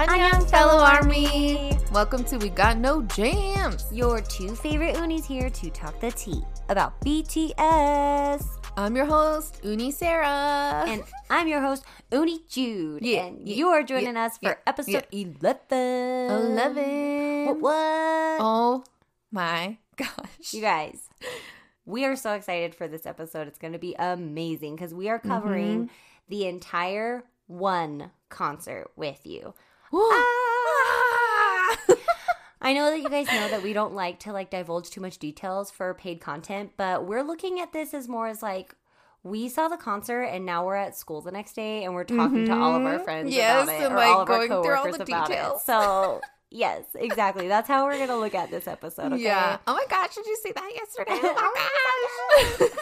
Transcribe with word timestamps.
Annyeong, 0.00 0.48
fellow 0.48 0.82
army. 0.82 1.76
Welcome 1.92 2.24
to 2.24 2.38
We 2.38 2.48
Got 2.48 2.78
No 2.78 3.02
Jams. 3.02 3.84
Your 3.92 4.22
two 4.22 4.54
favorite 4.54 4.96
unis 4.96 5.26
here 5.26 5.50
to 5.50 5.68
talk 5.68 6.00
the 6.00 6.10
tea 6.10 6.42
about 6.70 6.98
BTS. 7.02 8.46
I'm 8.78 8.96
your 8.96 9.04
host, 9.04 9.60
Uni 9.62 9.90
Sarah. 9.90 10.84
And 10.88 11.02
I'm 11.28 11.48
your 11.48 11.60
host, 11.60 11.84
Uni 12.10 12.40
Jude. 12.48 13.04
Yeah, 13.04 13.26
and 13.26 13.46
yeah, 13.46 13.54
you 13.54 13.68
are 13.68 13.82
joining 13.82 14.14
yeah, 14.14 14.24
us 14.24 14.38
for 14.38 14.48
yeah, 14.48 14.54
episode 14.66 15.06
11. 15.12 16.30
11. 16.30 17.44
What, 17.44 17.60
what? 17.60 18.38
Oh 18.40 18.84
my 19.30 19.76
gosh. 19.96 20.54
You 20.54 20.62
guys, 20.62 21.10
we 21.84 22.06
are 22.06 22.16
so 22.16 22.32
excited 22.32 22.74
for 22.74 22.88
this 22.88 23.04
episode. 23.04 23.48
It's 23.48 23.58
going 23.58 23.74
to 23.74 23.78
be 23.78 23.94
amazing 23.98 24.76
because 24.76 24.94
we 24.94 25.10
are 25.10 25.18
covering 25.18 25.84
Mm-hmm. 25.84 25.94
the 26.30 26.46
entire 26.46 27.24
one 27.48 28.12
concert 28.30 28.90
with 28.96 29.26
you. 29.26 29.52
Ah. 29.92 31.76
I 32.62 32.72
know 32.74 32.90
that 32.90 32.98
you 33.00 33.08
guys 33.08 33.26
know 33.28 33.48
that 33.48 33.62
we 33.62 33.72
don't 33.72 33.94
like 33.94 34.18
to 34.20 34.32
like 34.32 34.50
divulge 34.50 34.90
too 34.90 35.00
much 35.00 35.18
details 35.18 35.70
for 35.70 35.94
paid 35.94 36.20
content, 36.20 36.72
but 36.76 37.06
we're 37.06 37.22
looking 37.22 37.58
at 37.60 37.72
this 37.72 37.94
as 37.94 38.06
more 38.08 38.26
as 38.28 38.42
like 38.42 38.74
we 39.22 39.48
saw 39.48 39.68
the 39.68 39.76
concert 39.78 40.22
and 40.24 40.44
now 40.46 40.64
we're 40.66 40.76
at 40.76 40.96
school 40.96 41.20
the 41.22 41.30
next 41.32 41.54
day 41.54 41.84
and 41.84 41.94
we're 41.94 42.04
talking 42.04 42.44
to 42.46 42.52
all 42.52 42.74
of 42.74 42.82
our 42.84 42.98
Mhm. 42.98 43.04
friends 43.04 43.34
Yes, 43.34 43.64
about 43.64 43.74
it 43.74 43.82
and, 43.84 43.92
or 43.92 43.96
like, 43.96 44.08
all 44.08 44.20
of 44.22 44.28
going 44.28 44.40
our 44.52 44.62
through 44.62 44.74
all 44.74 44.82
coworkers 44.82 44.98
the 44.98 45.04
details. 45.04 45.60
it. 45.62 45.66
So 45.66 46.20
yes, 46.50 46.84
exactly. 46.94 47.48
That's 47.48 47.66
how 47.68 47.84
we're 47.86 47.98
gonna 47.98 48.18
look 48.18 48.34
at 48.34 48.50
this 48.50 48.66
episode. 48.68 49.12
Okay? 49.14 49.22
Yeah. 49.22 49.56
Oh 49.66 49.74
my 49.74 49.84
gosh, 49.88 50.14
did 50.14 50.26
you 50.26 50.36
see 50.42 50.52
that 50.52 50.72
yesterday? 50.74 51.18
Oh 51.22 51.52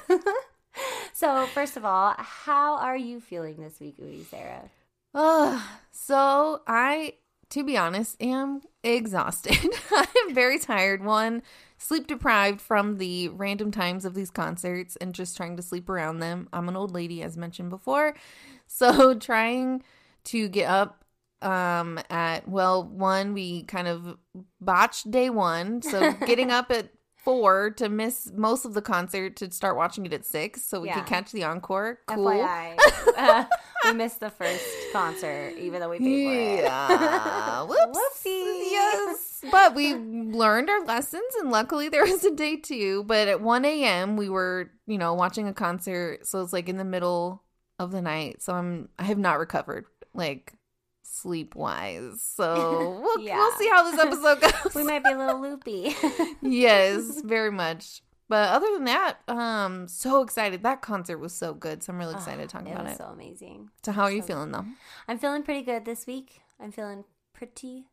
my 0.08 0.16
gosh. 0.16 0.20
So 1.12 1.46
first 1.46 1.76
of 1.76 1.84
all, 1.84 2.14
how 2.18 2.76
are 2.78 2.96
you 2.96 3.20
feeling 3.20 3.56
this 3.56 3.80
week, 3.80 3.94
Uni 3.98 4.22
Sarah? 4.22 4.70
Ugh. 5.14 5.60
so 5.90 6.62
I, 6.66 7.14
to 7.50 7.64
be 7.64 7.76
honest, 7.76 8.16
am 8.22 8.60
exhausted. 8.82 9.56
I 9.90 10.06
am 10.26 10.34
very 10.34 10.58
tired. 10.58 11.02
One, 11.04 11.42
sleep 11.78 12.06
deprived 12.06 12.60
from 12.60 12.98
the 12.98 13.28
random 13.28 13.70
times 13.70 14.04
of 14.04 14.14
these 14.14 14.30
concerts 14.30 14.96
and 14.96 15.14
just 15.14 15.36
trying 15.36 15.56
to 15.56 15.62
sleep 15.62 15.88
around 15.88 16.18
them. 16.20 16.48
I'm 16.52 16.68
an 16.68 16.76
old 16.76 16.92
lady, 16.92 17.22
as 17.22 17.36
mentioned 17.36 17.70
before. 17.70 18.14
So 18.70 19.14
trying 19.14 19.82
to 20.24 20.46
get 20.46 20.68
up 20.68 21.02
um 21.40 21.98
at 22.10 22.46
well 22.46 22.84
one 22.84 23.32
we 23.32 23.62
kind 23.62 23.88
of 23.88 24.18
botched 24.60 25.10
day 25.10 25.30
one 25.30 25.80
so 25.80 26.12
getting 26.26 26.50
up 26.50 26.70
at 26.70 26.90
four 27.24 27.70
to 27.70 27.88
miss 27.88 28.30
most 28.34 28.64
of 28.64 28.74
the 28.74 28.80
concert 28.82 29.36
to 29.36 29.50
start 29.50 29.76
watching 29.76 30.06
it 30.06 30.12
at 30.12 30.24
six 30.24 30.62
so 30.62 30.80
we 30.80 30.88
Yeah. 30.88 30.94
could 31.00 31.06
catch 31.06 31.32
the 31.32 31.44
encore 31.44 31.98
cool 32.06 32.26
FYI, 32.26 32.76
uh, 33.16 33.44
we 33.84 33.92
missed 33.92 34.20
the 34.20 34.30
first 34.30 34.64
concert, 34.92 35.54
even 35.58 35.80
though 35.80 35.90
we 35.90 35.98
paid 35.98 36.04
for 36.26 36.32
it. 36.32 36.62
Yeah. 36.64 37.62
Whoops. 37.68 37.98
Whoopsie. 37.98 38.70
Yes. 38.70 39.44
But 39.50 39.74
we 39.74 39.94
learned 39.94 40.70
our 40.70 40.84
lessons, 40.84 41.24
and 41.40 41.50
luckily 41.50 41.88
there 41.88 42.04
was 42.04 42.24
a 42.24 42.34
day 42.34 42.56
two. 42.56 43.04
But 43.04 43.28
at 43.28 43.40
1 43.40 43.64
a.m., 43.64 44.16
we 44.16 44.28
were, 44.28 44.70
you 44.86 44.98
know, 44.98 45.14
watching 45.14 45.46
a 45.48 45.54
concert. 45.54 46.26
So 46.26 46.40
it's 46.42 46.52
like 46.52 46.68
in 46.68 46.76
the 46.76 46.84
middle 46.84 47.42
of 47.78 47.92
the 47.92 48.02
night. 48.02 48.42
So 48.42 48.52
I'm, 48.54 48.88
I 48.98 49.04
have 49.04 49.18
not 49.18 49.38
recovered, 49.38 49.84
like, 50.14 50.54
sleep 51.20 51.54
wise. 51.54 52.22
So 52.22 53.00
we'll, 53.02 53.20
Yeah. 53.24 53.36
we'll 53.36 53.52
see 53.58 53.68
how 53.68 53.90
this 53.90 54.00
episode 54.00 54.40
goes. 54.64 54.74
we 54.74 54.84
might 54.84 55.04
be 55.04 55.10
a 55.12 55.18
little 55.18 55.40
loopy. 55.40 55.94
yes, 56.42 57.20
very 57.22 57.50
much. 57.50 58.02
But 58.28 58.50
other 58.50 58.66
than 58.74 58.84
that, 58.84 59.18
um, 59.26 59.88
so 59.88 60.22
excited. 60.22 60.62
That 60.62 60.82
concert 60.82 61.16
was 61.18 61.32
so 61.32 61.54
good. 61.54 61.82
So 61.82 61.92
I'm 61.92 61.98
really 61.98 62.14
excited 62.14 62.46
to 62.46 62.52
talk 62.52 62.66
it 62.66 62.72
about 62.72 62.86
it. 62.86 62.98
so 62.98 63.04
amazing. 63.04 63.70
So 63.82 63.92
how 63.92 64.02
are 64.02 64.12
you 64.12 64.20
so 64.20 64.26
feeling 64.28 64.52
though? 64.52 64.66
I'm 65.08 65.18
feeling 65.18 65.42
pretty 65.42 65.62
good 65.62 65.84
this 65.86 66.06
week. 66.06 66.42
I'm 66.60 66.70
feeling 66.70 67.04
pretty 67.32 67.86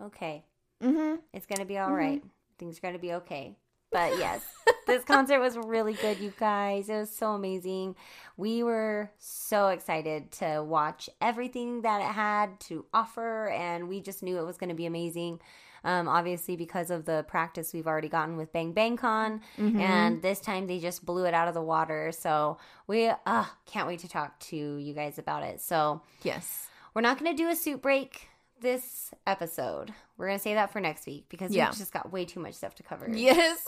okay. 0.00 0.44
Mm-hmm. 0.82 1.16
It's 1.32 1.46
gonna 1.46 1.64
be 1.64 1.78
all 1.78 1.92
right. 1.92 2.22
Things 2.58 2.78
are 2.78 2.80
gonna 2.82 2.98
be 2.98 3.14
okay. 3.14 3.56
But 3.90 4.18
yes, 4.18 4.42
this 4.86 5.02
concert 5.06 5.40
was 5.40 5.56
really 5.56 5.94
good, 5.94 6.18
you 6.18 6.32
guys. 6.38 6.88
It 6.88 6.96
was 6.98 7.10
so 7.10 7.32
amazing. 7.32 7.96
We 8.36 8.62
were 8.62 9.10
so 9.18 9.68
excited 9.68 10.30
to 10.32 10.62
watch 10.62 11.08
everything 11.20 11.82
that 11.82 12.00
it 12.00 12.12
had 12.12 12.60
to 12.60 12.84
offer, 12.92 13.48
and 13.48 13.88
we 13.88 14.00
just 14.00 14.22
knew 14.22 14.38
it 14.38 14.44
was 14.46 14.58
going 14.58 14.68
to 14.68 14.74
be 14.74 14.86
amazing. 14.86 15.40
Um, 15.84 16.08
obviously, 16.08 16.56
because 16.56 16.90
of 16.90 17.04
the 17.04 17.24
practice 17.28 17.72
we've 17.72 17.86
already 17.86 18.08
gotten 18.08 18.36
with 18.36 18.52
Bang 18.52 18.72
Bang 18.72 18.96
Con, 18.96 19.40
and 19.56 20.20
this 20.20 20.40
time 20.40 20.66
they 20.66 20.80
just 20.80 21.06
blew 21.06 21.24
it 21.24 21.34
out 21.34 21.48
of 21.48 21.54
the 21.54 21.62
water. 21.62 22.10
So 22.12 22.58
we 22.88 23.08
uh, 23.08 23.44
can't 23.64 23.86
wait 23.86 24.00
to 24.00 24.08
talk 24.08 24.38
to 24.40 24.56
you 24.56 24.92
guys 24.92 25.18
about 25.18 25.44
it. 25.44 25.60
So 25.60 26.02
Yes. 26.22 26.66
we're 26.94 27.02
not 27.02 27.18
going 27.18 27.30
to 27.34 27.36
do 27.42 27.48
a 27.48 27.54
suit 27.56 27.80
break 27.80 28.28
this 28.60 29.12
episode. 29.26 29.92
We're 30.16 30.26
to 30.38 30.42
say 30.42 30.54
that 30.54 30.72
for 30.72 30.80
next 30.80 31.06
week 31.06 31.26
because 31.28 31.52
Yeah. 31.52 31.68
we've 31.70 31.78
just 31.78 31.92
got 31.92 32.12
way 32.12 32.24
too 32.24 32.40
much 32.40 32.54
stuff 32.54 32.74
to 32.76 32.82
cover. 32.82 33.08
Yes. 33.10 33.58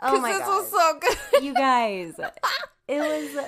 Oh 0.00 0.20
my 0.20 0.30
god. 0.32 0.40
this 0.40 0.46
was 0.48 0.70
so 0.70 0.98
good. 1.00 1.42
You 1.44 1.54
guys, 1.54 2.14
it 2.88 2.98
was 3.00 3.46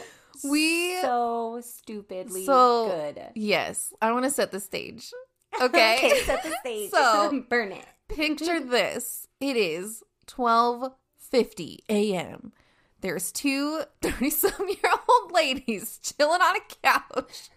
We 0.51 1.01
so 1.03 1.61
stupidly 1.63 2.45
so 2.47 2.89
good. 2.89 3.23
yes. 3.35 3.93
I 4.01 4.13
want 4.13 4.25
to 4.25 4.31
set 4.31 4.51
the 4.53 4.61
stage. 4.61 5.11
Okay. 5.61 5.97
okay, 5.99 6.21
set 6.23 6.45
the 6.45 6.55
stage. 6.61 6.91
So- 6.91 7.43
burn 7.49 7.73
it. 7.73 7.85
Picture 8.09 8.61
this. 8.61 9.27
It 9.41 9.57
is 9.57 10.03
12:50 10.29 11.79
a.m. 11.89 12.53
There's 13.01 13.33
two 13.33 13.83
30-some-year-old 14.03 15.33
ladies 15.33 15.99
chilling 16.03 16.41
on 16.41 16.57
a 16.57 16.61
couch. 16.83 17.51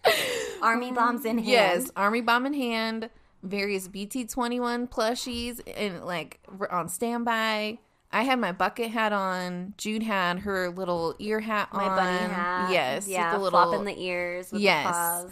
Army 0.62 0.90
bombs 0.92 1.24
in 1.24 1.38
hand. 1.38 1.48
Yes, 1.48 1.90
army 1.96 2.20
bomb 2.20 2.46
in 2.46 2.54
hand, 2.54 3.10
various 3.44 3.86
BT21 3.88 4.88
plushies 4.90 5.60
and 5.76 6.04
like 6.04 6.40
on 6.70 6.88
standby. 6.88 7.78
I 8.10 8.22
had 8.22 8.38
my 8.38 8.52
bucket 8.52 8.90
hat 8.92 9.12
on. 9.12 9.74
Jude 9.76 10.02
had 10.04 10.40
her 10.40 10.70
little 10.70 11.14
ear 11.18 11.40
hat 11.40 11.68
My 11.72 11.84
on. 11.88 11.96
bunny 11.96 12.32
hat. 12.32 12.70
Yes, 12.70 13.06
with 13.06 13.12
Yeah, 13.12 13.32
the 13.32 13.38
little 13.42 13.60
flopping 13.60 13.84
the 13.84 14.00
ears 14.00 14.52
with 14.52 14.62
Yes. 14.62 15.26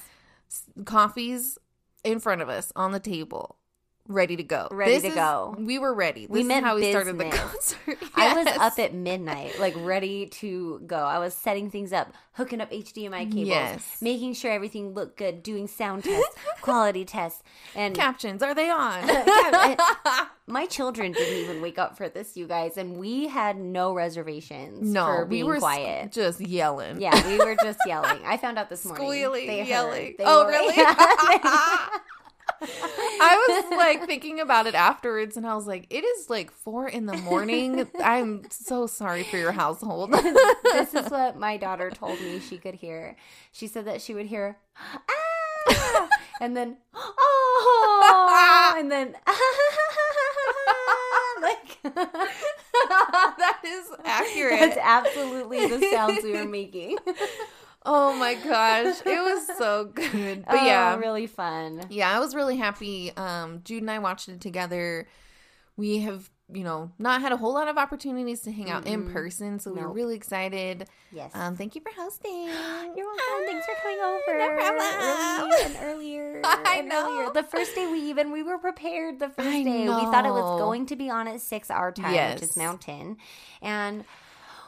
the 0.77 0.84
coffees 0.84 1.59
in 2.05 2.19
front 2.19 2.43
of 2.43 2.49
us 2.49 2.73
on 2.75 2.91
the 2.93 2.99
table, 3.00 3.56
ready 4.09 4.37
to 4.37 4.43
go. 4.43 4.69
Ready 4.71 4.93
This 4.93 5.03
to 5.03 5.09
is- 5.11 5.15
go. 5.15 5.55
We 5.59 5.79
were 5.79 5.95
ready. 5.95 6.23
This 6.23 6.31
We 6.31 6.41
is 6.41 6.47
meant 6.47 6.67
how 6.67 6.75
we 6.77 6.91
started 6.91 7.19
the 7.19 7.31
concert. 7.31 7.99
I 8.15 8.35
was 8.35 8.47
up 8.59 8.79
at 8.79 8.95
midnight, 8.95 9.59
like 9.59 9.75
ready 9.77 10.27
to 10.27 10.81
go. 10.87 10.97
I 10.97 11.19
was 11.19 11.35
setting 11.35 11.71
things 11.71 11.93
up, 11.93 12.12
hooking 12.33 12.61
up 12.61 12.71
HDMI 12.71 13.31
cables, 13.31 13.49
Yes. 13.49 13.99
making 14.03 14.35
sure 14.35 14.51
everything 14.51 14.93
looked 14.95 15.17
good, 15.17 15.43
doing 15.43 15.67
sound 15.69 16.05
tests, 16.05 16.35
quality 16.62 17.05
tests, 17.05 17.43
and 17.75 17.95
captions. 17.95 18.43
Are 18.43 18.55
they 18.55 18.71
on? 18.71 19.07
My 20.49 20.67
children 20.67 21.12
didn't 21.12 21.39
even 21.39 21.62
wake 21.62 21.79
up 21.79 21.97
for 21.97 22.09
this, 22.09 22.37
you 22.37 22.47
guys, 22.49 22.77
and 22.77 22.99
we 22.99 23.29
had 23.29 23.56
no 23.56 23.94
reservations 23.94 24.93
no, 24.93 25.06
for 25.06 25.25
we 25.26 25.44
were 25.44 25.59
quiet. 25.59 26.11
just 26.12 26.41
yelling. 26.41 27.00
Yeah, 27.00 27.26
we 27.29 27.38
were 27.38 27.56
just 27.62 27.79
yelling. 27.87 28.21
I 28.25 28.37
found 28.37 28.59
out 28.59 28.69
this 28.69 28.85
morning. 28.85 29.05
Squealing, 29.06 29.47
They 29.47 29.65
yelling. 29.67 30.17
They 30.19 30.25
Oh, 30.26 30.44
were- 30.44 30.50
really? 30.50 30.75
Yeah. 30.76 31.87
I 32.62 33.64
was 33.69 33.76
like 33.76 34.06
thinking 34.06 34.41
about 34.41 34.67
it 34.67 34.75
afterwards, 34.75 35.37
and 35.37 35.47
I 35.47 35.55
was 35.55 35.67
like, 35.67 35.87
"It 35.91 36.05
is 36.05 36.31
like 36.31 36.50
four 36.53 36.88
in 36.88 37.06
the 37.06 37.17
morning. 37.17 37.88
I'm 38.03 38.44
so 38.50 38.87
sorry 38.87 39.25
for 39.25 39.37
your 39.37 39.53
household." 39.53 40.12
this 40.64 40.94
is 40.94 41.11
what 41.11 41.37
my 41.37 41.56
daughter 41.56 41.91
told 41.91 42.20
me 42.20 42.41
she 42.41 42.59
could 42.59 42.75
hear. 42.75 43.17
She 43.53 43.67
said 43.67 43.87
that 43.87 44.00
she 44.00 44.14
would 44.14 44.26
hear, 44.26 44.59
ah, 44.76 46.09
and 46.41 46.56
then, 46.56 46.76
oh, 46.94 48.75
and 48.79 48.91
then, 48.91 49.14
like, 51.43 51.79
that 51.94 53.61
is 53.64 53.87
accurate. 54.05 54.59
that's 54.61 54.79
absolutely 54.82 55.67
the 55.67 55.88
sounds 55.93 56.25
we 56.25 56.32
were 56.32 56.44
making. 56.44 56.99
Oh 57.84 58.14
my 58.17 58.34
gosh, 58.34 58.96
it 59.05 59.23
was 59.23 59.58
so 59.58 59.84
good. 59.87 60.44
But 60.46 60.55
Oh, 60.61 60.64
yeah, 60.64 60.96
really 60.96 61.26
fun. 61.26 61.82
Yeah, 61.90 62.14
I 62.14 62.20
was 62.20 62.34
really 62.34 62.56
happy. 62.56 63.12
Um, 63.17 63.61
Jude 63.64 63.82
and 63.82 63.90
I 63.90 63.99
watched 63.99 64.29
it 64.29 64.40
together. 64.40 65.08
We 65.76 65.99
have 66.00 66.31
you 66.52 66.64
know, 66.64 66.90
not 66.99 67.23
had 67.23 67.32
a 67.32 67.37
whole 67.38 67.55
lot 67.55 67.67
of 67.67 67.79
opportunities 67.79 68.43
to 68.43 68.52
hang 68.52 68.69
out 68.69 68.87
in 68.87 69.11
person. 69.11 69.58
So 69.58 69.73
we 69.73 69.81
were 69.81 69.87
Nope. 69.87 69.96
really 69.96 70.14
excited. 70.17 70.87
Yes. 71.11 71.31
Um, 71.34 71.56
thank 71.56 71.75
you 71.75 71.81
for 71.81 71.90
hosting. 71.99 72.44
You're 72.94 73.06
welcome. 73.06 73.46
Thanks 73.46 73.64
for 73.64 73.75
coming 73.82 73.99
Ah, 74.02 74.19
over. 74.28 74.38
no 74.38 74.55
problem. 74.55 75.50
Early 75.50 75.62
and 75.64 75.76
earlier. 75.81 76.40
I 76.44 76.76
and 76.81 76.88
know. 76.90 77.20
Earlier. 77.20 77.32
The 77.32 77.44
first 77.44 77.75
day 77.75 77.90
we 77.90 78.00
even 78.00 78.32
we 78.32 78.43
were 78.43 78.58
prepared. 78.58 79.19
The 79.19 79.31
first 79.31 79.49
I 79.49 79.62
day 79.62 79.85
we 79.85 79.87
thought 79.87 80.26
it 80.26 80.31
was 80.32 80.61
going 80.61 80.85
to 80.87 80.96
be 80.96 81.08
on 81.08 81.26
at 81.26 81.40
six 81.40 81.70
our 81.70 81.90
time, 81.90 82.12
Yes. 82.12 82.35
which 82.35 82.50
is 82.50 82.56
Mountain, 82.56 83.17
and. 83.62 84.05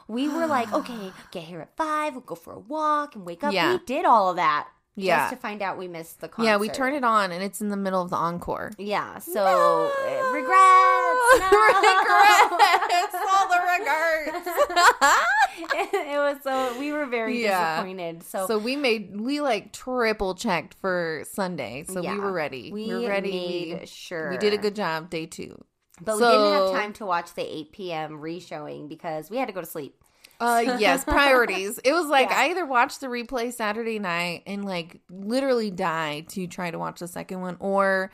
We 0.07 0.27
were 0.29 0.45
like, 0.47 0.71
okay, 0.79 1.11
get 1.31 1.43
here 1.43 1.61
at 1.61 1.75
five. 1.75 2.13
We'll 2.13 2.21
go 2.21 2.35
for 2.35 2.53
a 2.53 2.59
walk 2.59 3.15
and 3.15 3.25
wake 3.25 3.43
up. 3.43 3.53
Yeah. 3.53 3.73
We 3.73 3.79
did 3.85 4.05
all 4.05 4.29
of 4.29 4.35
that 4.37 4.67
Yeah. 4.95 5.17
just 5.29 5.31
to 5.33 5.37
find 5.37 5.61
out 5.61 5.77
we 5.77 5.87
missed 5.87 6.21
the 6.21 6.27
concert. 6.27 6.47
Yeah, 6.49 6.57
we 6.57 6.69
turn 6.69 6.93
it 6.93 7.03
on 7.03 7.31
and 7.31 7.43
it's 7.43 7.59
in 7.61 7.69
the 7.69 7.77
middle 7.77 8.01
of 8.01 8.09
the 8.11 8.15
encore. 8.15 8.71
Yeah, 8.77 9.17
so 9.19 9.41
uh, 10.07 10.31
regrets. 10.31 10.61
No. 11.39 11.49
regrets. 11.49 13.15
All 13.15 13.47
the 13.47 13.59
regrets. 13.77 14.47
it 15.73 16.17
was 16.17 16.37
so 16.43 16.79
we 16.79 16.91
were 16.91 17.05
very 17.05 17.41
Yeah. 17.41 17.75
disappointed. 17.77 18.23
So, 18.23 18.47
So 18.47 18.57
we 18.57 18.75
made 18.75 19.19
we 19.19 19.41
like 19.41 19.71
triple 19.73 20.35
checked 20.35 20.75
for 20.75 21.23
Sunday, 21.31 21.83
so 21.87 22.01
Yeah. 22.01 22.13
we 22.13 22.19
were 22.19 22.31
ready. 22.31 22.71
we 22.71 22.87
were 22.93 23.07
ready. 23.07 23.77
We- 23.79 23.85
sure 23.85 24.29
We 24.29 24.37
did 24.37 24.53
a 24.53 24.57
good 24.57 24.75
job 24.75 25.09
day 25.09 25.25
two. 25.25 25.63
But 26.01 26.15
we 26.17 26.23
didn't 26.23 26.51
have 26.53 26.71
time 26.71 26.93
to 26.93 27.05
watch 27.05 27.33
the 27.35 27.41
8 27.43 27.71
p.m. 27.71 28.19
re-showing 28.19 28.87
because 28.87 29.29
we 29.29 29.37
had 29.37 29.47
to 29.47 29.53
go 29.53 29.61
to 29.61 29.67
sleep. 29.67 30.01
Uh 30.39 30.75
yes, 30.79 31.03
priorities. 31.05 31.79
It 31.85 31.93
was 31.93 32.07
like 32.07 32.29
Yeah. 32.29 32.37
I 32.39 32.49
either 32.49 32.65
watched 32.65 32.99
the 32.99 33.07
replay 33.07 33.53
Saturday 33.53 33.99
night 33.99 34.43
and 34.45 34.65
like 34.65 34.99
literally 35.09 35.71
die 35.71 36.25
to 36.29 36.47
try 36.47 36.71
to 36.71 36.77
watch 36.77 36.99
the 36.99 37.07
second 37.07 37.39
one 37.41 37.55
or 37.59 38.11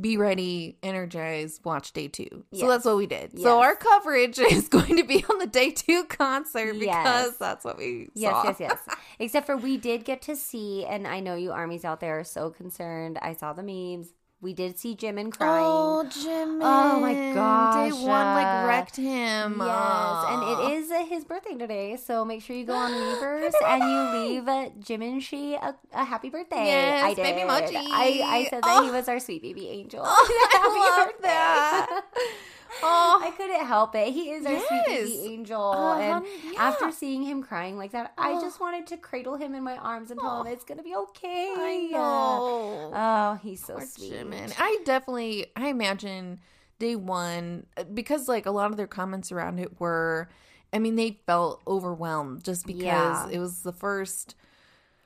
be 0.00 0.16
ready, 0.16 0.78
energized, 0.82 1.62
watch 1.64 1.92
day 1.92 2.08
two. 2.08 2.44
So 2.54 2.68
that's 2.68 2.84
what 2.84 2.96
we 2.96 3.06
did. 3.06 3.38
So 3.38 3.60
our 3.60 3.74
coverage 3.76 4.38
is 4.38 4.68
going 4.68 4.96
to 4.96 5.02
be 5.04 5.24
on 5.28 5.38
the 5.38 5.46
day 5.46 5.70
two 5.70 6.04
concert 6.04 6.74
because 6.78 7.26
Yes. 7.26 7.36
that's 7.38 7.64
what 7.64 7.76
we 7.76 8.08
Yes, 8.14 8.32
saw. 8.32 8.44
yes, 8.44 8.56
yes. 8.60 8.78
Except 9.18 9.46
for 9.46 9.56
we 9.56 9.76
did 9.76 10.04
get 10.04 10.22
to 10.22 10.36
see, 10.36 10.86
and 10.86 11.06
I 11.06 11.20
know 11.20 11.34
you 11.34 11.52
armies 11.52 11.84
out 11.84 12.00
there 12.00 12.18
are 12.20 12.24
so 12.24 12.50
concerned. 12.50 13.18
I 13.20 13.34
saw 13.34 13.52
the 13.52 13.62
memes. 13.62 14.12
We 14.42 14.54
did 14.54 14.78
see 14.78 14.96
Jimin 14.96 15.32
crying. 15.36 15.66
Oh, 15.66 16.02
Jimmy. 16.10 16.64
Oh, 16.64 16.98
my 16.98 17.12
gosh, 17.34 17.90
Day 17.92 18.06
one 18.06 18.08
like 18.08 18.66
wrecked 18.66 18.96
him. 18.96 19.56
Yes, 19.60 20.24
and 20.30 20.42
it 20.42 20.72
is 20.78 20.90
uh, 20.90 21.04
his 21.04 21.24
birthday 21.26 21.56
today, 21.58 21.96
so 21.96 22.24
make 22.24 22.40
sure 22.42 22.56
you 22.56 22.64
go 22.64 22.74
on 22.74 22.90
Weverse 23.20 23.52
and 23.66 23.82
you 23.82 24.18
leave 24.18 24.48
uh, 24.48 24.70
Jim 24.80 25.02
and 25.02 25.22
she 25.22 25.54
a, 25.56 25.74
a 25.92 26.04
happy 26.04 26.30
birthday. 26.30 26.64
Yes, 26.64 27.04
I 27.04 27.12
did. 27.14 27.22
baby 27.22 27.44
Mochi. 27.46 27.76
I, 27.76 28.20
I 28.24 28.46
said 28.48 28.62
that 28.64 28.82
he 28.84 28.88
Oh. 28.88 28.92
was 28.94 29.08
our 29.10 29.20
sweet 29.20 29.42
baby 29.42 29.68
angel. 29.68 30.02
Oh, 30.06 30.48
Happy 30.52 30.64
I 30.64 30.96
love 30.98 31.06
birthday. 31.08 31.28
that. 31.28 32.02
Oh, 32.82 33.20
I 33.22 33.30
couldn't 33.32 33.66
help 33.66 33.94
it. 33.94 34.12
He 34.12 34.30
is 34.30 34.46
our 34.46 34.58
sweet 34.60 34.86
baby 34.86 35.20
angel. 35.32 35.62
Uh, 35.72 35.98
and 35.98 36.24
yeah. 36.52 36.62
after 36.62 36.90
seeing 36.92 37.22
him 37.22 37.42
crying 37.42 37.76
like 37.76 37.92
that, 37.92 38.12
I 38.16 38.32
Oh. 38.32 38.40
just 38.40 38.60
wanted 38.60 38.86
to 38.88 38.96
cradle 38.96 39.36
him 39.36 39.54
in 39.54 39.62
my 39.62 39.76
arms 39.76 40.10
and 40.10 40.20
tell 40.20 40.40
him 40.42 40.46
Oh. 40.46 40.50
it's 40.52 40.64
gonna 40.64 40.82
be 40.82 40.94
okay. 40.94 41.52
I 41.56 41.88
know. 41.90 42.92
Oh, 42.94 43.38
he's 43.42 43.64
so 43.64 43.74
Poor 43.76 43.86
sweet. 43.86 44.12
Jimin. 44.12 44.54
I 44.58 44.78
definitely, 44.84 45.46
I 45.56 45.68
imagine 45.68 46.40
day 46.78 46.96
one 46.96 47.66
because 47.92 48.28
like 48.28 48.46
a 48.46 48.50
lot 48.50 48.70
of 48.70 48.76
their 48.76 48.86
comments 48.86 49.30
around 49.32 49.58
it 49.58 49.80
were, 49.80 50.28
I 50.72 50.78
mean, 50.78 50.96
they 50.96 51.20
felt 51.26 51.62
overwhelmed 51.66 52.44
just 52.44 52.66
because 52.66 52.82
Yeah. 52.84 53.28
it 53.30 53.38
was 53.38 53.62
the 53.62 53.72
first. 53.72 54.34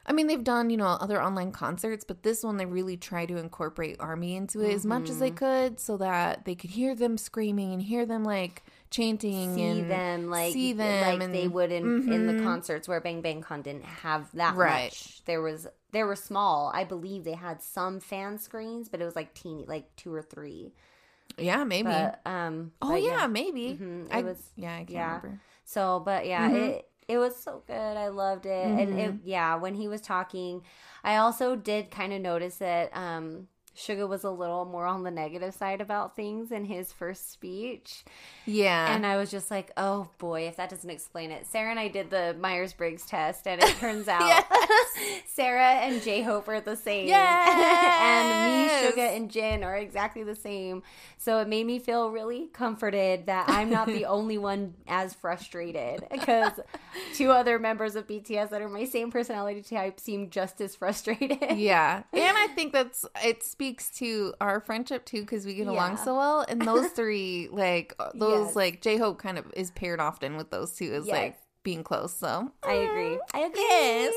I 0.06 0.12
mean, 0.12 0.27
they've 0.27 0.45
done, 0.45 0.69
you 0.71 0.77
know, 0.77 0.87
other 0.87 1.23
online 1.23 1.51
concerts, 1.51 2.05
but 2.05 2.23
this 2.23 2.43
one 2.45 2.59
they 2.59 2.67
really 2.67 2.97
try 2.97 3.25
to 3.27 3.37
incorporate 3.39 3.97
Army 4.01 4.37
into 4.37 4.61
it 4.61 4.75
as 4.75 4.85
much 4.85 5.09
as 5.09 5.17
Mm-hmm. 5.17 5.21
they 5.21 5.31
could 5.31 5.81
so 5.81 5.97
that 5.97 6.45
they 6.45 6.55
could 6.55 6.71
hear 6.71 6.95
them 6.95 7.17
screaming 7.17 7.73
and 7.73 7.81
hear 7.83 8.05
them 8.05 8.23
like 8.25 8.62
chanting 8.91 9.55
See 9.55 9.62
and 9.62 9.91
them 9.91 10.31
like 10.31 10.53
see 10.53 10.73
them 10.73 11.01
like 11.01 11.21
and, 11.23 11.35
they 11.35 11.49
would 11.49 11.73
in 11.73 12.09
in 12.12 12.27
the 12.27 12.35
Mhm. 12.35 12.45
concerts 12.45 12.87
where 12.87 13.01
Bang 13.01 13.23
Bang 13.23 13.41
Con 13.41 13.62
didn't 13.62 13.85
have 13.85 14.31
that 14.35 14.55
Right. 14.56 14.85
much. 14.93 15.25
There 15.25 15.41
was 15.43 15.67
they 15.93 16.03
were 16.05 16.17
small. 16.17 16.71
I 16.75 16.85
believe 16.85 17.25
they 17.25 17.33
had 17.35 17.62
some 17.62 17.99
fan 18.01 18.39
screens, 18.39 18.89
but 18.89 19.01
it 19.01 19.05
was 19.05 19.17
like 19.17 19.33
teeny, 19.35 19.65
like 19.67 19.95
two 19.97 20.12
or 20.12 20.23
three. 20.23 20.73
Yeah, 21.39 21.65
maybe. 21.65 21.85
But 21.89 22.21
um, 22.27 22.73
oh 22.83 22.91
but 22.93 23.03
yeah, 23.03 23.27
maybe. 23.27 23.79
Mhm, 23.81 24.06
it 24.06 24.12
I 24.12 24.23
was- 24.23 24.51
yeah, 24.56 24.75
I 24.75 24.79
can't 24.79 24.91
yeah. 24.91 25.06
remember. 25.17 25.41
So, 25.65 26.01
but 26.05 26.27
yeah, 26.27 26.49
Mhm. 26.51 26.69
it 26.71 26.89
it 27.09 27.19
was 27.19 27.37
so 27.37 27.62
good. 27.67 27.97
I 27.97 28.09
loved 28.09 28.47
it, 28.47 28.75
and 28.77 28.93
Mm-hmm. 28.93 28.99
it 28.99 29.17
yeah. 29.25 29.55
When 29.56 29.75
he 29.75 29.89
was 29.89 30.01
talking, 30.01 30.62
I 31.03 31.17
also 31.17 31.56
did 31.56 31.91
kind 31.91 32.12
of 32.12 32.21
notice 32.21 32.56
that 32.59 32.95
um, 32.97 33.49
Suga 33.76 34.09
was 34.09 34.25
a 34.25 34.31
little 34.31 34.65
more 34.65 34.87
on 34.87 35.03
the 35.03 35.11
negative 35.11 35.53
side 35.55 35.81
about 35.81 36.15
things 36.17 36.53
in 36.53 36.65
his 36.65 36.93
first 36.93 37.32
speech, 37.32 38.05
Yeah. 38.47 38.94
and 38.94 39.05
I 39.05 39.17
was 39.17 39.31
just 39.31 39.50
like, 39.50 39.73
oh 39.76 40.09
boy, 40.19 40.43
if 40.47 40.56
that 40.56 40.71
doesn't 40.71 40.88
explain 40.91 41.31
it. 41.31 41.47
Sarah 41.47 41.71
and 41.71 41.81
I 41.81 41.88
did 41.88 42.11
the 42.11 42.37
Myers 42.38 42.73
Briggs 42.73 43.05
test, 43.06 43.47
and 43.47 43.61
it 43.62 43.69
turns 43.81 44.06
out 44.09 44.44
Sarah 45.26 45.73
and 45.75 46.00
J 46.03 46.23
Hope 46.23 46.49
are 46.49 46.61
the 46.61 46.76
same, 46.76 47.11
and 47.12 48.67
me, 48.67 48.69
Suga, 48.93 49.17
and 49.17 49.31
Jin 49.31 49.65
are 49.65 49.77
exactly 49.77 50.23
the 50.23 50.35
same. 50.37 50.82
So 51.19 51.38
it 51.41 51.49
made 51.49 51.67
me 51.67 51.79
feel 51.79 52.11
really 52.11 52.49
comforted 52.53 53.27
that 53.27 53.49
I'm 53.49 53.70
not 53.70 53.87
the 53.87 54.05
only 54.06 54.38
one 54.38 54.75
as 54.87 55.15
frustrated 55.15 56.05
because 56.11 56.53
two 57.15 57.31
other 57.31 57.59
members 57.59 57.97
of 57.97 58.06
BTS 58.06 58.50
that 58.50 58.61
are 58.62 58.69
my 58.69 58.85
same 58.85 59.11
personality 59.11 59.62
type 59.62 59.99
seem 59.99 60.31
just 60.31 60.61
as 60.61 60.77
frustrated. 60.77 61.56
yeah 61.59 62.03
and 62.12 62.37
i 62.37 62.47
think 62.49 62.73
that's 62.73 63.05
it 63.25 63.43
speaks 63.64 63.90
to 63.90 64.34
our 64.40 64.61
friendship 64.61 65.05
too 65.06 65.20
because 65.22 65.46
we 65.46 65.55
get 65.55 65.66
along 65.66 65.96
so 65.96 66.14
well 66.16 66.44
and 66.49 66.61
those 66.62 66.88
three 66.99 67.49
like 67.50 67.94
uh, 67.99 68.11
those 68.14 68.49
Yes. 68.49 68.56
like 68.56 68.81
j-hope 68.82 69.19
kind 69.19 69.38
of 69.38 69.46
is 69.56 69.70
paired 69.70 70.00
often 70.00 70.37
with 70.37 70.50
those 70.50 70.72
two 70.72 70.93
as 70.93 71.06
Yes. 71.06 71.12
like 71.14 71.38
being 71.62 71.82
close 71.82 72.12
so 72.14 72.50
I 72.62 72.75
agree. 72.75 73.19
I 73.32 73.40
agree. 73.40 73.62
yes 73.62 74.14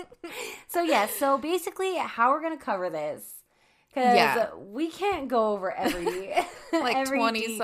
So 0.68 0.82
yes, 0.82 1.14
so 1.16 1.38
basically 1.38 1.96
how 1.96 2.30
we're 2.30 2.42
gonna 2.42 2.56
cover 2.56 2.90
this. 2.90 3.22
Because 3.92 4.14
Yeah. 4.14 4.48
we 4.56 4.88
can't 4.88 5.26
go 5.28 5.48
over 5.52 5.72
every 5.72 6.32
Like 6.72 6.96
every 6.96 7.18
20 7.18 7.40
detail. 7.40 7.58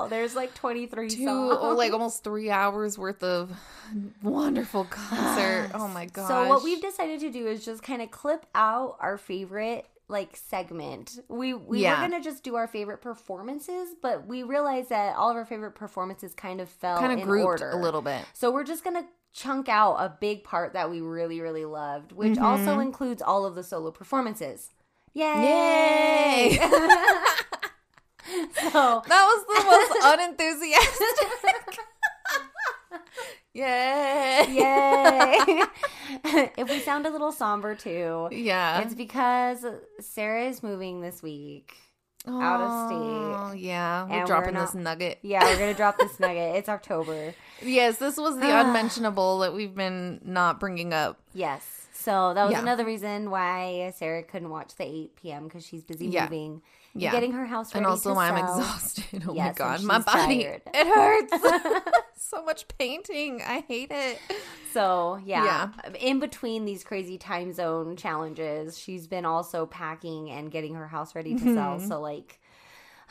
some- 0.00 0.10
There's 0.10 0.36
like 0.36 0.54
23 0.54 1.08
two 1.10 1.24
songs. 1.24 1.56
oh, 1.60 1.74
like 1.74 1.92
almost 1.92 2.22
three 2.22 2.50
hours 2.50 2.96
worth 2.98 3.22
of 3.24 3.50
wonderful 4.22 4.84
concert 4.84 5.70
oh 5.74 5.88
my 5.88 6.06
god 6.06 6.28
So 6.28 6.48
what 6.48 6.62
we've 6.62 6.80
decided 6.80 7.18
to 7.20 7.30
do 7.30 7.46
is 7.48 7.64
just 7.64 7.82
kind 7.82 8.00
of 8.02 8.10
clip 8.12 8.46
out 8.54 8.96
our 9.00 9.18
favorite 9.18 9.86
like 10.08 10.36
segment. 10.36 11.18
We 11.28 11.54
we 11.54 11.80
Yeah. 11.80 11.94
were 11.94 12.08
gonna 12.08 12.22
just 12.22 12.42
do 12.42 12.56
our 12.56 12.66
favorite 12.66 12.98
performances, 13.00 13.94
but 14.00 14.26
we 14.26 14.42
realized 14.42 14.90
that 14.90 15.16
all 15.16 15.30
of 15.30 15.36
our 15.36 15.44
favorite 15.44 15.72
performances 15.72 16.34
kind 16.34 16.60
of 16.60 16.68
fell 16.68 16.98
kind 16.98 17.12
of 17.12 17.20
in 17.20 17.24
grouped 17.24 17.44
order 17.44 17.70
a 17.70 17.76
little 17.76 18.02
bit 18.02 18.24
So 18.34 18.50
we're 18.50 18.64
just 18.64 18.84
gonna 18.84 19.06
chunk 19.32 19.68
out 19.68 19.96
a 19.96 20.16
big 20.20 20.44
part 20.44 20.74
that 20.74 20.90
we 20.90 21.00
really 21.00 21.40
really 21.40 21.64
loved, 21.64 22.12
which 22.12 22.34
mm-hmm. 22.34 22.44
also 22.44 22.78
includes 22.78 23.22
all 23.22 23.44
of 23.44 23.54
the 23.54 23.62
solo 23.62 23.90
performances. 23.90 24.70
Yay! 25.14 25.24
Yay! 25.24 26.58
so 28.72 29.02
that 29.06 29.24
was 29.24 29.44
the 29.46 29.64
most 29.64 29.92
unenthusiastic 30.04 31.78
Yay! 33.54 34.46
Yay! 34.48 35.62
if 36.56 36.68
we 36.70 36.78
sound 36.80 37.06
a 37.06 37.10
little 37.10 37.32
somber 37.32 37.74
too, 37.74 38.28
Yeah. 38.30 38.80
it's 38.80 38.94
because 38.94 39.64
Sarah 40.00 40.46
is 40.46 40.62
moving 40.62 41.00
this 41.02 41.22
week. 41.22 41.74
out 42.26 42.60
of 42.60 42.70
oh, 42.70 42.86
state. 42.88 42.96
Oh, 42.96 43.52
Yeah, 43.52 44.04
we're 44.04 44.10
And 44.10 44.20
we're 44.20 44.26
dropping 44.26 44.54
this 44.54 44.74
nugget. 44.74 45.18
Yeah, 45.22 45.44
we're 45.44 45.58
gonna 45.58 45.74
drop 45.74 45.98
this 45.98 46.18
nugget. 46.20 46.56
It's 46.56 46.68
October. 46.68 47.34
Yes, 47.60 47.98
this 47.98 48.16
was 48.16 48.38
the 48.38 48.60
unmentionable 48.60 49.40
that 49.40 49.52
we've 49.54 49.74
been 49.74 50.20
not 50.24 50.58
bringing 50.60 50.92
up. 50.94 51.20
Yes. 51.34 51.88
So 51.92 52.32
that 52.34 52.44
was 52.44 52.52
Yeah. 52.52 52.60
another 52.62 52.84
reason 52.84 53.30
why 53.30 53.92
Sarah 53.96 54.22
couldn't 54.22 54.50
watch 54.50 54.74
the 54.76 54.84
8 54.84 55.16
p.m. 55.16 55.44
because 55.44 55.66
she's 55.66 55.82
busy 55.84 56.06
Yeah. 56.06 56.24
moving, 56.24 56.62
Yeah. 56.94 57.12
getting 57.12 57.32
her 57.32 57.46
house 57.46 57.74
ready. 57.74 57.78
And 57.84 57.90
also 57.90 58.14
why 58.14 58.28
I'm 58.28 58.36
exhausted. 58.36 59.24
Oh 59.26 59.34
Yes, 59.34 59.58
my 59.58 59.64
god, 59.64 59.82
my 59.82 59.98
body 60.00 60.42
tired. 60.44 60.62
it 60.66 60.86
hurts. 60.86 61.90
so 62.16 62.44
much 62.44 62.66
painting. 62.78 63.42
I 63.42 63.60
hate 63.66 63.90
it. 63.90 64.18
So 64.72 65.20
yeah, 65.24 65.70
in 65.98 66.18
between 66.20 66.64
these 66.64 66.84
crazy 66.84 67.18
time 67.18 67.52
zone 67.52 67.96
challenges, 67.96 68.78
she's 68.78 69.06
been 69.06 69.24
also 69.24 69.66
packing 69.66 70.30
and 70.30 70.50
getting 70.50 70.74
her 70.74 70.86
house 70.86 71.14
ready 71.14 71.34
to 71.34 71.40
sell. 71.54 71.76
Mm-hmm. 71.78 71.88
So 71.88 72.00
like, 72.00 72.40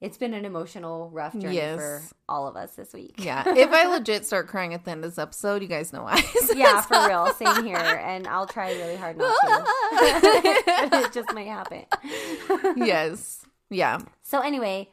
it's 0.00 0.16
been 0.16 0.32
an 0.34 0.44
emotional, 0.44 1.10
rough 1.10 1.32
journey 1.32 1.56
Yes. 1.56 1.76
for 1.78 2.02
all 2.28 2.46
of 2.46 2.56
us 2.56 2.72
this 2.76 2.92
week. 2.92 3.14
Yeah. 3.18 3.42
If 3.56 3.70
I 3.72 3.84
legit 3.86 4.24
start 4.26 4.46
crying 4.48 4.74
at 4.74 4.84
the 4.84 4.92
end 4.92 5.04
of 5.04 5.10
this 5.10 5.18
episode, 5.18 5.62
you 5.62 5.68
guys 5.68 5.92
know 5.92 6.02
why. 6.04 6.22
yeah, 6.54 6.80
for 6.82 7.06
real. 7.08 7.26
Same 7.34 7.64
here, 7.64 7.76
and 7.76 8.26
I'll 8.26 8.46
try 8.46 8.72
really 8.72 8.96
hard 8.96 9.16
not 9.18 9.34
to. 9.44 9.64
it 11.06 11.12
just 11.12 11.32
might 11.34 11.48
happen. 11.48 11.84
yes. 12.76 13.44
Yeah. 13.70 13.98
So 14.22 14.40
anyway, 14.40 14.90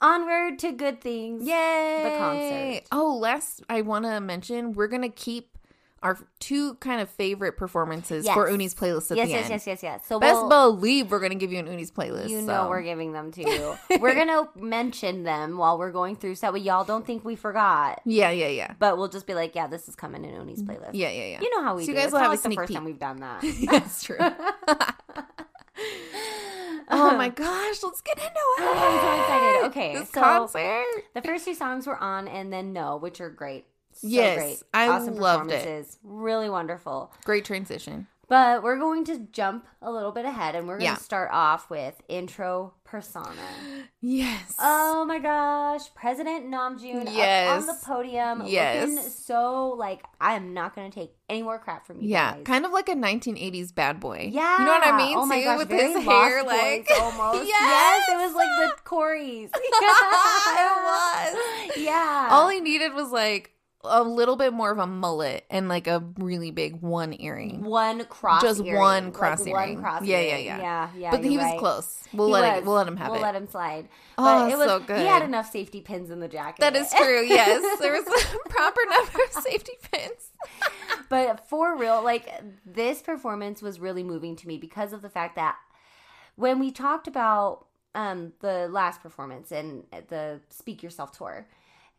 onward 0.00 0.58
to 0.60 0.72
good 0.72 1.00
things. 1.00 1.46
Yay! 1.46 2.00
The 2.04 2.18
concert. 2.18 2.88
Oh, 2.92 3.16
last 3.18 3.62
I 3.68 3.82
want 3.82 4.04
to 4.04 4.20
mention, 4.20 4.72
we're 4.72 4.88
gonna 4.88 5.08
keep 5.08 5.57
our 6.02 6.18
two 6.38 6.74
kind 6.74 7.00
of 7.00 7.08
favorite 7.10 7.56
performances 7.56 8.24
Yes. 8.24 8.34
for 8.34 8.48
Uni's 8.50 8.74
playlist 8.74 9.10
at 9.10 9.16
yes, 9.16 9.26
the 9.26 9.32
yes, 9.32 9.42
end. 9.42 9.50
yes, 9.50 9.66
yes, 9.66 9.82
yes. 9.82 10.06
So 10.06 10.20
Best 10.20 10.34
we'll, 10.34 10.48
believe 10.76 11.10
we're 11.10 11.20
gonna 11.20 11.34
give 11.34 11.52
you 11.52 11.58
an 11.58 11.66
Uni's 11.66 11.90
playlist. 11.90 12.28
you 12.28 12.40
know 12.42 12.64
so. 12.64 12.68
we're 12.68 12.82
giving 12.82 13.12
them 13.12 13.32
to 13.32 13.42
you. 13.42 13.76
we're 14.00 14.14
gonna 14.14 14.48
mention 14.56 15.24
them 15.24 15.56
while 15.58 15.78
we're 15.78 15.90
going 15.92 16.16
through, 16.16 16.36
so 16.36 16.54
y'all 16.54 16.84
don't 16.84 17.04
think 17.06 17.24
we 17.24 17.34
forgot. 17.36 18.00
Yeah, 18.04 18.30
yeah, 18.30 18.48
yeah. 18.48 18.74
But 18.78 18.96
we'll 18.98 19.08
just 19.08 19.26
be 19.26 19.34
like, 19.34 19.54
yeah, 19.54 19.66
this 19.66 19.88
is 19.88 19.96
coming 19.96 20.24
in 20.24 20.34
Uni's 20.34 20.62
mm, 20.62 20.68
playlist. 20.68 20.90
Yeah, 20.92 21.10
yeah, 21.10 21.26
yeah. 21.26 21.40
You 21.40 21.50
know 21.56 21.62
how 21.62 21.74
we 21.76 21.82
So 21.82 21.86
do. 21.86 21.92
you 21.92 21.96
guys 21.96 22.04
it's 22.04 22.12
will 22.12 22.20
have 22.20 22.28
a 22.30 22.34
like 22.34 22.42
the 22.42 22.54
first 22.54 22.68
peek. 22.68 22.76
time 22.76 22.84
we've 22.84 22.98
done 22.98 23.16
that. 23.20 23.42
That's 23.70 24.02
true. 24.02 24.18
oh 26.90 27.16
my 27.16 27.28
gosh, 27.28 27.82
let's 27.82 28.00
get 28.02 28.18
into 28.18 28.30
it. 28.30 28.60
I'm 28.60 29.00
so 29.00 29.20
excited. 29.20 29.66
Okay, 29.66 29.94
this 29.94 30.10
so- 30.10 30.20
concert. 30.20 30.84
The 31.14 31.22
first 31.22 31.44
two 31.44 31.54
songs 31.54 31.86
were 31.86 31.96
on, 31.98 32.28
and 32.28 32.52
then 32.52 32.72
No, 32.72 32.96
which 32.96 33.20
are 33.20 33.30
great. 33.30 33.66
So 33.98 34.06
Yes, 34.06 34.36
great. 34.38 34.62
I 34.72 34.88
awesome 34.88 35.16
loved 35.16 35.50
it. 35.50 35.96
Really 36.04 36.48
wonderful. 36.48 37.12
Great 37.24 37.44
transition. 37.44 38.06
But 38.28 38.62
we're 38.62 38.76
going 38.78 39.04
to 39.06 39.20
jump 39.32 39.66
a 39.80 39.90
little 39.90 40.12
bit 40.12 40.26
ahead, 40.26 40.54
and 40.54 40.68
we're 40.68 40.74
going 40.76 40.84
Yeah. 40.84 40.96
to 40.96 41.02
start 41.02 41.30
off 41.32 41.70
with 41.70 42.00
intro 42.08 42.74
persona. 42.84 43.32
Yes. 44.00 44.54
Oh 44.60 45.04
my 45.06 45.18
gosh, 45.18 45.92
President 45.96 46.46
Namjoon 46.48 47.12
Yes. 47.12 47.50
on 47.62 47.66
the 47.66 47.76
podium, 47.84 48.42
Yes. 48.46 48.88
looking 48.88 49.10
so 49.10 49.70
like 49.76 50.04
I 50.20 50.34
am 50.34 50.54
not 50.54 50.76
going 50.76 50.88
to 50.88 50.94
take 51.00 51.14
any 51.28 51.42
more 51.42 51.58
crap 51.58 51.84
from 51.84 52.00
you. 52.00 52.08
yeah, 52.10 52.34
guys. 52.34 52.42
kind 52.44 52.64
of 52.64 52.70
like 52.70 52.88
a 52.88 52.94
1980s 52.94 53.74
bad 53.74 53.98
boy. 53.98 54.28
Yeah, 54.32 54.58
you 54.60 54.64
know 54.66 54.70
what 54.70 54.86
I 54.86 54.96
mean? 54.96 55.18
Oh 55.18 55.26
my 55.26 55.38
too, 55.40 55.44
gosh, 55.46 55.58
with 55.58 55.70
his 55.70 56.04
hair, 56.04 56.44
like 56.44 56.86
almost. 57.00 57.48
yes, 57.48 57.60
yes, 57.60 58.08
it 58.08 58.24
was 58.24 58.34
like 58.36 58.48
the 58.76 58.82
Coreys. 58.84 59.50
it 59.54 60.82
was. 60.84 61.76
Yeah. 61.76 62.28
All 62.30 62.48
he 62.48 62.60
needed 62.60 62.92
was 62.94 63.10
like 63.10 63.50
a 63.84 64.02
little 64.02 64.34
bit 64.36 64.52
more 64.52 64.70
of 64.72 64.78
a 64.78 64.86
mullet 64.86 65.44
and 65.50 65.68
like 65.68 65.86
a 65.86 66.02
really 66.18 66.50
big 66.50 66.80
one 66.82 67.14
earring. 67.20 67.62
one 67.62 68.04
cross, 68.06 68.42
Just 68.42 68.60
earring, 68.64 68.80
one 68.80 69.04
like 69.06 69.14
cross 69.14 69.38
one 69.40 69.48
earring. 69.48 69.80
cross 69.80 70.04
Yeah, 70.04 70.20
yeah, 70.20 70.32
earring. 70.32 70.44
yeah. 70.46 70.58
yeah, 70.60 70.90
yeah. 70.96 71.10
but 71.12 71.22
he 71.24 71.36
was 71.36 71.44
right. 71.44 71.58
close. 71.58 72.02
We'll 72.12 72.26
He 72.26 72.32
let 72.32 72.52
was. 72.54 72.58
it. 72.62 72.66
We'll 72.66 72.74
let 72.74 72.88
him 72.88 72.96
have 72.96 73.10
we'll 73.10 73.20
it. 73.20 73.22
let 73.22 73.34
him 73.36 73.46
slide. 73.48 73.88
Oh, 74.18 74.24
But 74.24 74.52
it 74.52 74.58
was 74.58 74.66
so 74.66 74.94
He 74.96 75.06
had 75.06 75.22
enough 75.22 75.50
safety 75.50 75.80
pins 75.80 76.10
in 76.10 76.18
the 76.18 76.26
jacket. 76.28 76.60
That 76.60 76.74
is 76.74 76.92
true. 76.92 77.24
Yes, 77.28 77.78
there 77.78 77.92
was 77.92 78.06
a 78.06 78.48
proper 78.48 78.80
number 78.90 79.18
of 79.24 79.42
safety 79.44 79.74
pins. 79.92 80.30
but 81.08 81.48
for 81.48 81.76
real, 81.76 82.02
like 82.02 82.28
this 82.66 83.00
performance 83.00 83.62
was 83.62 83.78
really 83.78 84.02
moving 84.02 84.34
to 84.36 84.48
me 84.48 84.58
because 84.58 84.92
of 84.92 85.02
the 85.02 85.08
fact 85.10 85.36
that 85.36 85.56
when 86.36 86.58
we 86.58 86.70
talked 86.72 87.06
about 87.06 87.66
um 87.94 88.32
the 88.40 88.68
last 88.68 89.02
performance 89.02 89.50
and 89.52 89.84
the 90.08 90.40
Speak 90.50 90.82
Yourself 90.82 91.12
tour, 91.16 91.46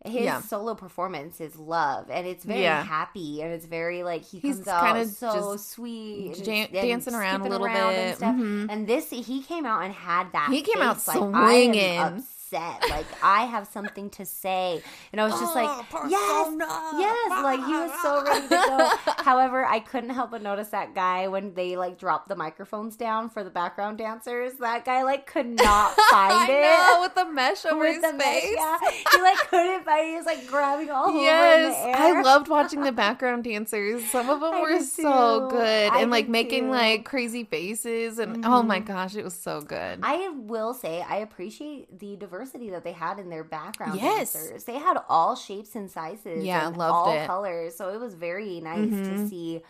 his 0.05 0.23
Yeah. 0.23 0.41
solo 0.41 0.75
performance 0.75 1.41
is 1.41 1.57
love 1.57 2.09
and 2.09 2.25
it's 2.25 2.45
very 2.45 2.61
Yeah. 2.61 2.83
happy 2.83 3.41
and 3.41 3.51
it's 3.51 3.65
very 3.65 4.01
like 4.03 4.23
he 4.23 4.39
He's 4.39 4.55
comes 4.55 4.67
out 4.69 4.85
kinda 4.85 5.05
so 5.07 5.57
sweet 5.57 6.41
jan- 6.43 6.65
and 6.65 6.73
dancing 6.73 7.13
around 7.15 7.41
a 7.41 7.49
little 7.49 7.65
around 7.67 7.89
bit. 7.89 7.99
and 7.99 8.17
stuff. 8.17 8.35
Mhm. 8.35 8.67
And 8.71 8.87
this 8.87 9.09
he 9.09 9.41
came 9.43 9.65
out 9.65 9.83
and 9.83 9.93
had 9.93 10.31
that 10.31 10.49
He 10.51 10.61
came 10.61 10.81
out 10.81 10.95
face, 11.01 11.07
like, 11.09 11.17
swinging. 11.17 12.23
Upset 12.51 12.89
like 12.89 13.05
I 13.23 13.43
have 13.45 13.67
something 13.67 14.09
to 14.11 14.25
say 14.25 14.81
and 15.11 15.21
I 15.21 15.25
was 15.25 15.39
just 15.39 15.55
like 15.55 15.69
yes 16.09 16.53
yes 16.97 17.43
like 17.43 17.59
he 17.65 17.73
was 17.73 17.91
so 18.01 18.23
ready 18.23 18.47
to 18.47 18.49
go 18.49 18.89
however 19.23 19.65
I 19.65 19.79
couldn't 19.79 20.09
help 20.11 20.31
but 20.31 20.41
notice 20.41 20.69
that 20.69 20.95
guy 20.95 21.27
when 21.27 21.53
they 21.53 21.77
like 21.77 21.97
dropped 21.99 22.27
the 22.27 22.35
microphones 22.35 22.95
down 22.95 23.29
for 23.29 23.43
the 23.43 23.49
background 23.49 23.97
dancers 23.97 24.53
that 24.59 24.85
guy 24.85 25.03
like 25.03 25.27
could 25.27 25.45
not 25.47 25.93
find 26.09 26.49
it 26.49 26.61
know 26.61 26.99
with 27.01 27.15
the 27.15 27.25
mesh 27.31 27.65
over 27.65 27.79
with 27.79 27.95
his 27.95 28.11
the 28.11 28.17
mesh, 28.17 28.41
face. 28.41 28.55
yeah 28.57 28.77
he 29.13 29.21
like 29.21 29.37
couldn't 29.49 29.83
find 29.85 30.05
it 30.07 30.09
he 30.09 30.15
was 30.15 30.25
like 30.25 30.47
grabbing 30.47 30.89
all 30.89 31.09
over 31.09 31.17
in 31.17 31.23
Yes, 31.23 31.75
the 31.83 31.89
air 31.89 32.17
I 32.17 32.21
loved 32.21 32.47
watching 32.47 32.81
the 32.83 32.91
background 32.99 33.43
dancers. 33.43 34.03
Some 34.09 34.29
of 34.29 34.39
them 34.39 34.53
I 34.53 34.61
were 34.61 34.79
so 34.79 35.49
too. 35.49 35.55
good 35.57 35.91
I 35.91 36.01
and 36.01 36.09
like 36.11 36.27
making 36.29 36.65
too. 36.65 36.71
like 36.71 37.05
crazy 37.05 37.43
faces 37.43 38.17
and 38.19 38.45
oh 38.45 38.61
Mhm. 38.63 38.67
my 38.67 38.79
gosh, 38.79 39.15
it 39.15 39.23
was 39.23 39.33
so 39.33 39.61
good. 39.61 39.99
I 40.03 40.29
will 40.29 40.73
say 40.73 41.01
I 41.07 41.17
appreciate 41.17 41.99
the 41.99 42.15
diversity 42.15 42.38
that 42.45 42.83
they 42.83 42.91
had 42.93 43.19
in 43.19 43.29
their 43.29 43.43
background 43.43 43.95
Yes. 43.99 44.33
dancers. 44.33 44.63
They 44.65 44.77
had 44.77 44.97
all 45.09 45.35
shapes 45.35 45.75
and 45.75 45.89
sizes. 45.89 46.45
Yeah, 46.45 46.67
and 46.67 46.77
loved 46.77 46.93
all 46.93 47.13
it. 47.13 47.27
colors. 47.27 47.75
So 47.75 47.89
it 47.89 47.99
was 47.99 48.13
very 48.15 48.59
nice 48.61 48.99
to 49.01 49.13
Mhm. 49.13 49.29
see 49.29 49.63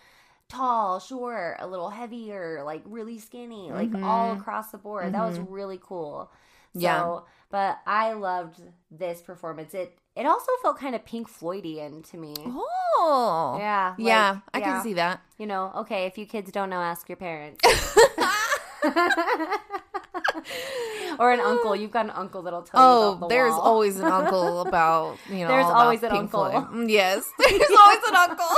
tall, 0.47 0.99
short, 0.99 1.57
a 1.59 1.67
little 1.67 1.89
heavier, 1.89 2.63
like 2.63 2.81
really 2.85 3.19
skinny, 3.19 3.71
like 3.71 3.93
all 4.03 4.35
Mhm. 4.35 4.39
across 4.39 4.71
the 4.71 4.77
board. 4.77 5.13
That 5.13 5.23
was 5.23 5.37
Mhm. 5.39 5.45
really 5.49 5.79
cool. 5.81 6.31
So, 6.73 6.79
Yeah. 6.79 7.19
but 7.49 7.79
I 7.87 8.13
loved 8.13 8.61
this 8.91 9.21
performance. 9.21 9.73
It 9.73 9.97
it 10.15 10.25
also 10.25 10.51
felt 10.61 10.77
kind 10.77 10.95
of 10.95 11.05
Pink 11.05 11.29
Floydian 11.29 12.03
to 12.09 12.17
me. 12.17 12.33
oh, 12.45 13.55
Yeah, 13.57 13.89
like, 13.97 14.05
yeah, 14.05 14.37
I 14.53 14.57
yeah. 14.57 14.65
can 14.65 14.83
see 14.83 14.93
that. 14.95 15.21
You 15.37 15.45
know, 15.47 15.71
okay, 15.77 16.05
if 16.07 16.17
you 16.17 16.25
kids 16.25 16.51
don't 16.51 16.69
know, 16.69 16.81
ask 16.81 17.07
your 17.07 17.15
parents. 17.15 17.61
or 21.19 21.31
an 21.31 21.39
uncle. 21.39 21.75
You've 21.75 21.91
got 21.91 22.05
an 22.05 22.11
uncle 22.11 22.41
that'll 22.41 22.61
tell 22.63 22.79
you. 22.79 22.87
Oh, 22.87 23.17
the 23.21 23.27
there's 23.27 23.51
wall. 23.51 23.61
always 23.61 23.99
an 23.99 24.05
uncle 24.05 24.61
about 24.67 25.17
you 25.29 25.39
know. 25.39 25.47
There's 25.47 25.65
always 25.65 26.03
an 26.03 26.09
Pink 26.11 26.21
uncle. 26.33 26.49
Floyd. 26.49 26.65
Mm, 26.71 26.89
Yes, 26.89 27.25
there's 27.39 27.77
always 27.79 28.03
an 28.07 28.15
uncle. 28.15 28.55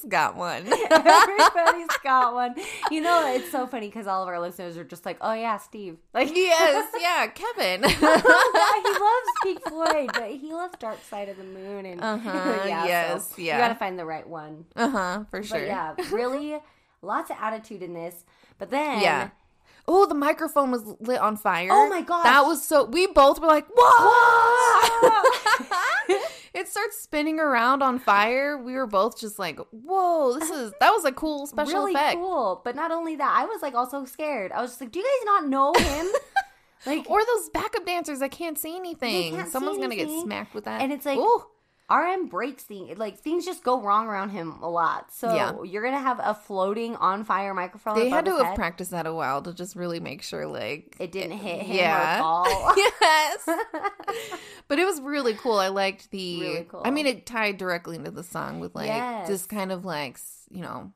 Everyone's 0.00 0.12
got 0.12 0.36
one. 0.36 0.66
Everybody's 0.90 1.96
got 2.02 2.34
one. 2.34 2.54
You 2.90 3.00
know, 3.00 3.32
it's 3.34 3.50
so 3.50 3.66
funny 3.66 3.86
because 3.88 4.06
all 4.06 4.22
of 4.22 4.28
our 4.28 4.40
listeners 4.40 4.76
are 4.76 4.84
just 4.84 5.04
like, 5.04 5.18
"Oh 5.20 5.32
yeah, 5.32 5.58
Steve." 5.58 5.98
Like, 6.14 6.34
yes, 6.34 6.88
yeah, 7.00 7.26
Kevin. 7.28 7.82
he 7.88 8.06
loves 8.06 9.28
Pink 9.42 9.60
Floyd, 9.68 10.10
but 10.12 10.30
he 10.30 10.52
loves 10.52 10.74
Dark 10.78 10.98
Side 11.08 11.28
of 11.28 11.36
the 11.36 11.44
Moon, 11.44 11.86
and 11.86 12.00
Uh-huh, 12.02 12.62
yes, 12.66 13.28
so 13.30 13.42
yeah. 13.42 13.56
You 13.56 13.62
got 13.62 13.68
to 13.68 13.74
find 13.74 13.98
the 13.98 14.06
right 14.06 14.26
one. 14.28 14.66
uh 14.76 14.88
huh, 14.88 15.24
for 15.30 15.42
sure. 15.42 15.58
But 15.60 15.66
yeah, 15.66 15.94
really, 16.10 16.56
lots 17.02 17.30
of 17.30 17.36
attitude 17.40 17.82
in 17.82 17.94
this. 17.94 18.24
But 18.58 18.70
then, 18.70 19.00
Yeah. 19.02 19.30
Oh, 19.88 20.06
the 20.06 20.14
microphone 20.14 20.70
was 20.70 20.84
lit 21.00 21.18
on 21.18 21.36
fire. 21.36 21.70
Oh 21.72 21.88
my 21.88 22.02
god, 22.02 22.22
That 22.24 22.42
was 22.42 22.64
so. 22.64 22.84
We 22.84 23.06
both 23.08 23.40
were 23.40 23.48
like, 23.48 23.66
"Whoa!" 23.74 25.22
It 26.60 26.68
starts 26.68 27.00
spinning 27.00 27.40
around 27.40 27.82
on 27.82 27.98
fire. 27.98 28.56
We 28.58 28.74
were 28.74 28.86
both 28.86 29.18
just 29.18 29.38
like, 29.38 29.58
"Whoa, 29.70 30.38
this 30.38 30.50
is 30.60 30.72
that 30.80 30.90
was 30.90 31.04
a 31.04 31.12
cool 31.12 31.46
special 31.46 31.74
really 31.80 31.94
effect." 31.94 32.16
cool. 32.16 32.60
But 32.64 32.76
not 32.76 32.90
only 32.90 33.16
that, 33.16 33.34
I 33.36 33.46
was 33.46 33.62
like 33.62 33.74
also 33.74 34.04
scared. 34.04 34.52
I 34.52 34.60
was 34.62 34.70
just 34.72 34.80
like, 34.80 34.92
"Do 34.92 34.98
you 35.00 35.04
guys 35.04 35.24
not 35.26 35.48
know 35.48 35.72
him?" 35.74 36.06
like, 36.86 37.08
Or 37.10 37.20
those 37.24 37.50
backup 37.50 37.84
dancers 37.86 38.20
that 38.20 38.30
can't 38.30 38.58
see 38.58 38.76
anything. 38.76 39.34
can't 39.34 39.46
see 39.48 39.52
Someone's 39.52 39.78
gonna 39.78 39.96
get 39.96 40.02
anything. 40.04 40.22
smacked 40.24 40.54
with 40.54 40.64
that. 40.64 40.80
And 40.82 40.92
it's 40.92 41.04
like- 41.06 41.18
Ooh. 41.18 41.44
RM 41.90 42.26
breaks 42.28 42.62
things. 42.62 42.96
Like 42.98 43.18
things 43.18 43.44
just 43.44 43.64
go 43.64 43.80
wrong 43.82 44.06
around 44.06 44.30
him 44.30 44.62
a 44.62 44.70
lot. 44.70 45.12
So 45.12 45.34
Yeah. 45.34 45.62
you're 45.64 45.82
gonna 45.82 45.98
have 45.98 46.20
a 46.22 46.34
floating 46.34 46.94
on 46.96 47.24
fire 47.24 47.52
microphone. 47.52 47.96
they 47.98 48.08
had 48.08 48.24
to 48.26 48.36
have 48.36 48.46
head. 48.46 48.54
practiced 48.56 48.92
that 48.92 49.06
a 49.06 49.12
while 49.12 49.42
to 49.42 49.52
just 49.52 49.74
really 49.74 49.98
make 50.00 50.22
sure, 50.22 50.46
like, 50.46 50.96
It 51.00 51.10
didn't 51.12 51.38
hit 51.38 51.62
him 51.62 51.76
Yeah. 51.76 52.18
or 52.18 52.18
fall. 52.22 52.74
yes. 52.76 53.48
but 54.68 54.78
it 54.78 54.84
was 54.84 55.00
really 55.00 55.34
cool. 55.34 55.58
I 55.58 55.68
liked 55.68 56.10
the. 56.10 56.40
Really 56.40 56.64
cool. 56.70 56.82
I 56.84 56.90
mean, 56.90 57.06
it 57.06 57.26
tied 57.26 57.56
directly 57.58 57.96
into 57.96 58.10
the 58.10 58.22
song 58.24 58.60
with 58.60 58.74
like 58.74 58.86
Yes. 58.86 59.28
just 59.28 59.48
kind 59.48 59.72
of 59.72 59.84
like 59.84 60.18
you 60.50 60.62
know, 60.62 60.92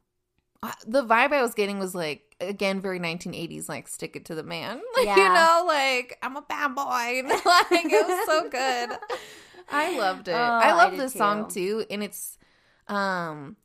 uh, 0.62 0.72
the 0.86 1.04
vibe 1.04 1.32
I 1.32 1.42
was 1.42 1.54
getting 1.54 1.78
was 1.78 1.94
like 1.94 2.36
again 2.40 2.80
very 2.80 2.98
1980s, 3.00 3.68
like 3.68 3.88
stick 3.88 4.16
it 4.16 4.24
to 4.26 4.34
the 4.34 4.42
man. 4.42 4.80
Like, 4.96 5.08
you 5.16 5.28
know, 5.28 5.64
like 5.66 6.18
I'm 6.22 6.36
a 6.36 6.42
bad 6.42 6.74
boy. 6.74 6.82
like 7.44 7.84
it 7.84 8.06
was 8.08 8.26
so 8.26 8.48
good. 8.48 8.98
I 9.70 9.96
loved 9.98 10.28
it. 10.28 10.32
Oh, 10.34 10.36
I 10.38 10.72
love 10.74 10.96
this 10.96 11.12
too. 11.12 11.18
song 11.18 11.48
too, 11.48 11.84
and 11.90 12.02
it's 12.02 12.38
um 12.88 13.56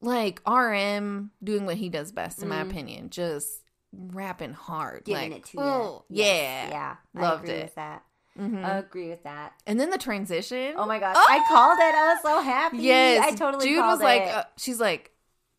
like 0.00 0.40
RM 0.48 1.30
doing 1.42 1.66
what 1.66 1.76
he 1.76 1.88
does 1.88 2.12
best, 2.12 2.42
in 2.42 2.48
my 2.48 2.62
Mhm. 2.62 2.70
opinion. 2.70 3.10
Just 3.10 3.62
rapping 3.92 4.52
hard, 4.52 5.04
Giving 5.04 5.30
like 5.32 5.40
it 5.40 5.44
to 5.46 5.60
oh 5.60 6.04
you. 6.08 6.22
yeah, 6.22 6.68
Yeah. 6.68 6.96
Loved 7.14 7.44
I 7.44 7.46
agree 7.52 7.60
it. 7.60 7.62
with 7.64 7.74
that. 7.76 8.02
Mhm. 8.38 8.78
Agree 8.78 9.08
with 9.08 9.22
that. 9.24 9.54
And 9.66 9.80
then 9.80 9.90
the 9.90 9.98
transition. 9.98 10.74
Oh 10.76 10.86
my 10.86 10.98
gosh. 11.00 11.16
Oh! 11.18 11.26
I 11.28 11.38
called 11.48 11.78
it. 11.80 11.94
I 11.94 12.12
was 12.14 12.22
so 12.22 12.40
happy. 12.40 12.78
Yes, 12.78 13.24
I 13.26 13.34
totally 13.34 13.66
Jude 13.66 13.80
called 13.80 13.94
was 13.98 14.00
like, 14.00 14.22
uh, 14.22 14.44
she's 14.56 14.78
like, 14.78 15.10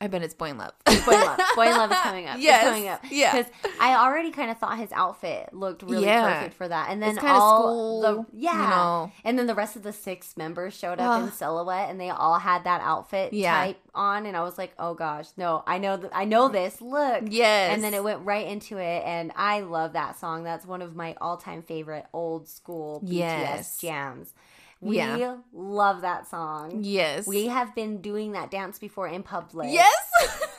I 0.02 0.08
bet 0.08 0.22
it's 0.24 0.34
Boy 0.34 0.52
in 0.52 0.58
Love. 0.58 0.72
Boy 0.86 0.92
in 0.94 1.06
Love. 1.22 1.40
Boy 1.58 1.66
in 1.68 1.72
Love 1.78 1.92
is 1.92 1.98
coming 1.98 2.26
up. 2.26 2.38
Yes, 2.40 2.64
It's 2.64 2.70
coming 2.70 2.88
up. 2.88 3.02
yeah. 3.12 3.36
Because 3.36 3.52
I 3.82 3.96
already 3.96 4.32
kind 4.32 4.50
of 4.50 4.58
thought 4.58 4.78
his 4.78 4.94
outfit 4.94 5.54
looked 5.54 5.84
really 5.84 6.06
Yeah. 6.06 6.36
perfect 6.40 6.56
for 6.56 6.70
that. 6.70 6.90
And 6.90 7.04
then 7.04 7.18
It's 7.18 7.26
all 7.26 7.60
school, 7.64 8.02
the 8.02 8.26
yeah. 8.32 8.54
you 8.54 8.70
know. 8.70 9.12
And 9.26 9.38
then 9.38 9.46
the 9.48 9.56
rest 9.56 9.76
of 9.76 9.84
the 9.84 9.92
six 9.92 10.38
members 10.38 10.74
showed 10.74 11.00
up 11.02 11.22
in 11.24 11.32
silhouette 11.34 11.90
and 11.90 12.00
they 12.00 12.10
all 12.12 12.40
had 12.40 12.64
that 12.64 12.80
outfit 12.82 13.34
Yeah. 13.34 13.54
type 13.54 13.80
on 13.94 14.26
and 14.26 14.38
I 14.38 14.42
was 14.42 14.58
like, 14.58 14.72
"Oh 14.80 14.94
gosh, 14.94 15.28
no. 15.36 15.64
I 15.68 15.80
know 15.80 15.98
th- 15.98 16.14
I 16.16 16.24
know 16.24 16.48
this. 16.48 16.80
Look." 16.80 17.24
Yes. 17.28 17.74
And 17.74 17.84
then 17.84 17.94
it 17.94 18.02
went 18.02 18.22
right 18.26 18.48
into 18.48 18.78
it 18.78 19.04
and 19.06 19.34
I 19.36 19.60
love 19.62 19.92
that 19.94 20.18
song. 20.18 20.46
That's 20.46 20.66
one 20.66 20.82
of 20.82 20.96
my 20.96 21.16
all-time 21.20 21.62
favorite 21.62 22.06
old 22.14 22.48
school 22.48 23.02
BTS 23.02 23.10
Yes. 23.12 23.78
jams. 23.80 24.34
We 24.82 24.98
Yeah. 24.98 25.38
love 25.54 26.02
that 26.02 26.28
song. 26.28 26.80
Yes. 26.84 27.28
We 27.28 27.48
have 27.48 27.76
been 27.76 28.02
doing 28.02 28.32
that 28.32 28.50
dance 28.50 28.80
before 28.80 29.08
in 29.08 29.24
public. 29.24 29.70
Yes. 29.72 30.48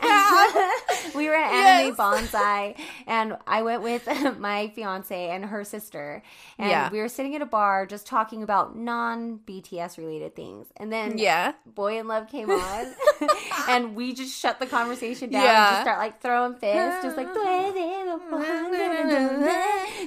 we 0.00 0.08
have. 0.08 1.14
we 1.14 1.28
were 1.28 1.34
at 1.34 1.52
Anime 1.52 1.88
Yes. 1.88 1.96
Banzai, 1.96 2.74
and 3.06 3.36
I 3.46 3.62
went 3.62 3.82
with 3.82 4.06
my 4.38 4.68
fiance 4.68 5.28
and 5.30 5.44
her 5.46 5.64
sister, 5.64 6.22
and 6.58 6.70
Yeah. 6.70 6.90
we 6.90 6.98
were 6.98 7.08
sitting 7.08 7.34
at 7.36 7.42
a 7.42 7.46
bar 7.46 7.86
just 7.86 8.06
talking 8.06 8.42
about 8.42 8.76
non 8.76 9.40
BTS 9.46 9.98
related 9.98 10.34
things, 10.34 10.66
and 10.76 10.92
then 10.92 11.18
Yeah. 11.18 11.52
Boy 11.66 11.98
in 11.98 12.08
Love 12.08 12.28
came 12.28 12.50
on, 12.50 12.86
and 13.68 13.94
we 13.94 14.12
just 14.12 14.38
shut 14.38 14.58
the 14.58 14.66
conversation 14.66 15.30
down 15.30 15.42
and 15.46 15.52
just 15.74 15.82
start 15.82 15.98
like 15.98 16.20
throwing 16.20 16.54
fists, 16.54 17.02
just 17.04 17.16
like 17.16 17.28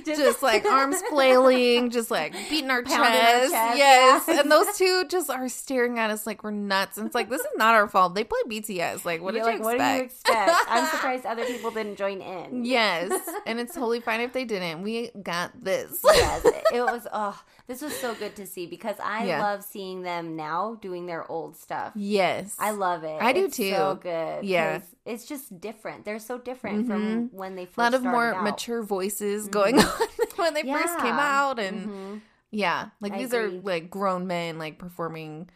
just, 0.05 0.21
just 0.21 0.43
like 0.43 0.65
arms 0.65 1.01
flailing, 1.09 1.89
just 1.89 2.11
like 2.11 2.33
beating 2.49 2.69
our 2.69 2.83
Pounding 2.83 2.99
our 3.01 3.11
chest. 3.11 3.51
chest, 3.53 3.77
yes. 3.77 4.23
yeah. 4.27 4.39
And 4.41 4.51
those 4.51 4.77
two 4.77 5.05
just 5.09 5.29
are 5.29 5.49
staring 5.49 5.99
at 5.99 6.09
us 6.09 6.25
like 6.25 6.43
we're 6.43 6.51
nuts. 6.51 6.97
And 6.97 7.05
it's 7.05 7.15
like, 7.15 7.29
this 7.29 7.41
is 7.41 7.47
not 7.57 7.75
our 7.75 7.87
fault. 7.87 8.15
They 8.15 8.23
play 8.23 8.39
BTS. 8.47 9.05
Like, 9.05 9.21
what 9.21 9.33
You're 9.33 9.43
did 9.43 9.49
like, 9.49 9.59
you 9.59 9.65
what 9.77 9.77
do 9.93 9.97
you 9.97 10.01
expect? 10.03 10.51
I'm 10.67 10.85
surprised 10.91 11.25
other 11.25 11.45
people 11.45 11.71
didn't 11.71 11.95
join 11.97 12.21
in. 12.21 12.65
yes. 12.65 13.11
And 13.45 13.59
it's 13.59 13.73
totally 13.73 13.99
fine 13.99 14.21
if 14.21 14.33
they 14.33 14.45
didn't. 14.45 14.81
We 14.83 15.11
got 15.23 15.51
this. 15.63 15.99
yes, 16.03 16.45
it 16.45 16.81
was. 16.81 17.07
Oh, 17.11 17.39
this 17.67 17.81
was 17.81 17.95
so 17.95 18.13
good 18.15 18.35
to 18.35 18.45
see 18.45 18.65
because 18.67 18.95
I 19.03 19.25
Yeah. 19.25 19.41
love 19.41 19.63
seeing 19.63 20.01
them 20.03 20.35
now 20.35 20.77
doing 20.81 21.05
their 21.05 21.29
old 21.31 21.57
stuff. 21.57 21.93
yes. 21.95 22.55
I 22.59 22.71
love 22.71 23.03
it. 23.03 23.17
I 23.21 23.33
do 23.33 23.45
It's 23.45 23.57
too. 23.57 23.71
So 23.71 23.95
good. 24.01 24.43
Yeah. 24.43 24.81
it's 25.05 25.25
just 25.25 25.59
different. 25.61 26.05
They're 26.05 26.19
so 26.19 26.37
different 26.37 26.87
from 26.87 27.29
when 27.31 27.55
they 27.55 27.65
first 27.65 27.77
a 27.77 27.81
lot 27.81 27.93
of 27.93 28.03
more 28.03 28.27
out. 28.29 28.35
Mm-hmm. 28.35 28.43
mature 28.45 28.83
voices 28.83 29.47
going 29.47 29.79
on 29.79 30.07
when 30.35 30.53
they 30.53 30.63
first 30.63 30.97
came 30.99 31.15
out. 31.19 31.59
And 31.59 31.87
Mhm. 31.87 32.21
yeah, 32.51 32.89
like 33.01 33.13
I 33.13 33.17
these 33.19 33.33
are 33.33 33.49
like 33.49 33.89
grown 33.89 34.27
men 34.27 34.57
like 34.59 34.77
performing. 34.77 35.49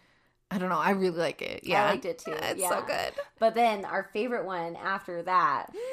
I 0.54 0.58
don't 0.60 0.70
know. 0.70 0.78
I 0.78 0.92
really 0.92 1.18
like 1.18 1.42
it. 1.42 1.62
Yeah. 1.64 1.86
I 1.86 1.92
liked 1.92 2.06
it 2.06 2.20
too. 2.20 2.32
It's 2.32 2.62
yeah. 2.62 2.70
so 2.70 2.82
good. 2.86 3.14
But 3.40 3.56
then 3.56 3.86
our 3.86 4.10
favorite 4.14 4.46
one 4.46 4.76
after 4.76 5.24
that. 5.24 5.68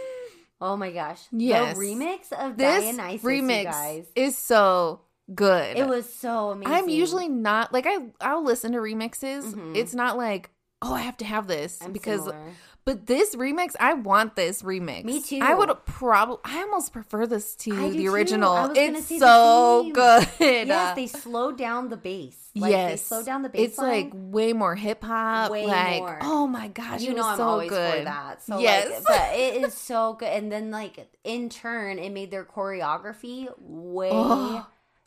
Oh 0.62 0.76
my 0.76 0.90
gosh! 0.90 1.22
Yes. 1.32 1.74
the 1.74 1.82
remix 1.82 2.32
of 2.32 2.58
This 2.58 2.84
Dionysus, 2.94 3.24
remix 3.24 4.04
is 4.14 4.36
so 4.36 5.00
good. 5.34 5.78
It 5.78 5.88
was 5.88 6.12
so 6.12 6.50
amazing. 6.50 6.74
I'm 6.74 6.88
usually 6.90 7.28
not 7.28 7.72
like 7.72 7.86
I 7.86 7.96
I'll 8.20 8.44
listen 8.44 8.72
to 8.72 8.78
remixes. 8.78 9.54
Mhm. 9.54 9.74
It's 9.74 9.94
not 9.94 10.18
like 10.18 10.50
oh 10.82 10.92
I 10.92 11.00
have 11.00 11.16
to 11.18 11.24
have 11.24 11.46
this 11.46 11.78
I'm 11.80 11.92
because 11.92 12.24
similar. 12.24 12.52
But 12.84 13.06
this 13.06 13.34
remix 13.36 13.74
I 13.78 13.94
want 13.94 14.36
this 14.36 14.62
remix. 14.62 15.04
Me 15.04 15.20
too. 15.20 15.40
I 15.42 15.54
would 15.54 15.70
probably 15.84 16.38
I 16.44 16.60
almost 16.62 16.92
prefer 16.92 17.26
this 17.26 17.54
to 17.56 17.72
I 17.72 17.90
the 17.90 18.08
original. 18.08 18.72
It's 18.74 19.06
so 19.18 19.90
good. 19.92 20.26
yes, 20.40 20.96
they 20.96 21.06
slowed 21.06 21.58
down 21.58 21.88
the 21.88 21.96
bass. 21.96 22.36
Like, 22.54 22.72
yes, 22.72 22.90
they 22.90 22.96
slowed 22.96 23.26
down 23.26 23.42
the 23.42 23.48
bass. 23.48 23.68
It's 23.68 23.78
like 23.78 24.10
way 24.12 24.52
more 24.52 24.74
hip 24.74 25.04
hop. 25.04 25.50
Way 25.52 25.66
like 25.66 25.98
more. 26.00 26.18
oh 26.22 26.46
my 26.46 26.68
gosh, 26.68 27.02
you 27.02 27.14
know 27.14 27.26
I'm 27.26 27.36
so 27.36 27.44
always 27.44 27.70
good. 27.70 27.98
for 27.98 28.04
that. 28.04 28.42
So 28.42 28.58
yes, 28.58 28.90
like, 28.90 29.04
but 29.06 29.38
it 29.38 29.62
is 29.64 29.74
so 29.74 30.14
good. 30.14 30.28
And 30.28 30.50
then 30.50 30.70
like 30.70 31.08
in 31.22 31.48
turn, 31.48 31.98
it 31.98 32.10
made 32.12 32.30
their 32.30 32.44
choreography 32.44 33.48
way 33.58 34.10
Oh, 34.12 34.66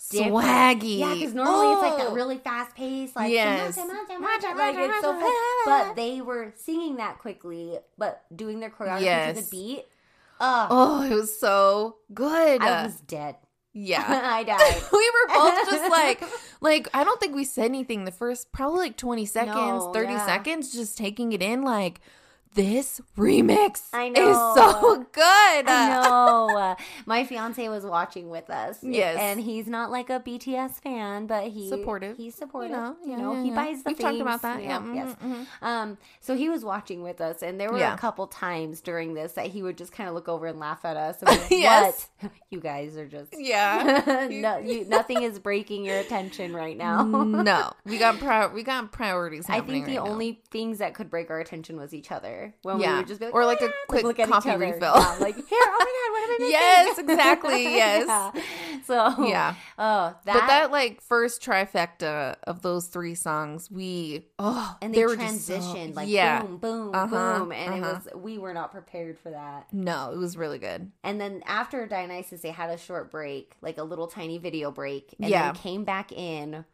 different. 0.09 0.33
swaggy. 0.35 0.99
Yeah, 0.99 1.13
because 1.13 1.33
normally 1.33 1.73
it's 1.73 1.81
like 1.81 1.93
Oh. 1.93 1.97
that 2.09 2.13
really 2.13 2.37
fast 2.37 2.75
pace, 2.75 3.15
like 3.15 3.31
Yes. 3.31 3.77
like 3.77 3.87
it's 4.77 5.01
so 5.01 5.13
fast. 5.19 5.33
But 5.65 5.95
they 5.95 6.21
were 6.21 6.53
singing 6.57 6.97
that 6.97 7.19
quickly, 7.19 7.77
but 7.97 8.23
doing 8.35 8.59
their 8.59 8.69
choreography 8.69 9.33
to 9.35 9.41
the 9.41 9.47
beat. 9.49 9.85
Uh, 10.39 10.67
Oh, 10.69 11.03
it 11.03 11.13
was 11.13 11.37
so 11.39 11.97
good. 12.13 12.61
I 12.61 12.83
was 12.83 12.95
dead. 13.01 13.35
yeah. 13.73 14.03
I 14.33 14.43
died. 14.51 14.83
we 14.91 15.11
were 15.11 15.33
both 15.33 15.69
just 15.69 15.89
like 15.89 16.23
like 16.61 16.87
I 16.93 17.03
don't 17.03 17.19
think 17.19 17.33
we 17.35 17.43
said 17.45 17.65
anything 17.65 18.05
the 18.05 18.11
first 18.11 18.51
probably 18.51 18.79
like 18.79 18.97
20 18.97 19.25
seconds, 19.25 19.55
No, 19.55 19.91
30 19.93 20.13
yeah. 20.13 20.25
seconds 20.25 20.71
just 20.73 20.97
taking 20.97 21.31
it 21.33 21.41
in 21.41 21.63
like 21.63 22.01
this 22.53 23.01
remix 23.17 23.83
I 23.93 24.05
is 24.07 24.15
so 24.15 25.05
good. 25.11 25.65
I 25.67 26.01
know. 26.03 26.75
My 27.05 27.23
fiance 27.25 27.67
was 27.69 27.83
watching 27.85 28.29
with 28.29 28.49
us. 28.49 28.79
Yes. 28.83 29.17
And 29.19 29.39
he's 29.39 29.67
not 29.67 29.91
like 29.91 30.09
a 30.09 30.19
BTS 30.19 30.81
fan, 30.81 31.27
but 31.27 31.47
he 31.49 31.69
Supportive. 31.69 32.17
He's 32.17 32.35
supportive. 32.35 32.71
You 32.71 32.77
know, 32.77 32.95
You 33.03 33.11
yeah, 33.11 33.17
know, 33.17 33.33
yeah, 33.33 33.43
he 33.43 33.49
yeah. 33.49 33.55
buys 33.55 33.83
the 33.83 33.89
We've 33.89 33.99
talked 33.99 34.19
about 34.19 34.41
that. 34.43 34.61
Yeah. 34.63 34.79
know, 34.79 34.93
Yes. 34.93 35.15
mhm, 35.23 35.45
mhm. 35.61 35.65
Um, 35.65 35.97
so 36.19 36.35
he 36.35 36.49
was 36.49 36.63
watching 36.63 37.03
with 37.03 37.21
us, 37.21 37.41
and 37.41 37.59
there 37.59 37.71
were 37.71 37.77
Yeah. 37.79 37.93
a 37.93 37.97
couple 37.97 38.27
times 38.27 38.81
during 38.81 39.13
this 39.13 39.33
that 39.33 39.47
he 39.47 39.63
would 39.63 39.77
just 39.77 39.91
kind 39.91 40.07
of 40.09 40.15
look 40.15 40.27
over 40.27 40.45
and 40.47 40.59
laugh 40.59 40.85
at 40.85 40.97
us. 40.97 41.17
And 41.23 41.29
like, 41.29 41.47
Yes. 41.51 42.09
What? 42.19 42.31
You 42.49 42.59
guys 42.59 42.95
are 42.97 43.07
just 43.07 43.33
Yeah. 43.35 44.27
no, 44.29 44.57
you, 44.59 44.85
nothing 44.85 45.23
is 45.23 45.39
breaking 45.39 45.85
your 45.85 45.97
attention 45.97 46.53
right 46.55 46.77
now. 46.77 47.03
no. 47.03 47.71
We 47.85 47.97
got 47.97 48.19
pri- 48.19 48.47
we 48.53 48.61
got 48.63 48.91
priorities 48.91 49.45
I 49.49 49.61
think 49.61 49.85
the 49.85 49.95
right 49.97 50.05
now. 50.05 50.11
only 50.11 50.41
things 50.51 50.77
that 50.79 50.93
could 50.93 51.09
break 51.09 51.29
our 51.31 51.39
attention 51.39 51.77
was 51.77 51.93
each 51.93 52.11
other. 52.11 52.42
When 52.63 52.79
Yeah. 52.79 52.91
we 52.93 52.97
would 52.99 53.07
just 53.07 53.19
be 53.19 53.25
like, 53.27 53.35
Or 53.35 53.45
like 53.45 53.61
a 53.61 53.69
quick 53.87 54.19
at 54.19 54.29
coffee 54.29 54.55
refill. 54.55 54.93
Yeah, 54.95 55.17
like, 55.19 55.35
here, 55.35 55.45
oh 55.51 55.77
my 55.79 55.85
god, 55.85 56.11
what 56.11 56.23
am 56.23 56.29
I 56.29 56.37
missing? 56.39 56.51
Yes, 56.51 56.97
exactly, 56.99 57.63
yes. 57.63 58.05
Yeah. 58.07 58.41
So 58.85 59.25
Yeah. 59.27 59.55
Oh, 59.77 60.15
that, 60.25 60.33
but 60.33 60.47
that 60.47 60.71
like 60.71 61.01
first 61.01 61.41
trifecta 61.41 62.35
of 62.45 62.61
those 62.61 62.87
three 62.87 63.15
songs, 63.15 63.69
we 63.71 64.27
oh 64.39 64.75
and 64.81 64.93
they, 64.93 65.05
were 65.05 65.15
just 65.15 65.45
so- 65.47 65.53
transitioned 65.57 65.95
like 65.95 66.09
yeah. 66.09 66.41
boom, 66.41 66.57
boom, 66.57 66.91
Uh-huh, 66.95 67.39
boom, 67.39 67.51
and 67.51 67.83
uh-huh. 67.83 67.89
it 68.05 68.13
was 68.13 68.21
we 68.23 68.37
were 68.37 68.53
not 68.53 68.71
prepared 68.71 69.17
for 69.19 69.31
that. 69.31 69.71
No, 69.71 70.11
it 70.11 70.17
was 70.17 70.37
really 70.37 70.59
good. 70.59 70.91
And 71.03 71.19
then 71.19 71.43
after 71.45 71.85
Dionysus, 71.87 72.41
they 72.41 72.51
had 72.51 72.69
a 72.69 72.77
short 72.77 73.11
break, 73.11 73.53
like 73.61 73.77
a 73.77 73.83
little 73.83 74.07
tiny 74.07 74.37
video 74.37 74.71
break, 74.71 75.13
and 75.19 75.29
Yeah. 75.29 75.51
then 75.51 75.55
came 75.55 75.83
back 75.83 76.11
in. 76.11 76.65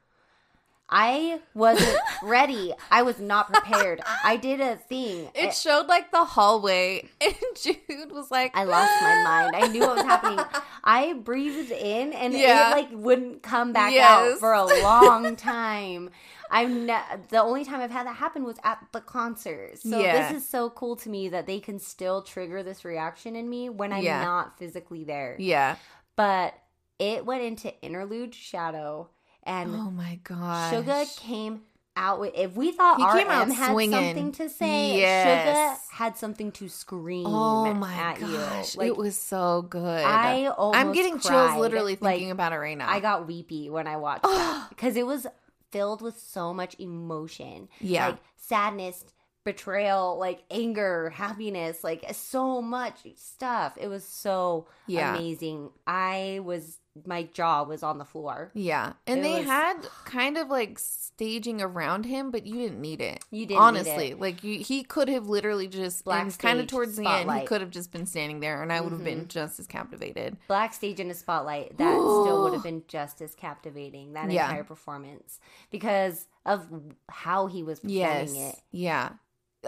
I 0.89 1.39
wasn't 1.53 1.97
ready. 2.23 2.73
I 2.89 3.03
was 3.03 3.19
not 3.19 3.51
prepared. 3.53 4.01
I 4.23 4.37
did 4.37 4.59
a 4.59 4.75
thing. 4.75 5.29
It 5.35 5.53
showed 5.53 5.87
like 5.87 6.11
the 6.11 6.23
hallway, 6.25 7.07
and 7.21 7.35
Jude 7.61 8.11
was 8.11 8.31
like, 8.31 8.55
I 8.57 8.63
lost 8.63 8.91
my 9.01 9.23
mind. 9.23 9.55
I 9.55 9.67
knew 9.67 9.81
what 9.81 9.97
was 9.97 10.05
happening. 10.05 10.43
I 10.83 11.13
breathed 11.13 11.71
in, 11.71 12.13
and 12.13 12.33
Yeah. 12.33 12.69
it 12.69 12.75
like 12.75 12.89
wouldn't 12.91 13.43
come 13.43 13.71
back 13.73 13.93
Yes. 13.93 14.33
out 14.33 14.39
for 14.39 14.53
a 14.53 14.65
long 14.81 15.35
time. 15.35 16.09
I'm 16.51 16.87
ne- 16.87 17.03
the 17.29 17.41
only 17.43 17.63
time 17.63 17.79
I've 17.81 17.91
had 17.91 18.07
that 18.07 18.15
happen 18.15 18.43
was 18.43 18.57
at 18.63 18.79
the 18.91 19.01
concert. 19.01 19.77
So 19.79 19.99
Yeah. 19.99 20.29
this 20.31 20.41
is 20.41 20.49
so 20.49 20.71
cool 20.71 20.95
to 20.95 21.09
me 21.09 21.29
that 21.29 21.45
they 21.45 21.59
can 21.59 21.77
still 21.77 22.23
trigger 22.23 22.63
this 22.63 22.83
reaction 22.83 23.35
in 23.35 23.47
me 23.47 23.69
when 23.69 23.93
I'm 23.93 24.03
Yeah. 24.03 24.23
not 24.23 24.57
physically 24.57 25.03
there. 25.03 25.35
Yeah. 25.37 25.75
But 26.15 26.55
it 26.97 27.23
went 27.25 27.43
into 27.43 27.79
interlude 27.83 28.33
shadow, 28.33 29.09
and 29.49 29.75
Oh 29.75 29.91
my 29.91 30.19
god. 30.23 30.73
Suga 30.73 31.19
came 31.19 31.61
out 31.95 32.19
with. 32.21 32.31
If 32.35 32.55
we 32.55 32.71
thought 32.71 32.97
He 32.97 33.03
RM 33.05 33.11
came 33.17 33.27
out 33.29 33.51
had 33.51 33.71
swinging. 33.71 33.93
something 34.15 34.31
to 34.33 34.49
say, 34.49 34.99
Yes. 34.99 35.79
Suga 35.91 35.95
had 35.95 36.17
something 36.17 36.51
to 36.53 36.69
scream. 36.69 37.25
Oh 37.27 37.73
my 37.73 37.93
at 37.93 38.19
gosh, 38.19 38.75
you. 38.75 38.79
Like, 38.79 38.87
it 38.87 38.97
was 38.97 39.17
so 39.17 39.63
good. 39.63 40.03
I 40.05 40.45
almost 40.47 40.79
I'm 40.79 40.91
getting 40.93 41.13
chills 41.19 41.23
cried. 41.23 41.59
literally 41.59 41.97
Like, 41.99 42.15
thinking 42.15 42.31
about 42.31 42.53
it 42.53 42.57
right 42.57 42.77
now. 42.77 42.89
I 42.89 42.99
got 43.01 43.27
weepy 43.27 43.69
when 43.69 43.87
I 43.87 43.97
watched 43.97 44.23
that 44.23 44.67
because 44.69 44.95
it 45.01 45.05
was 45.05 45.27
filled 45.71 46.01
with 46.01 46.17
so 46.17 46.53
much 46.53 46.75
emotion. 46.79 47.67
Yeah. 47.81 48.07
Like 48.07 48.17
sadness, 48.37 49.03
betrayal, 49.43 50.17
like 50.17 50.43
anger, 50.51 51.09
happiness, 51.11 51.83
like 51.83 52.05
so 52.13 52.61
much 52.61 52.95
stuff. 53.15 53.77
It 53.79 53.87
was 53.87 54.03
so 54.05 54.67
Yeah. 54.87 55.15
amazing. 55.15 55.69
I 55.85 56.39
was 56.43 56.78
my 57.05 57.23
jaw 57.23 57.63
was 57.63 57.83
on 57.83 57.97
the 57.97 58.05
floor. 58.05 58.51
yeah, 58.53 58.93
and 59.07 59.19
It 59.19 59.23
they 59.23 59.39
was- 59.39 59.45
had 59.45 59.75
kind 60.05 60.37
of 60.37 60.49
like 60.49 60.77
staging 60.79 61.61
around 61.61 62.05
him, 62.05 62.31
but 62.31 62.45
you 62.47 62.55
didn't 62.55 62.81
need 62.81 62.99
it. 63.01 63.23
You 63.31 63.45
didn't 63.45 63.61
honestly. 63.61 64.11
it. 64.11 64.19
Like 64.19 64.43
you, 64.43 64.59
he 64.59 64.83
could 64.83 65.07
have 65.09 65.27
literally 65.27 65.67
just 65.67 66.03
Black 66.03 66.37
kind 66.39 66.59
of 66.59 66.67
towards 66.67 66.95
the 66.97 67.07
end. 67.07 67.31
He 67.31 67.45
could 67.45 67.61
have 67.61 67.69
just 67.69 67.91
been 67.91 68.05
standing 68.05 68.39
there, 68.39 68.61
and 68.63 68.71
I 68.73 68.81
would 68.81 68.91
have 68.91 69.03
been 69.03 69.25
Mhm. 69.25 69.27
just 69.27 69.59
as 69.59 69.67
captivated. 69.67 70.37
Black 70.47 70.73
stage 70.73 70.99
in 70.99 71.09
a 71.11 71.13
spotlight, 71.13 71.77
that 71.77 71.93
still 71.93 72.43
would 72.43 72.53
have 72.53 72.63
been 72.63 72.83
just 72.87 73.21
as 73.21 73.35
captivating, 73.35 74.13
that 74.13 74.31
Yeah. 74.31 74.45
entire 74.47 74.63
performance. 74.63 75.39
Because 75.71 76.27
of 76.45 76.67
how 77.09 77.47
he 77.47 77.63
was 77.63 77.79
performing 77.81 77.99
Yes, 77.99 78.33
it. 78.33 78.55
yeah. 78.71 79.11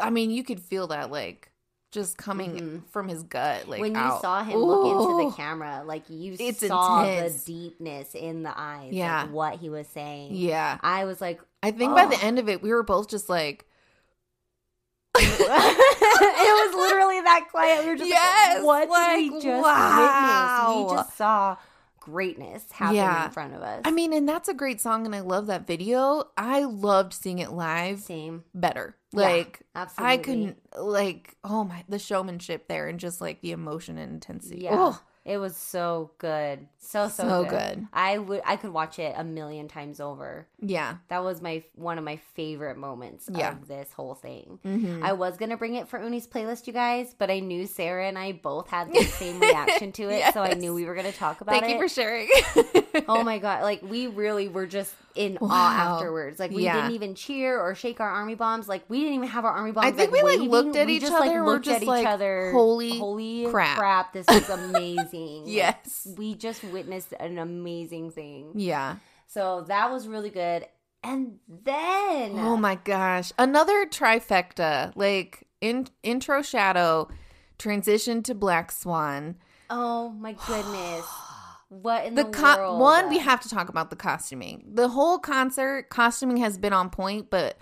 I 0.02 0.10
mean, 0.10 0.32
you 0.32 0.44
could 0.44 0.60
feel 0.62 0.88
that 0.88 1.12
like 1.12 1.51
just 1.92 2.18
coming 2.18 2.56
Mhm. 2.56 2.88
from 2.90 3.08
his 3.10 3.22
gut. 3.24 3.68
Like 3.68 3.82
when 3.82 3.94
you 3.94 4.00
out. 4.00 4.22
saw 4.22 4.44
him 4.44 4.58
look 4.60 4.86
into 4.88 5.30
the 5.30 5.36
camera, 5.36 5.84
like 5.86 6.04
you 6.10 6.36
It's 6.40 6.66
saw 6.66 7.04
intense. 7.04 7.44
the 7.44 7.54
deepness 7.54 8.16
in 8.16 8.44
the 8.44 8.54
eyes, 8.58 8.94
Yeah. 8.94 9.24
like 9.24 9.32
what 9.32 9.56
he 9.60 9.70
was 9.70 9.88
saying. 9.88 10.34
Yeah, 10.34 10.78
I 10.82 11.04
was 11.06 11.20
like, 11.20 11.42
I 11.62 11.72
think 11.72 11.94
by 11.94 12.06
the 12.06 12.16
Oh. 12.16 12.20
end 12.26 12.40
of 12.40 12.48
it, 12.50 12.62
we 12.62 12.72
were 12.74 12.84
both 12.84 13.10
just 13.10 13.28
like, 13.30 13.66
it 15.20 15.40
was 15.40 16.76
literally 16.76 17.20
that 17.22 17.48
quiet. 17.52 17.84
We 17.84 17.90
were 17.92 17.98
just 17.98 18.10
Yes, 18.10 18.56
like, 18.64 18.66
what 18.66 18.90
like, 18.90 19.18
did 19.18 19.34
we 19.34 19.42
just 19.42 19.64
wow. 19.64 20.76
witness? 20.78 20.92
We 20.92 20.98
just 20.98 21.18
saw 21.18 21.58
greatness 22.02 22.70
happen 22.72 22.96
Yeah. 22.98 23.26
in 23.28 23.32
front 23.32 23.54
of 23.54 23.62
us. 23.62 23.82
I 23.86 23.92
mean, 23.92 24.12
and 24.12 24.28
that's 24.28 24.50
a 24.50 24.54
great 24.54 24.82
song, 24.82 25.06
and 25.06 25.16
I 25.16 25.22
love 25.22 25.48
that 25.48 25.66
video. 25.66 26.26
I 26.36 26.64
loved 26.66 27.14
seeing 27.14 27.40
it 27.40 27.52
live 27.54 28.00
same. 28.02 28.44
better. 28.54 28.98
Yeah, 29.14 29.22
Like 29.22 29.62
I 29.98 30.18
couldn't 30.18 30.58
like 30.78 31.36
oh 31.44 31.64
my 31.64 31.84
the 31.88 32.00
showmanship 32.00 32.68
there 32.68 32.88
and 32.88 33.00
just 33.00 33.22
like 33.22 33.42
the 33.42 33.52
emotion 33.52 33.98
and 33.98 34.12
intensity. 34.14 34.62
Yeah. 34.64 34.72
Oh, 34.74 35.02
It 35.24 35.38
was 35.38 35.56
so 35.56 36.12
good. 36.18 36.68
So 36.80 37.08
so, 37.08 37.28
So 37.28 37.44
good. 37.44 37.50
good. 37.76 37.88
I 37.94 38.18
would 38.18 38.42
I 38.44 38.56
could 38.56 38.72
watch 38.72 38.98
it 38.98 39.14
a 39.16 39.24
million 39.24 39.68
times 39.68 40.00
over. 40.00 40.48
yeah. 40.60 40.96
That 41.10 41.24
was 41.24 41.42
my 41.44 41.64
one 41.76 42.00
of 42.00 42.04
my 42.04 42.16
favorite 42.34 42.76
moments 42.78 43.30
Yeah. 43.32 43.52
of 43.52 43.68
this 43.68 43.94
whole 43.94 44.16
thing. 44.16 44.58
Mhm. 44.66 45.04
I 45.04 45.14
was 45.14 45.38
gonna 45.38 45.58
bring 45.58 45.76
it 45.76 45.88
for 45.88 46.02
Uni's 46.02 46.28
playlist, 46.28 46.66
you 46.66 46.74
guys, 46.74 47.14
but 47.18 47.30
I 47.30 47.40
knew 47.40 47.68
Sarah 47.68 48.08
and 48.08 48.18
I 48.18 48.32
both 48.32 48.68
had 48.70 48.92
the 48.92 49.04
same 49.04 49.40
reaction 49.40 49.92
to 49.94 50.10
it, 50.10 50.24
so 50.34 50.42
I 50.42 50.54
knew 50.56 50.74
we 50.74 50.86
were 50.86 50.96
gonna 50.96 51.12
talk 51.12 51.42
about 51.42 51.52
Thank 51.52 51.66
it. 51.66 51.68
Thank 51.68 51.82
you 51.82 51.88
for 51.88 51.94
sharing. 51.94 52.30
oh 53.08 53.24
my 53.26 53.38
god! 53.40 53.64
Like 53.64 53.82
we 53.84 54.08
really 54.08 54.48
were 54.48 54.66
just 54.68 54.94
in 55.16 55.38
awe 55.42 55.96
afterwards. 55.96 56.40
Like 56.40 56.52
we 56.52 56.64
Yeah. 56.64 56.76
didn't 56.76 56.92
even 56.96 57.16
cheer 57.16 57.60
or 57.60 57.76
shake 57.76 58.00
our 58.00 58.10
army 58.10 58.36
bombs. 58.36 58.68
Like 58.70 58.84
we 58.88 59.00
didn't 59.02 59.16
even 59.16 59.28
have 59.28 59.44
our 59.46 59.52
army 59.52 59.72
bombs. 59.72 59.88
I 59.88 59.92
think 59.92 60.12
we, 60.12 60.22
like, 60.22 60.34
waving. 60.40 60.50
looked 60.50 60.76
at 60.78 60.88
We 60.88 60.94
each 60.96 61.02
just, 61.02 61.14
other, 61.14 61.26
Like, 61.26 61.34
we're 61.34 61.46
looked 61.46 61.66
just, 61.66 61.76
at 61.78 61.82
each 61.84 61.88
like, 61.88 62.08
other. 62.08 62.52
holy 62.54 62.98
holy 62.98 63.48
crap. 63.50 64.14
This 64.14 64.28
is 64.30 64.50
amazing. 64.50 65.44
Like, 65.46 65.54
Yes. 65.54 66.08
we 66.18 66.34
just 66.36 66.64
witnessed 66.64 67.14
an 67.20 67.38
amazing 67.40 68.12
thing. 68.12 68.52
yeah. 68.56 68.98
So 69.28 69.62
that 69.68 69.90
was 69.92 70.08
really 70.08 70.30
good. 70.30 70.66
And 71.04 71.40
then 71.48 72.38
Oh 72.38 72.56
my 72.58 72.76
gosh. 72.76 73.32
Another 73.38 73.86
trifecta. 73.86 74.94
Like 74.96 75.48
in 75.60 75.88
intro 76.04 76.42
shadow, 76.42 77.10
transition 77.58 78.24
to 78.24 78.34
Black 78.36 78.72
Swan. 78.72 79.36
Oh 79.70 80.10
my 80.10 80.34
goodness. 80.48 81.06
What 81.74 82.04
in 82.06 82.16
The 82.16 82.26
the, 82.26 82.30
co- 82.32 82.58
world? 82.58 82.80
one 82.82 83.08
we 83.10 83.20
have 83.20 83.40
to 83.42 83.50
talk 83.50 83.70
about 83.70 83.90
the 83.90 83.96
costuming. 83.96 84.66
The 84.74 84.90
whole 84.90 85.18
concert 85.20 85.90
costuming 85.90 86.36
has 86.38 86.58
been 86.58 86.74
on 86.74 86.90
point, 86.90 87.30
but 87.30 87.58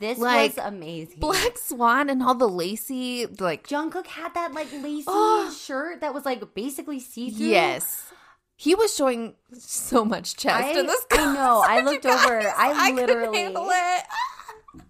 This 0.00 0.16
like, 0.18 0.56
was 0.56 0.64
amazing. 0.66 1.20
Black 1.20 1.58
Swan 1.58 2.08
and 2.08 2.22
all 2.22 2.34
the 2.34 2.48
lacy 2.48 3.26
like 3.26 3.66
Jungkook 3.66 4.06
had 4.06 4.32
that 4.32 4.52
like 4.54 4.72
lacy 4.72 5.04
Oh. 5.06 5.54
shirt 5.62 6.00
that 6.00 6.14
was 6.14 6.24
like 6.24 6.54
basically 6.54 7.00
see 7.00 7.28
through. 7.30 7.46
yes. 7.48 8.10
He 8.56 8.74
was 8.74 8.94
showing 8.94 9.34
so 9.52 10.04
much 10.06 10.36
chest 10.36 10.64
I- 10.64 10.78
in 10.80 10.86
this 10.86 11.04
I 11.12 11.34
know. 11.34 11.62
I 11.66 11.80
looked 11.84 12.04
you 12.06 12.10
over. 12.12 12.40
guys. 12.40 12.54
I 12.56 12.92
literally- 12.92 13.38
it. 13.40 14.04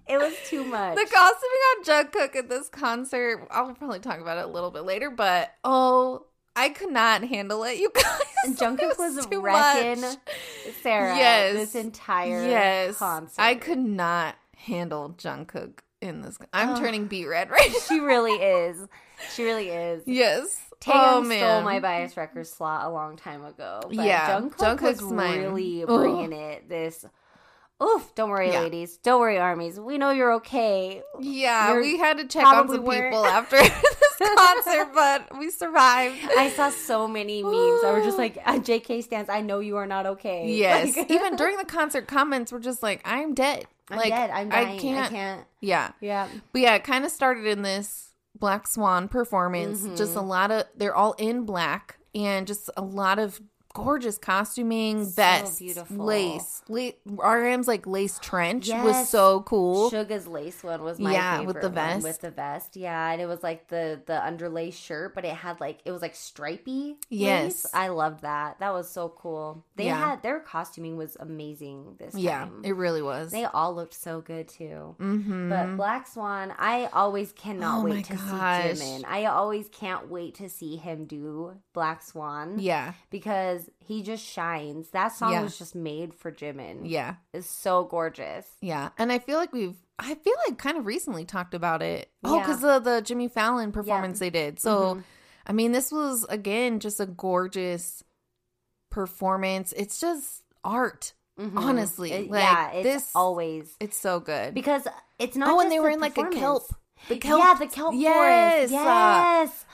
It 0.08 0.18
was 0.18 0.34
too 0.48 0.64
much. 0.64 0.96
The 0.96 1.06
costuming 1.06 1.60
on 1.70 1.84
Jungkook 1.84 2.36
at 2.36 2.48
this 2.48 2.68
concert, 2.68 3.46
I'll 3.50 3.72
probably 3.74 4.00
talk 4.00 4.20
about 4.20 4.38
it 4.38 4.44
a 4.44 4.48
little 4.48 4.70
bit 4.70 4.82
later, 4.82 5.08
but 5.10 5.52
oh, 5.64 6.26
I 6.56 6.68
could 6.70 6.90
not 6.92 7.24
handle 7.24 7.64
it, 7.64 7.78
you 7.78 7.90
guys. 7.94 8.56
Jungkook 8.56 8.98
was, 8.98 9.26
too 9.26 9.40
wrecking 9.40 10.00
much. 10.00 10.16
Sarah 10.82 11.16
Yes. 11.16 11.54
this 11.54 11.74
entire 11.74 12.46
Yes, 12.46 12.98
concert. 12.98 13.40
I 13.40 13.54
could 13.54 13.78
not 13.78 14.34
handle 14.56 15.14
Jungkook 15.16 15.78
in 16.00 16.22
this. 16.22 16.38
I'm 16.52 16.70
Ugh. 16.70 16.78
turning 16.78 17.06
beet 17.06 17.26
red 17.28 17.50
right 17.50 17.70
now. 17.70 17.78
She 17.88 18.00
really 18.00 18.32
is. 18.32 18.86
She 19.34 19.44
really 19.44 19.68
is. 19.68 20.02
Yes. 20.06 20.58
Taehyung 20.80 21.30
oh 21.30 21.36
stole 21.36 21.62
my 21.62 21.78
bias 21.78 22.16
wrecker 22.16 22.42
slot 22.42 22.86
a 22.86 22.90
long 22.90 23.16
time 23.16 23.44
ago. 23.44 23.80
But 23.82 23.92
Yeah, 23.94 24.30
Jungkook 24.40 24.56
Jungkook's 24.78 25.02
was 25.02 25.12
mine. 25.12 25.38
really 25.40 25.82
Ugh. 25.82 25.88
bringing 25.88 26.32
it. 26.32 26.68
This. 26.68 27.04
Oof! 27.82 28.14
Don't 28.14 28.28
worry, 28.30 28.50
Yeah. 28.50 28.60
ladies. 28.60 28.96
Don't 28.98 29.20
worry, 29.20 29.38
armies. 29.38 29.78
We 29.80 29.96
know 29.98 30.10
you're 30.10 30.34
okay. 30.34 31.02
Yeah, 31.18 31.72
You're 31.72 31.80
we 31.82 31.96
had 31.98 32.18
to 32.18 32.26
check 32.26 32.44
on 32.44 32.68
some 32.68 32.78
people 32.84 33.24
after 33.26 33.56
concert, 34.20 34.88
but 34.94 35.38
we 35.38 35.50
survived. 35.50 36.16
I 36.36 36.50
saw 36.50 36.70
so 36.70 37.08
many 37.08 37.42
memes 37.42 37.82
that 37.82 37.92
were 37.92 38.02
just 38.02 38.18
like, 38.24 38.36
"JK 38.44 39.02
stans. 39.04 39.28
I 39.28 39.40
know 39.40 39.60
you 39.60 39.76
are 39.76 39.86
not 39.86 40.06
okay." 40.06 40.46
Yes. 40.54 40.96
Like- 40.96 41.10
Even 41.10 41.36
during 41.36 41.56
the 41.58 41.64
concert, 41.64 42.06
comments 42.06 42.52
were 42.52 42.60
just 42.60 42.82
like, 42.82 43.00
"I'm 43.04 43.34
dead. 43.34 43.66
I'm 43.90 43.96
like, 43.98 44.10
dead. 44.10 44.30
I'm 44.30 44.48
dying. 44.50 44.78
I 44.78 44.80
can't. 44.80 45.06
I 45.06 45.08
can't. 45.08 45.46
Yeah, 45.60 45.90
Yeah. 46.00 46.28
but 46.52 46.60
yeah, 46.60 46.74
it 46.76 46.84
kind 46.84 47.04
of 47.04 47.10
started 47.10 47.44
in 47.46 47.62
this 47.62 48.12
Black 48.38 48.66
Swan 48.68 49.08
performance. 49.08 49.82
Just 49.98 50.10
Mm-hmm. 50.12 50.18
a 50.18 50.22
lot 50.22 50.50
of 50.52 50.64
they're 50.76 50.94
all 50.94 51.14
in 51.14 51.44
black 51.44 51.98
and 52.14 52.46
just 52.46 52.70
a 52.76 52.82
lot 52.82 53.18
of 53.18 53.40
gorgeous 53.74 54.18
costuming, 54.18 55.04
vests, 55.06 55.58
beautiful. 55.58 56.04
lace. 56.04 56.62
La- 56.68 56.90
RM's 57.18 57.68
like 57.68 57.86
lace 57.86 58.18
trench 58.20 58.68
was 58.68 59.08
so 59.08 59.40
cool. 59.42 59.90
Suga's 59.90 60.26
lace 60.26 60.62
one 60.62 60.82
was 60.82 60.98
my 60.98 61.12
Yeah, 61.12 61.38
favorite 61.38 61.54
with 61.54 61.62
the 61.62 61.68
vest. 61.68 62.02
with 62.02 62.20
the 62.20 62.30
vest. 62.30 62.76
Yeah, 62.76 63.10
and 63.10 63.20
it 63.20 63.26
was 63.26 63.42
like 63.42 63.68
the 63.68 64.00
the 64.06 64.24
underlay 64.24 64.70
shirt, 64.70 65.14
but 65.14 65.24
it 65.24 65.34
had 65.34 65.60
like 65.60 65.80
it 65.84 65.92
was 65.92 66.02
like 66.02 66.14
stripy. 66.14 66.96
Yes. 67.08 67.44
lace. 67.64 67.66
I 67.74 67.88
loved 67.88 68.22
that. 68.22 68.58
That 68.60 68.72
was 68.72 68.88
so 68.90 69.08
cool. 69.08 69.64
They 69.76 69.86
Yeah. 69.86 69.98
had 70.10 70.22
their 70.22 70.40
costuming 70.40 70.96
was 70.96 71.16
amazing 71.20 71.96
this 71.98 72.14
Yeah, 72.14 72.40
time. 72.40 72.62
it 72.64 72.76
really 72.76 73.02
was. 73.02 73.30
they 73.30 73.44
all 73.44 73.74
looked 73.74 73.94
so 73.94 74.20
good 74.20 74.48
too. 74.48 74.96
mm-hmm. 75.00 75.48
But 75.50 75.76
Black 75.76 76.06
Swan, 76.06 76.52
I 76.58 76.86
always 76.92 77.32
cannot 77.32 77.80
Oh 77.80 77.84
wait 77.84 78.04
to 78.06 78.14
gosh. 78.16 78.76
see 78.78 78.84
Jimin. 78.84 79.04
I 79.06 79.26
always 79.26 79.68
can't 79.68 80.10
wait 80.10 80.34
to 80.36 80.48
see 80.48 80.76
him 80.76 81.04
do 81.06 81.52
Black 81.72 82.02
Swan. 82.02 82.58
yeah, 82.58 82.94
Because 83.10 83.59
he 83.80 84.02
just 84.02 84.24
shines. 84.24 84.90
That 84.90 85.08
song 85.08 85.32
Yeah. 85.32 85.42
was 85.42 85.58
just 85.58 85.74
made 85.74 86.14
for 86.14 86.30
Jimin. 86.32 86.80
yeah. 86.84 87.16
It's 87.34 87.48
so 87.48 87.84
gorgeous. 87.84 88.46
Yeah, 88.60 88.90
and 88.98 89.10
I 89.12 89.18
feel 89.18 89.36
like 89.38 89.52
we've 89.52 89.76
I 89.98 90.14
feel 90.14 90.34
like 90.48 90.56
kind 90.56 90.78
of 90.78 90.86
recently 90.86 91.26
talked 91.26 91.52
about 91.52 91.82
it. 91.82 92.10
Oh, 92.24 92.36
Yeah. 92.36 92.40
because 92.46 92.64
of 92.64 92.84
the 92.84 93.02
Jimmy 93.02 93.28
Fallon 93.28 93.70
performance 93.70 94.18
they 94.18 94.30
did. 94.30 94.58
So, 94.58 94.94
Mhm. 94.94 95.04
I 95.46 95.52
mean, 95.52 95.72
this 95.72 95.92
was 95.92 96.24
again 96.30 96.80
just 96.80 97.00
a 97.00 97.06
gorgeous 97.06 98.02
performance. 98.90 99.72
It's 99.76 100.00
just 100.00 100.42
art. 100.64 101.12
Mhm. 101.38 101.56
Honestly, 101.56 102.12
It- 102.12 102.30
like, 102.30 102.42
yeah, 102.42 102.70
it's 102.72 102.84
this- 102.84 103.10
always 103.14 103.74
It's 103.80 103.96
so 103.96 104.20
good. 104.20 104.52
because 104.54 104.86
it's 105.18 105.36
not. 105.36 105.48
oh, 105.48 105.52
just 105.54 105.62
and 105.64 105.72
they 105.72 105.76
the 105.76 105.82
were 105.82 105.90
in 105.90 106.00
like 106.00 106.18
a 106.18 106.28
kelp. 106.28 106.74
The 107.08 107.16
kelp. 107.16 107.40
Yeah, 107.42 107.54
the 107.54 107.66
kelp 107.66 107.94
Yes, 107.94 108.70
forest. 108.70 108.74
uh, 108.74 108.76
Yes, 109.46 109.64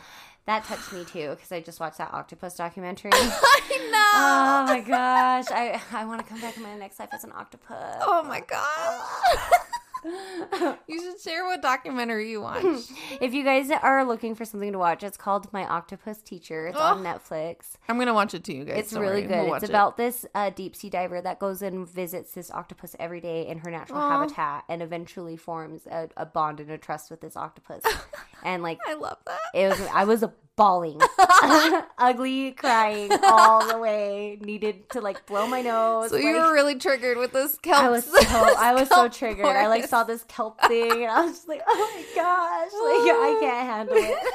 that 0.47 0.65
touched 0.65 0.93
me 0.93 1.05
too 1.05 1.31
because 1.31 1.53
I 1.53 1.61
just 1.61 1.81
watched 1.81 1.99
that 1.99 2.13
octopus 2.15 2.55
documentary. 2.57 3.11
I 3.15 3.89
know. 3.91 4.13
oh 4.15 4.65
my 4.67 4.81
gosh, 4.81 5.47
I 5.51 5.81
I 5.93 6.05
want 6.05 6.21
to 6.23 6.27
come 6.27 6.41
back 6.41 6.57
in 6.57 6.63
my 6.63 6.77
next 6.77 6.99
life 6.99 7.11
as 7.13 7.25
an 7.25 7.33
octopus. 7.35 7.97
oh 8.03 8.23
my 8.23 8.41
god. 8.41 9.61
you 10.05 11.01
should 11.01 11.21
share 11.21 11.45
what 11.45 11.63
documentary 11.63 12.31
you 12.31 12.41
watched. 12.41 12.91
if 13.21 13.35
you 13.35 13.45
guys 13.45 13.71
are 13.71 14.05
looking 14.05 14.35
for 14.35 14.45
something 14.45 14.73
to 14.73 14.79
watch, 14.79 15.03
it's 15.03 15.17
called 15.17 15.53
My 15.53 15.65
Octopus 15.67 16.23
Teacher. 16.23 16.69
It's 16.69 16.79
on 16.79 17.03
Netflix. 17.03 17.75
I'm 17.89 17.99
gonna 17.99 18.15
watch 18.15 18.35
it 18.35 18.45
too, 18.45 18.53
you 18.55 18.65
guys. 18.65 18.79
It's 18.79 18.91
Don't 18.93 19.03
really 19.03 19.23
worry. 19.27 19.29
We'll 19.29 19.45
good. 19.45 19.51
watch 19.51 19.63
it's 19.63 19.71
it. 19.71 19.73
about 19.73 19.97
this 19.97 20.27
uh, 20.35 20.51
deep 20.51 20.77
sea 20.77 20.91
diver 20.91 21.21
that 21.21 21.39
goes 21.39 21.63
and 21.63 21.89
visits 21.89 22.33
this 22.33 22.51
octopus 22.51 22.95
every 22.99 23.21
day 23.21 23.47
in 23.47 23.59
her 23.59 23.71
natural 23.71 23.99
Aw. 24.01 24.11
habitat 24.11 24.65
and 24.69 24.83
eventually 24.83 25.37
forms 25.37 25.87
a, 25.87 26.09
a 26.17 26.27
bond 26.27 26.61
and 26.61 26.71
a 26.71 26.79
trust 26.79 27.11
with 27.11 27.21
this 27.21 27.37
octopus. 27.37 27.83
and 28.45 28.63
like 28.63 28.79
I 28.87 28.95
love 28.95 29.19
that. 29.27 29.39
it 29.55 29.69
was, 29.69 29.81
I 29.95 30.05
was 30.05 30.25
bawling, 30.57 30.99
ugly, 31.99 32.53
crying 32.53 33.11
all 33.25 33.67
the 33.67 33.79
way. 33.79 34.39
Needed 34.41 34.89
to 34.91 35.01
like 35.01 35.27
blow 35.27 35.47
my 35.47 35.61
nose. 35.63 36.11
So 36.11 36.17
you 36.17 36.33
like- 36.35 36.47
were 36.47 36.53
really 36.53 36.77
triggered 36.77 37.19
with 37.19 37.33
this 37.33 37.59
kelp. 37.59 37.83
I 37.83 37.89
was 37.91 38.05
so 38.05 38.19
I 38.21 38.75
was 38.75 38.89
so 38.89 39.09
triggered. 39.09 39.45
I 39.45 39.67
like 39.69 39.81
forest. 39.81 39.91
Saw 39.97 40.05
this 40.05 40.25
kelp 40.25 40.61
thing 40.63 41.03
and 41.05 41.11
I 41.11 41.25
was 41.25 41.37
just 41.37 41.49
like, 41.49 41.63
oh 41.67 41.93
my 41.95 42.05
gosh, 42.15 42.73
like 42.73 43.17
I 43.17 43.39
can't 43.41 43.67
handle 43.67 43.97
it. 43.97 44.19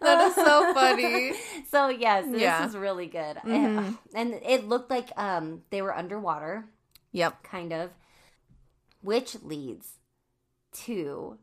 That 0.00 0.28
is 0.28 0.34
so 0.36 0.72
funny. 0.74 1.32
So 1.70 1.88
yes, 1.88 2.24
this 2.26 2.40
Yeah. 2.40 2.66
is 2.66 2.74
really 2.76 3.06
good, 3.06 3.36
Mhm. 3.44 3.98
and 4.14 4.34
it 4.34 4.66
looked 4.66 4.90
like 4.90 5.10
um 5.18 5.62
they 5.70 5.82
were 5.82 5.94
underwater, 5.94 6.64
Yep. 7.12 7.42
kind 7.42 7.72
of, 7.74 7.90
which 9.02 9.36
leads 9.42 9.98
to 10.84 11.38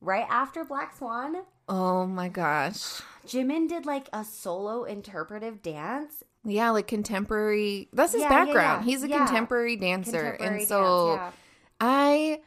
right 0.00 0.26
after 0.30 0.64
Black 0.64 0.96
Swan. 0.96 1.42
Oh 1.68 2.06
my 2.06 2.28
gosh. 2.30 3.02
Jimin 3.26 3.68
did 3.68 3.84
like 3.84 4.08
a 4.12 4.24
solo 4.24 4.84
interpretive 4.84 5.60
dance. 5.60 6.22
Yeah, 6.44 6.70
like 6.70 6.86
contemporary. 6.86 7.88
That's 7.92 8.12
his 8.12 8.22
Yeah, 8.22 8.30
yeah, 8.30 8.44
background. 8.44 8.84
yeah. 8.84 8.90
He's 8.90 9.02
a 9.04 9.08
Yeah. 9.08 9.18
contemporary 9.18 9.76
dancer, 9.76 10.10
Contemporary 10.32 10.58
and 10.60 10.68
so 10.68 11.16
dance, 11.16 11.34
I 11.80 12.40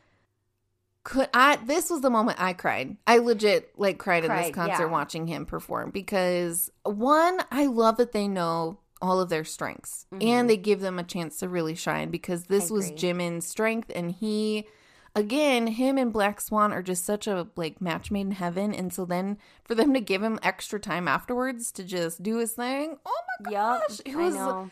could. 1.03 1.29
I 1.33 1.57
this 1.57 1.89
was 1.89 2.01
the 2.01 2.09
moment 2.09 2.41
I 2.41 2.53
cried. 2.53 2.97
I 3.07 3.19
legit 3.19 3.71
like 3.77 3.97
cried, 3.97 4.25
in 4.25 4.31
this 4.31 4.53
concert 4.53 4.85
yeah. 4.85 4.91
watching 4.91 5.27
him 5.27 5.45
perform 5.45 5.91
because 5.91 6.69
one, 6.83 7.39
I 7.51 7.67
love 7.67 7.97
that 7.97 8.11
they 8.11 8.27
know 8.27 8.79
all 9.01 9.19
of 9.19 9.29
their 9.29 9.43
strengths 9.43 10.05
and 10.21 10.49
they 10.49 10.57
give 10.57 10.79
them 10.79 10.97
a 10.97 11.03
chance 11.03 11.37
to 11.39 11.49
really 11.49 11.75
shine 11.75 12.09
because 12.09 12.45
this 12.45 12.71
was 12.71 12.87
Mm-hmm. 12.91 12.95
Jimin's 12.97 13.47
strength, 13.47 13.91
and 13.93 14.11
he. 14.11 14.65
Again, 15.15 15.67
him 15.67 15.97
and 15.97 16.11
Black 16.11 16.41
Swan 16.41 16.73
are 16.73 16.83
just 16.83 17.05
such 17.05 17.25
a 17.25 17.47
like 17.55 17.79
match 17.81 18.11
made 18.11 18.21
in 18.27 18.31
heaven, 18.31 18.73
and 18.73 18.93
so 18.93 19.05
then 19.05 19.37
for 19.63 19.73
them 19.73 19.93
to 19.93 20.01
give 20.01 20.21
him 20.21 20.37
extra 20.43 20.79
time 20.79 21.07
afterwards 21.07 21.71
to 21.73 21.83
just 21.85 22.21
do 22.21 22.37
his 22.37 22.51
thing, 22.53 22.97
oh 23.05 23.21
my 23.45 23.51
gosh, 23.51 24.01
Yep, 24.05 24.13
it 24.13 24.15
was 24.17 24.69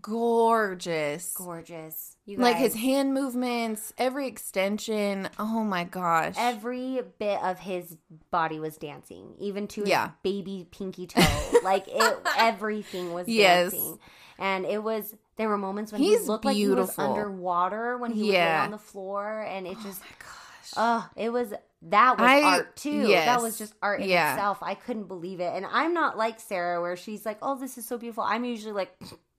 gorgeous. 0.00 1.34
Gorgeous. 1.36 2.16
You 2.24 2.38
Like 2.38 2.56
his 2.56 2.74
hand 2.74 3.12
movements, 3.14 3.92
every 3.98 4.26
extension. 4.28 5.28
Oh 5.38 5.64
my 5.64 5.84
gosh. 5.84 6.34
every 6.38 7.00
bit 7.18 7.42
of 7.42 7.58
his 7.58 7.96
body 8.30 8.60
was 8.60 8.76
dancing, 8.76 9.34
even 9.38 9.66
to 9.68 9.80
his 9.82 9.90
Yeah. 9.90 10.10
baby 10.22 10.66
pinky 10.70 11.06
toe. 11.06 11.20
like 11.64 11.86
it, 11.88 12.18
everything 12.38 13.12
was 13.12 13.28
Yes. 13.28 13.72
dancing, 13.72 13.98
and 14.38 14.64
it 14.66 14.82
was. 14.82 15.14
There 15.40 15.48
were 15.48 15.56
moments 15.56 15.90
when 15.90 16.02
He's 16.02 16.20
he 16.20 16.26
looked 16.26 16.44
like 16.44 16.54
he 16.54 16.66
beautiful. 16.66 16.84
was 16.86 16.98
underwater 17.16 17.96
when 17.96 18.12
he 18.12 18.24
was 18.24 18.32
Yeah. 18.32 18.58
lay 18.58 18.64
on 18.66 18.70
the 18.72 18.78
floor, 18.78 19.40
and 19.40 19.66
it 19.66 19.74
oh 19.80 19.82
just, 19.82 20.02
gosh. 20.18 20.72
oh, 20.76 21.08
it 21.16 21.30
was 21.30 21.54
that 21.82 22.18
was 22.18 22.28
I- 22.30 22.42
art 22.42 22.76
too. 22.76 23.06
That 23.06 23.40
was 23.40 23.56
just 23.56 23.72
art 23.82 24.02
in 24.02 24.10
Yeah. 24.10 24.34
itself. 24.34 24.58
I 24.60 24.74
couldn't 24.74 25.08
believe 25.08 25.40
it, 25.40 25.50
and 25.54 25.64
I'm 25.64 25.94
not 25.94 26.18
like 26.18 26.40
Sarah, 26.40 26.82
where 26.82 26.94
she's 26.94 27.24
like, 27.24 27.38
"Oh, 27.40 27.54
this 27.56 27.78
is 27.78 27.86
so 27.86 27.96
beautiful." 27.96 28.22
I'm 28.22 28.44
usually 28.44 28.74
like, 28.74 28.94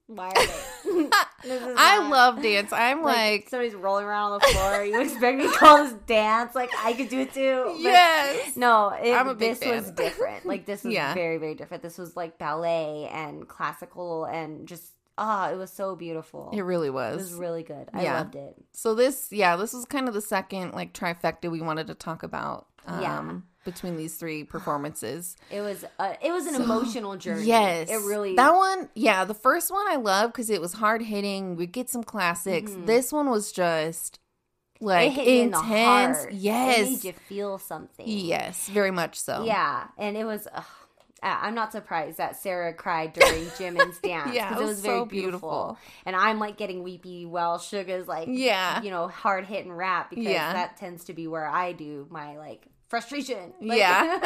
"Why 0.08 0.30
are 0.30 0.34
they?" 0.34 1.08
This 1.44 1.62
is 1.62 1.74
I 1.78 2.08
love 2.08 2.42
dance. 2.42 2.72
I'm 2.72 3.02
like, 3.02 3.16
like, 3.16 3.48
somebody's 3.48 3.74
rolling 3.76 4.04
around 4.04 4.32
on 4.32 4.40
the 4.40 4.46
floor. 4.48 4.84
You 4.84 5.00
expect 5.02 5.38
me 5.38 5.44
to 5.44 5.52
call 5.56 5.84
this 5.84 5.92
dance? 6.06 6.56
Like 6.56 6.70
I 6.84 6.94
could 6.94 7.10
do 7.10 7.20
it 7.20 7.32
too. 7.32 7.62
But 7.66 7.80
yes. 7.80 8.56
No, 8.56 8.90
it, 8.90 9.12
I'm 9.12 9.28
a 9.28 9.34
big 9.36 9.56
this 9.60 9.64
was 9.68 9.90
different. 9.92 10.46
Like 10.46 10.66
this 10.66 10.82
was 10.82 10.94
Yeah. 10.98 11.14
very 11.14 11.38
very 11.38 11.54
different. 11.54 11.82
This 11.84 11.96
was 11.96 12.16
like 12.16 12.38
ballet 12.38 13.08
and 13.12 13.46
classical 13.48 14.24
and 14.24 14.66
just 14.66 14.84
ah, 15.18 15.50
it 15.50 15.56
was 15.56 15.70
so 15.72 15.94
beautiful. 15.96 16.50
It 16.52 16.62
really 16.62 16.90
was. 16.90 17.14
It 17.14 17.18
was. 17.18 17.32
really 17.34 17.62
good. 17.62 17.88
I 17.92 18.02
Yeah. 18.04 18.18
loved 18.18 18.34
it. 18.36 18.56
So 18.72 18.94
this, 18.94 19.28
yeah, 19.30 19.56
this 19.56 19.72
was 19.72 19.84
kind 19.84 20.08
of 20.08 20.14
the 20.14 20.20
second 20.20 20.72
like 20.72 20.92
trifecta 20.92 21.50
we 21.50 21.60
wanted 21.60 21.86
to 21.88 21.94
talk 21.94 22.22
about. 22.22 22.66
Um, 22.86 23.00
Yeah. 23.02 23.32
Between 23.64 23.96
these 23.96 24.16
three 24.16 24.42
performances. 24.42 25.36
It 25.48 25.60
was 25.60 25.84
uh, 26.00 26.14
it 26.20 26.32
was 26.32 26.46
an 26.46 26.54
So- 26.54 26.64
emotional 26.64 27.16
journey. 27.16 27.44
Yes. 27.44 27.88
it 27.90 27.98
really 28.08 28.30
is. 28.30 28.36
That 28.36 28.54
one, 28.56 28.88
yeah, 28.96 29.24
the 29.24 29.34
first 29.34 29.70
one 29.70 29.86
I 29.86 29.94
love 29.96 30.32
because 30.32 30.50
it 30.50 30.60
was 30.60 30.72
hard 30.72 31.00
hitting. 31.02 31.54
We 31.54 31.66
get 31.66 31.88
some 31.88 32.02
classics. 32.02 32.72
Mhm. 32.72 32.86
This 32.86 33.12
one 33.12 33.30
was 33.30 33.52
just 33.52 34.18
it 34.80 34.84
like 34.84 35.16
in 35.16 35.52
the 35.52 35.58
intense. 35.58 36.18
heart. 36.18 36.32
yes. 36.32 36.78
it 36.78 36.90
made 36.90 37.04
you 37.04 37.12
feel 37.28 37.58
something. 37.58 38.04
Yes, 38.08 38.68
very 38.68 38.90
much 38.90 39.20
so. 39.20 39.44
Yeah, 39.44 39.86
and 39.96 40.16
it 40.16 40.24
was. 40.24 40.48
ugh, 40.52 40.64
I'm 41.22 41.54
not 41.54 41.70
surprised 41.72 42.18
that 42.18 42.36
Sarah 42.36 42.74
cried 42.74 43.12
during 43.12 43.44
Jimin's 43.46 43.98
dance. 44.02 44.34
Yeah, 44.34 44.50
it 44.54 44.58
it 44.58 44.60
was 44.60 44.68
was 44.70 44.80
very 44.80 44.98
so 44.98 45.04
beautiful. 45.04 45.48
beautiful. 45.50 45.78
And 46.04 46.16
I'm 46.16 46.38
like 46.38 46.56
getting 46.56 46.82
weepy 46.82 47.26
while 47.26 47.58
Suga's 47.58 48.08
like, 48.08 48.28
Yeah. 48.30 48.82
you 48.82 48.90
know, 48.90 49.08
hard 49.08 49.46
hitting 49.46 49.72
rap 49.72 50.10
because 50.10 50.24
Yeah. 50.24 50.52
that 50.52 50.76
tends 50.76 51.04
to 51.04 51.12
be 51.14 51.26
where 51.28 51.46
I 51.46 51.72
do 51.72 52.06
my 52.10 52.36
like 52.38 52.66
frustration. 52.88 53.52
Like- 53.60 53.78
Yeah. 53.78 54.18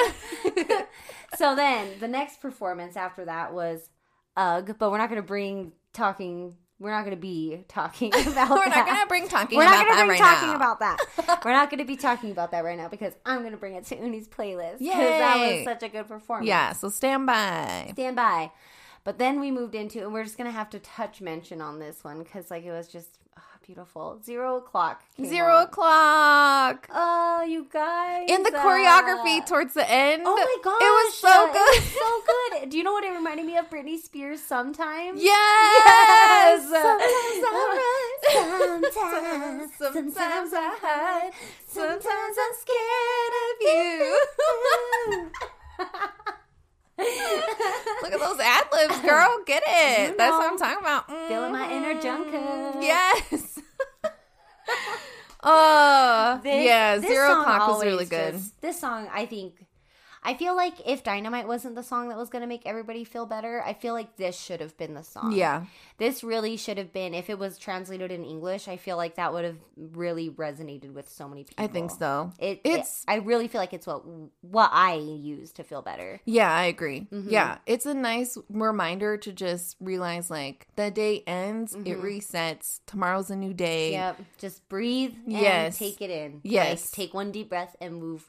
so 1.37 1.55
then 1.55 1.89
the 2.01 2.09
next 2.09 2.41
performance 2.41 2.97
after 2.97 3.25
that 3.27 3.53
was 3.53 3.89
Ugh, 4.39 4.75
but 4.79 4.91
we're 4.91 4.99
not 4.99 5.09
going 5.09 5.21
to 5.21 5.27
bring 5.27 5.73
talking. 5.95 6.57
We're 6.79 6.91
not 6.91 7.05
going 7.05 7.17
to 7.17 7.21
be 7.21 7.65
talking 7.69 8.09
about. 8.15 8.51
We're 8.51 8.65
that. 8.67 8.77
not 8.77 8.87
gonna 8.87 9.07
bring 9.07 9.29
talking 9.29 9.57
We're 9.57 9.65
about 9.65 9.87
not 9.87 9.87
going 9.87 9.93
to 9.93 9.97
that 9.97 10.05
be 10.05 10.11
right 10.11 10.19
talking 10.19 10.49
now. 10.49 10.57
about 10.57 10.81
that. 10.81 10.99
We're 11.45 11.53
not 11.53 11.71
going 11.71 11.79
to 11.79 11.87
be 11.87 11.97
talking 11.97 12.31
about 12.31 12.51
that 12.51 12.65
right 12.65 12.77
now 12.77 12.89
because 12.89 13.15
I'm 13.25 13.41
going 13.41 13.53
to 13.53 13.57
bring 13.57 13.75
it 13.75 13.87
to 13.87 13.97
Uni's 13.97 14.29
playlist 14.29 14.79
because 14.79 14.95
that 14.97 15.39
was 15.39 15.65
such 15.65 15.83
a 15.83 15.89
good 15.89 16.07
performance. 16.07 16.49
Yeah, 16.49 16.73
so 16.73 16.89
stand 16.91 17.27
by. 17.27 17.89
stand 17.93 18.17
by. 18.17 18.51
But 19.07 19.19
then 19.19 19.39
we 19.39 19.53
moved 19.53 19.77
into, 19.77 20.03
and 20.03 20.13
we're 20.13 20.25
just 20.25 20.37
going 20.37 20.51
to 20.51 20.53
have 20.53 20.69
to 20.71 20.81
touch 20.81 21.21
mention 21.21 21.61
on 21.61 21.79
this 21.79 22.03
one 22.03 22.19
because 22.19 22.51
like 22.51 22.65
it 22.65 22.73
was 22.73 22.89
just 22.89 23.21
oh, 23.39 23.43
beautiful. 23.65 24.19
Zero 24.25 24.57
o'clock. 24.57 25.01
Zero 25.25 25.59
on. 25.59 25.67
o'clock. 25.67 26.89
Oh, 26.93 27.45
you 27.49 27.69
guys! 27.73 28.29
In 28.29 28.43
the 28.43 28.53
uh, 28.53 28.65
choreography 28.65 29.47
towards 29.47 29.75
the 29.75 29.89
end. 29.89 30.23
Oh 30.27 30.35
my 30.35 30.57
gosh, 30.61 30.81
It 30.81 30.91
was 30.91 31.15
so 31.15 31.29
uh, 31.29 31.53
good. 31.53 31.77
It 31.77 31.85
was 31.85 31.93
so 31.93 32.23
good. 32.27 32.71
Do 32.71 32.77
you 32.77 32.83
know 32.83 32.95
what 32.95 33.05
it 33.05 33.13
reminded 33.13 33.47
me 33.47 33.57
of? 33.57 33.71
Britney 33.71 33.97
Spears. 33.97 34.43
Sometimes. 34.43 35.23
Yes. 35.23 36.63
Sometimes 36.69 37.45
I 37.47 38.19
Sometimes, 38.35 38.93
Sometimes 39.79 40.15
sometimes 40.15 40.53
I 40.53 40.79
hide. 40.83 41.31
Sometimes 41.69 42.37
I'm 42.43 42.55
scared 42.59 43.35
of 43.45 43.61
you. 47.39 47.71
Look 48.11 48.21
at 48.21 48.29
those 48.29 48.39
ad 48.41 48.65
libs, 48.73 49.01
girl. 49.09 49.43
Get 49.47 49.63
it. 49.67 50.11
You 50.11 50.17
That's 50.17 50.33
what. 50.33 50.51
I'm 50.53 50.59
talking 50.59 50.79
about. 50.81 51.09
Feeling 51.29 51.53
my 51.53 51.71
inner. 51.73 52.01
Junker. 52.01 52.81
Yes. 52.81 53.59
Oh, 55.43 56.41
This- 56.45 56.65
yeah. 56.67 57.01
Zero 57.01 57.43
Clock 57.43 57.69
was 57.69 57.85
really 57.85 58.05
good. 58.07 58.35
just- 58.35 58.61
this 58.61 58.81
song, 58.81 59.09
I 59.13 59.27
think, 59.27 59.66
I 60.27 60.35
feel 60.35 60.57
like 60.57 60.75
if 60.85 61.05
Dynamite 61.05 61.47
wasn't 61.47 61.77
the 61.77 61.83
song 61.83 62.09
that 62.09 62.19
was 62.19 62.29
going 62.29 62.43
to 62.43 62.49
make 62.49 62.67
everybody 62.67 63.05
feel 63.05 63.25
better, 63.27 63.63
I 63.65 63.73
feel 63.75 63.95
like 63.95 64.17
this 64.17 64.37
should 64.39 64.61
have 64.61 64.77
been 64.77 64.93
the 64.95 65.05
song. 65.05 65.33
Yeah. 65.33 65.65
This 65.99 66.25
really 66.25 66.57
should 66.57 66.79
have 66.79 66.93
been, 66.93 67.15
if 67.15 67.31
it 67.31 67.39
was 67.39 67.57
translated 67.59 68.11
in 68.11 68.25
English, 68.25 68.67
I 68.67 68.77
feel 68.77 68.97
like 68.97 69.15
that 69.15 69.33
would 69.33 69.45
have 69.45 69.57
really 69.77 70.29
resonated 70.29 70.93
with 70.93 71.09
so 71.09 71.29
many 71.29 71.45
people. 71.45 71.65
I 71.65 71.69
think 71.69 71.91
so. 71.93 72.33
It, 72.39 72.61
It's- 72.65 72.81
it's. 72.81 73.05
I 73.07 73.17
really 73.17 73.47
feel 73.49 73.61
like 73.61 73.73
it's 73.73 73.87
what 73.87 74.03
what 74.43 74.71
I 74.73 74.95
use 74.97 75.53
to 75.53 75.63
feel 75.65 75.81
better. 75.81 76.21
Yeah, 76.25 76.53
I 76.53 76.65
agree. 76.65 77.07
Mhm. 77.13 77.31
Yeah, 77.31 77.59
it's 77.65 77.87
a 77.87 77.95
nice 77.95 78.37
reminder 78.51 79.17
to 79.19 79.33
just 79.33 79.77
realize 79.81 80.29
like 80.31 80.67
the 80.77 80.91
day 80.91 81.23
ends, 81.27 81.73
it 81.75 81.85
Mhm. 81.85 82.03
resets. 82.03 82.81
Tomorrow's 82.87 83.31
a 83.31 83.37
new 83.37 83.55
day. 83.55 83.93
Yep. 83.93 84.21
Just 84.39 84.69
breathe 84.69 85.15
and 85.25 85.33
Yes. 85.33 85.79
take 85.79 86.01
it 86.03 86.11
in. 86.11 86.41
Yes. 86.43 86.87
Like, 86.87 86.93
take 87.07 87.15
one 87.15 87.31
deep 87.31 87.49
breath 87.49 87.77
and 87.81 87.97
move 87.97 88.29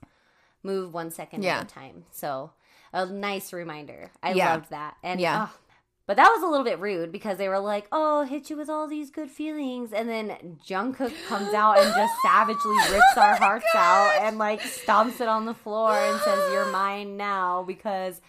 move 0.67 0.93
one 0.93 1.09
second 1.09 1.43
Yeah. 1.43 1.57
at 1.59 1.63
a 1.63 1.67
time. 1.67 2.05
So 2.11 2.51
a 2.93 3.05
nice 3.07 3.51
reminder. 3.53 4.11
I 4.21 4.33
Yeah. 4.33 4.51
loved 4.53 4.69
that. 4.69 4.97
And 5.03 5.19
Yeah. 5.19 5.47
oh, 5.49 5.57
but 6.05 6.15
that 6.17 6.29
was 6.31 6.41
a 6.43 6.47
little 6.47 6.63
bit 6.63 6.79
rude 6.79 7.11
because 7.11 7.37
they 7.37 7.49
were 7.49 7.59
like, 7.59 7.85
"Oh, 7.91 8.23
hit 8.23 8.49
you 8.49 8.55
with 8.55 8.69
all 8.69 8.87
these 8.87 9.09
good 9.11 9.29
feelings," 9.29 9.91
and 9.91 10.07
then 10.07 10.57
Jungkook 10.65 11.13
comes 11.27 11.53
out 11.53 11.79
and 11.79 11.93
just 11.93 12.13
savagely 12.23 12.77
rips 12.91 13.17
our 13.17 13.33
oh 13.33 13.37
hearts 13.37 13.65
out 13.75 14.11
and 14.21 14.37
like 14.37 14.61
stomps 14.61 15.19
it 15.19 15.27
on 15.27 15.45
the 15.45 15.53
floor 15.53 15.91
and 15.93 16.19
says, 16.21 16.53
"You're 16.53 16.71
mine 16.71 17.17
now," 17.17 17.63
because 17.63 18.21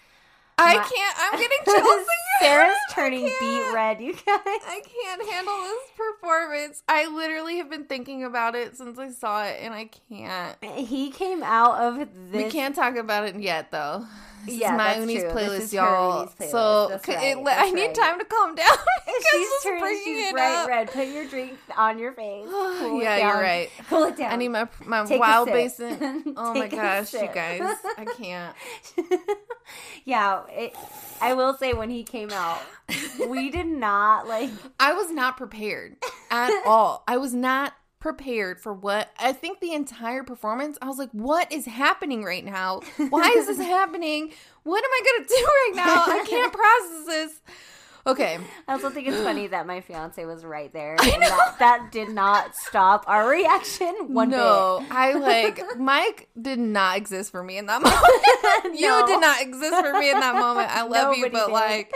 I 0.59 0.77
My- 0.77 0.83
can't. 0.83 1.17
I'm 1.21 1.39
getting 1.41 1.59
chills. 1.65 2.07
Sarah's 2.41 2.77
turning 2.93 3.25
beet 3.41 3.73
red. 3.75 4.01
You 4.01 4.13
guys. 4.13 4.23
I 4.27 4.81
can't 4.85 5.29
handle 5.31 5.57
this 5.57 5.91
performance. 5.97 6.83
I 6.89 7.07
literally 7.07 7.57
have 7.59 7.69
been 7.71 7.85
thinking 7.85 8.25
about 8.25 8.55
it 8.55 8.77
since 8.77 8.99
I 8.99 9.11
saw 9.11 9.45
it, 9.45 9.59
and 9.61 9.75
I 9.75 9.91
can't. 10.09 10.57
He 10.65 11.11
came 11.11 11.43
out 11.43 11.79
of 11.81 12.09
this. 12.33 12.45
we 12.45 12.51
can't 12.51 12.75
talk 12.75 12.97
about 12.97 13.25
it 13.27 13.37
yet, 13.41 13.71
though. 13.71 14.05
This 14.45 14.57
Yeah, 14.57 14.77
my 14.77 14.99
Uni's 14.99 15.25
playlist, 15.25 15.73
y'all. 15.73 16.27
Playlist. 16.27 16.51
So 16.51 16.91
right. 16.91 17.09
it, 17.09 17.39
I 17.47 17.71
need 17.71 17.87
right. 17.87 17.95
time 17.95 18.19
to 18.19 18.25
calm 18.25 18.55
down. 18.55 18.77
She's 19.33 19.49
turning. 19.63 20.01
She's 20.05 20.29
it 20.29 20.33
bright 20.33 20.55
up. 20.55 20.69
red. 20.69 20.91
Put 20.91 21.09
your 21.09 21.27
drink 21.27 21.59
on 21.77 21.99
your 21.99 22.13
face. 22.13 22.47
Cool 22.79 23.01
it 23.01 23.05
yeah, 23.05 23.17
you're 23.17 23.43
right. 23.43 23.71
Cool 23.89 24.05
it 24.05 24.17
down. 24.17 24.33
I 24.33 24.37
need 24.37 24.49
my 24.49 24.69
my 24.85 25.05
Take 25.05 25.21
wild 25.21 25.49
basin. 25.49 26.25
Oh 26.37 26.55
my 26.55 26.69
gosh, 26.69 27.13
you 27.13 27.29
guys, 27.33 27.77
I 27.97 28.05
can't. 28.17 28.55
yeah, 30.05 30.43
it, 30.49 30.77
I 31.21 31.35
will 31.35 31.55
say 31.55 31.73
when 31.73 31.91
he 31.91 32.05
came 32.05 32.31
out, 32.31 32.61
we 33.29 33.51
did 33.51 33.67
not 33.67 34.29
like. 34.29 34.51
I 34.79 34.93
was 34.93 35.11
not 35.11 35.37
prepared 35.37 35.97
at 36.31 36.63
all. 36.67 37.03
I 37.09 37.17
was 37.17 37.35
not 37.35 37.75
prepared 38.01 38.61
for 38.61 38.73
what 38.73 39.11
I 39.19 39.33
think 39.33 39.61
the 39.61 39.73
entire 39.73 40.23
performance. 40.23 40.79
I 40.81 40.87
was 40.87 40.99
like, 40.99 41.11
"What 41.13 41.51
is 41.53 41.67
happening 41.67 42.23
right 42.25 42.45
now? 42.45 42.81
Why 43.11 43.35
is 43.37 43.47
this 43.47 43.59
happening? 43.77 44.33
What 44.63 44.85
am 44.85 44.91
I 44.91 45.01
gonna 45.17 45.29
do 45.29 45.45
right 45.45 45.73
now? 45.75 46.05
I 46.07 46.25
can't 46.27 46.53
process 46.53 47.07
this." 47.07 47.41
Okay, 48.07 48.39
I 48.67 48.73
also 48.73 48.89
think 48.89 49.07
it's 49.07 49.21
funny 49.21 49.49
that 49.49 49.67
my 49.67 49.83
fiance 49.83 50.25
was 50.25 50.43
right 50.43 50.73
there, 50.73 50.93
and 51.03 51.23
that, 51.23 51.57
that 51.59 51.93
did 51.93 52.09
not 52.09 52.57
stop 52.57 53.05
our 53.07 53.29
reaction 53.29 53.95
one 54.15 54.31
no, 54.31 54.83
I 54.91 55.13
like 55.13 55.61
Mike 55.77 56.31
did 56.41 56.59
not 56.59 56.97
exist 56.97 57.31
for 57.31 57.43
me 57.43 57.59
in 57.59 57.67
that 57.67 57.83
moment. 57.83 58.63
bit. 58.73 58.81
You 58.81 58.89
No. 58.89 59.07
did 59.07 59.21
not 59.21 59.43
exist 59.43 59.75
for 59.85 59.99
me 59.99 60.11
in 60.11 60.21
that 60.21 60.37
moment. 60.37 60.71
I 60.75 60.85
love 60.85 61.19
you, 61.19 61.29
but 61.29 61.47
did. 61.49 61.53
like, 61.53 61.93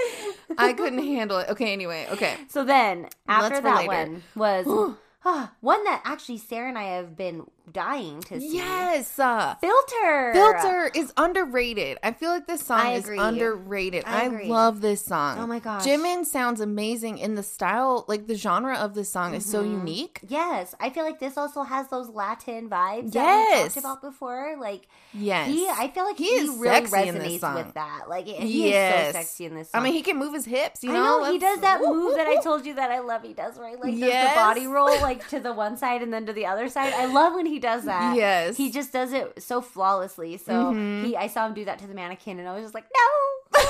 I 0.58 0.74
couldn't 0.74 1.02
handle 1.02 1.38
it. 1.38 1.48
Okay, 1.50 1.72
anyway, 1.72 2.06
okay. 2.10 2.36
So 2.48 2.62
then, 2.62 3.08
after 3.26 3.54
Let's 3.54 3.64
that 3.64 3.86
one 3.86 4.22
was 4.34 4.66
ah, 5.24 5.52
one 5.60 5.84
that 5.84 6.02
actually 6.04 6.38
Sarah 6.38 6.68
and 6.68 6.78
I 6.78 6.84
have 6.84 7.16
been 7.16 7.46
dying 7.70 8.20
to 8.22 8.40
see. 8.40 8.56
Yes, 8.56 9.18
uh, 9.18 9.54
Filter. 9.60 10.32
Filter 10.34 10.90
is 10.94 11.12
underrated. 11.16 11.98
I 12.02 12.12
feel 12.12 12.30
like 12.30 12.46
this 12.46 12.62
song 12.62 12.92
is 12.92 13.08
underrated. 13.08 14.04
I 14.06 14.24
I, 14.24 14.28
love 14.46 14.80
this 14.80 15.04
song. 15.04 15.38
Oh 15.38 15.46
my 15.46 15.58
gosh. 15.58 15.84
Jimin 15.84 16.24
sounds 16.24 16.60
amazing 16.60 17.18
in 17.18 17.34
the 17.34 17.42
style, 17.42 18.04
like 18.08 18.26
the 18.26 18.34
genre 18.34 18.76
of 18.76 18.94
this 18.94 19.10
song 19.10 19.34
is 19.34 19.44
so 19.48 19.62
Mhm. 19.62 19.70
unique. 19.72 20.20
Yes, 20.26 20.74
I 20.80 20.90
feel 20.90 21.04
like 21.04 21.18
this 21.20 21.36
also 21.38 21.62
has 21.62 21.88
those 21.88 22.08
Latin 22.08 22.68
vibes 22.68 23.12
that 23.12 23.22
we 23.24 23.54
Yes. 23.54 23.74
talked 23.74 23.76
about 23.84 24.02
before. 24.02 24.56
Like 24.58 24.88
Yes. 25.12 25.48
he, 25.48 25.68
I 25.68 25.88
feel 25.88 26.04
like 26.04 26.18
He 26.18 26.40
he, 26.40 26.48
really 26.48 26.86
sexy 26.86 27.08
in 27.08 27.14
this 27.18 27.24
resonates 27.34 27.40
song. 27.40 27.54
with 27.54 27.74
that. 27.74 28.08
Like 28.08 28.26
he 28.26 28.70
Yes. 28.70 29.08
is 29.08 29.12
so 29.14 29.18
sexy 29.20 29.44
in 29.46 29.54
this. 29.54 29.70
I 29.74 29.80
mean, 29.80 29.92
he 29.92 30.02
can 30.02 30.16
move 30.18 30.34
his 30.34 30.44
hips, 30.46 30.82
you 30.82 30.90
I 30.90 30.94
know? 30.94 31.20
know 31.24 31.32
he 31.32 31.38
does 31.38 31.60
that 31.60 31.80
move 31.80 32.16
that 32.16 32.26
I 32.26 32.36
told 32.40 32.66
you 32.66 32.74
that 32.74 32.90
I 32.90 33.00
love. 33.00 33.22
He 33.22 33.32
does 33.34 33.58
right, 33.58 33.78
like 33.80 33.94
Yes. 33.94 34.34
the 34.34 34.40
body 34.40 34.66
roll 34.66 34.86
like 35.00 35.28
to 35.28 35.40
the 35.40 35.52
one 35.52 35.76
side 35.76 36.02
and 36.02 36.12
then 36.12 36.26
to 36.26 36.32
the 36.32 36.46
other 36.46 36.68
side. 36.68 36.92
I 36.94 37.06
love 37.06 37.34
when 37.34 37.46
he 37.46 37.51
does 37.58 37.84
that. 37.84 38.16
Yes. 38.16 38.56
he 38.56 38.70
just 38.70 38.92
does 38.92 39.12
it 39.12 39.42
so 39.42 39.60
flawlessly. 39.60 40.36
So 40.38 40.52
Mhm. 40.52 41.04
he, 41.04 41.16
I 41.16 41.26
saw 41.26 41.46
him 41.46 41.54
do 41.54 41.64
that 41.64 41.78
to 41.80 41.86
the 41.86 41.94
mannequin, 41.94 42.38
and 42.38 42.48
I 42.48 42.52
was 42.54 42.62
just 42.62 42.74
like, 42.74 42.84
no. 42.84 43.60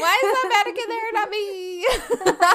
Why 0.00 0.18
is 0.22 0.32
that 0.32 0.64
mannequin 0.64 0.88
there, 0.88 1.12
not 1.12 1.30
me? 1.30 1.84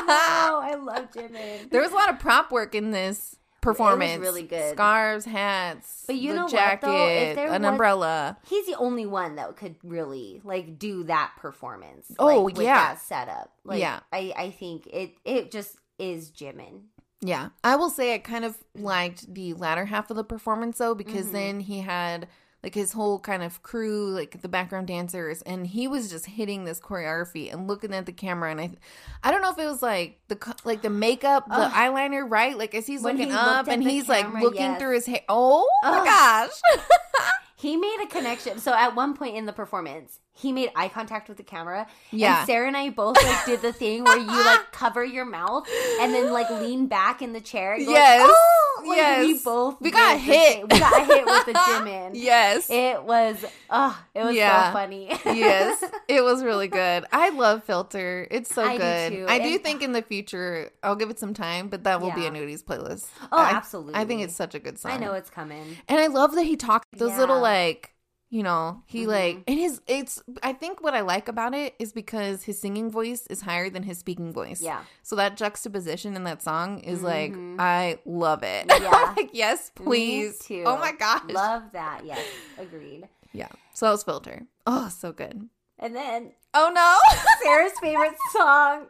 oh, 0.07 0.59
I 0.63 0.75
love 0.75 1.11
Jimin. 1.11 1.69
there 1.69 1.81
was 1.81 1.91
a 1.91 1.95
lot 1.95 2.09
of 2.09 2.19
prop 2.19 2.51
work 2.51 2.73
in 2.75 2.91
this 2.91 3.35
performance. 3.61 4.19
really 4.21 4.43
good. 4.43 4.73
Scarves, 4.73 5.25
hats, 5.25 6.03
But 6.07 6.15
you 6.17 6.33
know 6.33 6.45
what, 6.45 6.81
though? 6.81 7.07
If 7.07 7.35
there 7.35 7.47
an 7.51 7.61
was- 7.63 7.69
umbrella. 7.71 8.37
He's 8.47 8.65
the 8.67 8.75
only 8.77 9.05
one 9.05 9.35
that 9.35 9.55
could 9.57 9.75
really 9.83 10.41
like 10.43 10.77
do 10.79 11.03
that 11.05 11.31
performance. 11.37 12.11
Oh, 12.19 12.43
like, 12.43 12.55
with 12.57 12.65
yeah. 12.65 12.75
that 12.75 13.01
setup. 13.01 13.51
Like, 13.63 13.79
Yeah. 13.79 13.99
I 14.13 14.33
I 14.37 14.49
think 14.51 14.87
it 14.87 15.15
it 15.25 15.51
just 15.51 15.77
is 15.97 16.29
Jimin. 16.31 16.81
Yeah, 17.27 17.49
I 17.63 17.75
will 17.75 17.89
say 17.89 18.13
I 18.13 18.19
kind 18.19 18.45
of 18.45 18.57
liked 18.75 19.33
the 19.33 19.53
latter 19.53 19.85
half 19.85 20.09
of 20.09 20.15
the 20.17 20.23
performance 20.23 20.77
though, 20.77 20.93
because 20.95 21.27
Mhm. 21.27 21.31
then 21.31 21.59
he 21.61 21.79
had 21.79 22.27
like 22.63 22.73
his 22.73 22.93
whole 22.93 23.19
kind 23.19 23.43
of 23.43 23.61
crew, 23.61 24.09
like 24.09 24.41
the 24.41 24.47
background 24.49 24.87
dancers, 24.87 25.43
and 25.43 25.67
he 25.67 25.87
was 25.87 26.09
just 26.09 26.25
hitting 26.25 26.65
this 26.65 26.79
choreography 26.79 27.53
and 27.53 27.67
looking 27.67 27.93
at 27.93 28.07
the 28.07 28.11
camera. 28.11 28.49
And 28.49 28.59
I, 28.59 28.71
I 29.23 29.29
don't 29.31 29.41
know 29.43 29.51
if 29.51 29.59
it 29.59 29.67
was 29.67 29.83
like 29.83 30.19
the 30.29 30.55
like 30.63 30.81
the 30.81 30.89
makeup, 30.89 31.47
the 31.47 31.53
Ugh. 31.55 31.71
eyeliner, 31.71 32.25
right? 32.27 32.57
Like 32.57 32.73
as 32.73 32.87
he's 32.87 33.01
When 33.03 33.17
looking 33.17 33.31
he 33.31 33.37
up 33.37 33.67
and 33.67 33.83
he's 33.83 34.07
camera, 34.07 34.33
like 34.33 34.41
looking 34.43 34.61
yes. 34.61 34.79
through 34.79 34.93
his 34.95 35.05
hair. 35.05 35.21
Oh 35.29 35.69
my 35.83 36.03
gosh! 36.03 36.59
He 37.57 37.77
made 37.77 37.97
a 38.03 38.07
connection. 38.07 38.59
So 38.59 38.73
at 38.73 38.95
one 38.95 39.15
point 39.15 39.35
in 39.37 39.45
the 39.45 39.53
performance, 39.53 40.19
he 40.37 40.51
made 40.51 40.69
eye 40.75 40.89
contact 40.89 41.29
with 41.29 41.37
the 41.37 41.43
camera. 41.43 41.87
Yeah. 42.11 42.39
And 42.39 42.45
Sarah 42.47 42.67
and 42.67 42.75
I 42.75 42.89
both 42.89 43.15
like 43.23 43.45
did 43.45 43.61
the 43.61 43.71
thing 43.71 44.03
where 44.03 44.17
you 44.17 44.25
like 44.27 44.69
cover 44.73 45.03
your 45.03 45.23
mouth 45.25 45.65
and 46.01 46.13
then 46.13 46.33
like 46.33 46.49
lean 46.49 46.87
back 46.87 47.21
in 47.21 47.31
the 47.33 47.39
chair. 47.41 47.73
and 47.73 47.85
go, 47.85 47.91
like, 47.93 47.97
Yes. 48.01 48.29
"Oh!" 48.29 48.61
Like, 48.85 49.19
We 49.19 49.39
both 49.39 49.79
We 49.81 49.89
got 49.91 50.13
the 50.13 50.19
hit. 50.19 50.61
We 50.71 50.77
got 50.79 51.07
hit 51.07 51.25
with 51.25 51.45
the 51.45 51.53
Jimin. 51.53 52.11
yes, 52.13 52.69
It 52.69 53.01
was 53.03 53.43
oh, 53.69 53.97
it 54.13 54.23
was 54.25 54.35
Yeah. 54.35 54.67
so 54.69 54.73
funny. 54.73 55.07
yes, 55.25 55.83
it 56.09 56.23
was 56.23 56.43
really 56.43 56.67
good. 56.81 57.05
I 57.11 57.29
love 57.29 57.63
Filter. 57.63 58.27
It's 58.29 58.53
so 58.53 58.61
I 58.63 58.73
do 58.73 58.77
good. 58.79 59.11
too. 59.13 59.25
I 59.29 59.39
do 59.39 59.57
think 59.57 59.81
in 59.81 59.93
the 59.93 60.01
future 60.01 60.69
I'll 60.83 60.95
give 60.97 61.09
it 61.09 61.17
some 61.17 61.33
time, 61.33 61.69
but 61.69 61.85
that 61.85 62.01
will 62.01 62.11
be 62.11 62.25
an 62.27 62.35
Uni's 62.35 62.61
playlist. 62.61 63.07
Oh, 63.31 63.37
I- 63.37 63.51
absolutely. 63.51 63.95
I 63.95 64.03
think 64.05 64.21
it's 64.21 64.35
such 64.35 64.53
a 64.53 64.59
good 64.59 64.77
song. 64.77 64.91
I 64.91 64.97
know 64.97 65.13
it's 65.13 65.29
coming. 65.29 65.77
and 65.87 65.99
I 65.99 66.07
love 66.07 66.35
that 66.35 66.43
he 66.43 66.55
talked 66.57 66.85
those 66.97 67.17
little 67.17 67.39
like 67.39 67.94
you 68.35 68.43
know 68.43 68.81
he 68.85 69.05
Mhm. 69.05 69.07
like 69.07 69.35
and 69.47 69.57
his 69.57 69.81
it's 69.87 70.21
I 70.43 70.51
think 70.51 70.83
what 70.83 70.93
I 70.93 71.01
like 71.01 71.27
about 71.29 71.53
it 71.53 71.73
is 71.79 71.93
because 71.93 72.43
his 72.43 72.59
singing 72.59 72.91
voice 72.91 73.25
is 73.27 73.39
higher 73.41 73.69
than 73.69 73.83
his 73.83 73.97
speaking 73.99 74.33
voice. 74.33 74.61
Yeah. 74.61 74.81
So 75.03 75.15
that 75.15 75.37
juxtaposition 75.37 76.15
in 76.17 76.23
that 76.25 76.41
song 76.43 76.79
is 76.79 77.01
like 77.01 77.31
Mhm. 77.33 77.55
I 77.59 77.99
love 78.05 78.43
it. 78.43 78.65
Yeah. 78.85 79.13
Like 79.15 79.29
yes, 79.33 79.71
Me 79.79 79.85
please. 79.85 80.39
too. 80.39 80.63
Oh 80.65 80.77
my 80.77 80.91
gosh. 80.91 81.21
Love 81.29 81.63
that. 81.71 82.01
Yes. 82.05 82.25
Agreed. 82.57 83.07
yeah. 83.31 83.47
So 83.73 83.85
that 83.85 83.91
was 83.93 84.03
Filter. 84.03 84.45
Oh, 84.67 84.89
so 84.89 85.11
good. 85.13 85.49
And 85.79 85.95
then 85.95 86.31
Oh 86.53 86.71
no. 86.73 86.89
Sarah's 87.43 87.77
favorite 87.81 88.15
song. 88.31 88.87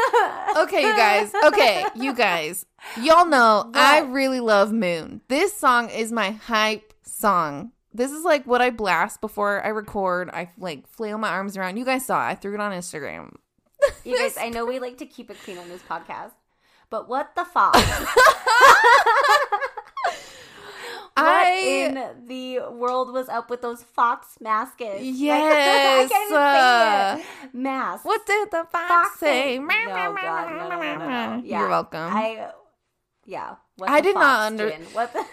okay, 0.64 0.82
you 0.82 0.96
guys. 0.96 1.32
Okay, 1.48 1.84
you 1.94 2.12
guys. 2.14 2.66
Y'all 3.00 3.26
know 3.26 3.70
I 3.74 4.00
really 4.00 4.40
love 4.40 4.72
Moon. 4.72 5.20
This 5.28 5.52
song 5.56 5.90
is 5.90 6.10
my 6.12 6.30
hype 6.32 6.92
song. 7.04 7.72
This 7.92 8.12
is 8.12 8.22
like 8.24 8.46
what 8.46 8.62
I 8.62 8.70
blast 8.70 9.20
before 9.20 9.64
I 9.64 9.68
record. 9.68 10.30
I 10.30 10.50
like 10.58 10.86
flail 10.88 11.18
my 11.18 11.28
arms 11.28 11.56
around. 11.56 11.76
You 11.76 11.84
guys 11.84 12.06
saw. 12.06 12.24
it. 12.26 12.30
I 12.30 12.34
threw 12.36 12.54
it 12.54 12.60
on 12.60 12.72
Instagram. 12.72 13.34
You 14.04 14.16
guys, 14.18 14.36
I 14.38 14.50
know 14.50 14.66
we 14.66 14.78
like 14.78 14.98
to 14.98 15.06
keep 15.06 15.30
it 15.30 15.38
clean 15.42 15.56
on 15.58 15.68
this 15.70 15.80
podcast, 15.82 16.32
but 16.90 17.08
what 17.08 17.34
the 17.34 17.44
fuck? 17.46 17.74
what 17.74 17.84
I- 21.16 21.60
in 21.88 22.26
the 22.26 22.60
world 22.70 23.12
was 23.12 23.28
up 23.28 23.50
with 23.50 23.62
those 23.62 23.82
fox 23.82 24.36
masks? 24.40 24.76
Yes, 25.00 25.42
I 25.52 26.08
can't 26.08 26.26
even 26.26 26.30
say 26.30 26.34
it. 26.34 26.38
Uh, 26.38 27.48
masks. 27.58 28.04
What 28.04 28.26
did 28.26 28.50
the 28.50 28.64
fox, 28.70 28.88
Fox 28.88 29.18
say? 29.18 29.58
No, 29.58 29.66
God, 29.68 30.14
no, 30.52 30.68
no, 30.68 30.78
no, 30.80 31.08
no. 31.08 31.42
Yeah. 31.44 31.60
You're 31.60 31.68
welcome. 31.68 32.00
I, 32.12 32.50
yeah. 33.26 33.56
What 33.76 33.90
I 33.90 34.00
did 34.00 34.14
not 34.14 34.22
fox 34.22 34.46
under- 34.46 34.68
doing? 34.70 34.82
What 34.92 35.12
the? 35.12 35.24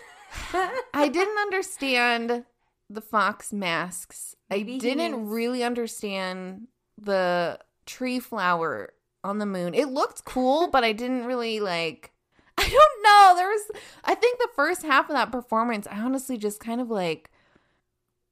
Didn't 1.10 1.38
understand 1.38 2.46
the 2.90 3.02
fox 3.02 3.52
masks. 3.52 4.36
Maybe 4.50 4.76
I 4.76 4.80
didn't 4.80 5.28
really 5.28 5.64
understand 5.64 6.68
the 6.98 7.60
tree 7.86 8.20
flower 8.20 8.94
on 9.24 9.40
the 9.40 9.46
moon. 9.46 9.74
It 9.74 9.90
looked 9.90 10.26
cool, 10.26 10.70
but 10.70 10.84
I 10.84 10.94
didn't 10.94 11.26
really 11.26 11.60
like. 11.60 12.12
I 12.58 12.64
don't 12.64 13.04
know. 13.04 13.34
There 13.36 13.48
was. 13.48 13.72
I 14.04 14.16
think 14.16 14.40
the 14.40 14.50
first 14.56 14.84
half 14.84 15.10
of 15.10 15.16
that 15.16 15.32
performance, 15.32 15.88
I 15.90 16.00
honestly 16.00 16.38
just 16.38 16.60
kind 16.60 16.82
of 16.82 16.90
like. 16.90 17.30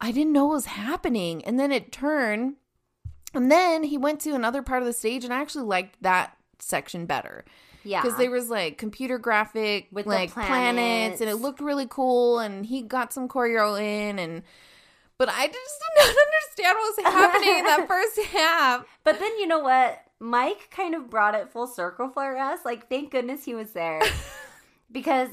I 0.01 0.11
didn't 0.11 0.33
know 0.33 0.45
what 0.45 0.55
was 0.55 0.65
happening, 0.65 1.43
and 1.45 1.57
then 1.57 1.71
it 1.71 1.91
turned, 1.91 2.55
and 3.33 3.49
then 3.49 3.83
he 3.85 3.97
went 3.97 4.19
to 4.21 4.35
another 4.35 4.61
part 4.61 4.81
of 4.81 4.85
the 4.85 4.93
stage, 4.93 5.23
and 5.23 5.33
I 5.33 5.39
actually 5.39 5.63
liked 5.63 6.01
that 6.01 6.35
section 6.59 7.05
better 7.05 7.45
yeah. 7.85 8.01
because 8.01 8.17
there 8.17 8.31
was 8.31 8.49
like 8.49 8.77
computer 8.77 9.17
graphic 9.17 9.87
With 9.91 10.05
like 10.05 10.31
planets. 10.31 11.21
and 11.21 11.29
it 11.29 11.35
looked 11.35 11.61
really 11.61 11.87
cool 11.89 12.39
and 12.39 12.65
he 12.65 12.81
got 12.81 13.13
some 13.13 13.27
choreo 13.29 13.79
in 13.79 14.19
and 14.19 14.43
but 15.17 15.29
i 15.29 15.47
just 15.47 15.55
did 15.55 16.05
not 16.05 16.07
understand 16.27 16.77
what 16.77 16.97
was 16.97 17.13
happening 17.13 17.57
in 17.59 17.65
that 17.65 17.87
first 17.87 18.19
half 18.33 18.85
But 19.03 19.19
then 19.19 19.37
you 19.39 19.47
know 19.47 19.59
what? 19.59 20.01
Mike 20.19 20.69
kind 20.71 20.95
of 20.95 21.09
brought 21.09 21.35
it 21.35 21.49
full 21.51 21.67
circle 21.67 22.09
for 22.09 22.37
us. 22.37 22.59
Like, 22.63 22.89
thank 22.89 23.11
goodness 23.11 23.43
he 23.43 23.53
was 23.53 23.71
there. 23.71 24.01
because 24.91 25.29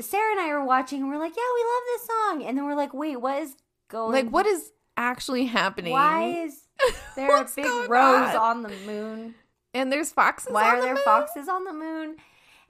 Sarah 0.00 0.30
and 0.32 0.40
I 0.40 0.48
were 0.48 0.64
watching 0.64 1.00
and 1.00 1.08
we're 1.08 1.18
like, 1.18 1.32
yeah, 1.36 1.42
we 1.54 1.62
love 1.64 1.82
this 1.86 2.06
song. 2.06 2.42
And 2.44 2.58
then 2.58 2.64
we're 2.66 2.74
like, 2.74 2.92
wait, 2.94 3.20
what 3.20 3.42
is 3.42 3.54
going 3.88 4.12
like 4.12 4.28
what 4.28 4.46
is 4.46 4.70
actually 4.96 5.46
happening 5.46 5.92
Why 5.92 6.44
is 6.44 6.60
there 7.16 7.34
a 7.36 7.48
big 7.56 7.64
rose 7.66 8.34
on? 8.34 8.36
on 8.36 8.62
the 8.62 8.70
moon? 8.86 9.34
And 9.74 9.90
there's 9.92 10.10
foxes 10.12 10.52
Why 10.52 10.68
on 10.70 10.74
are 10.74 10.76
the 10.80 10.82
there 10.86 10.94
moon? 10.94 11.02
foxes 11.04 11.48
on 11.48 11.64
the 11.64 11.72
moon? 11.72 12.16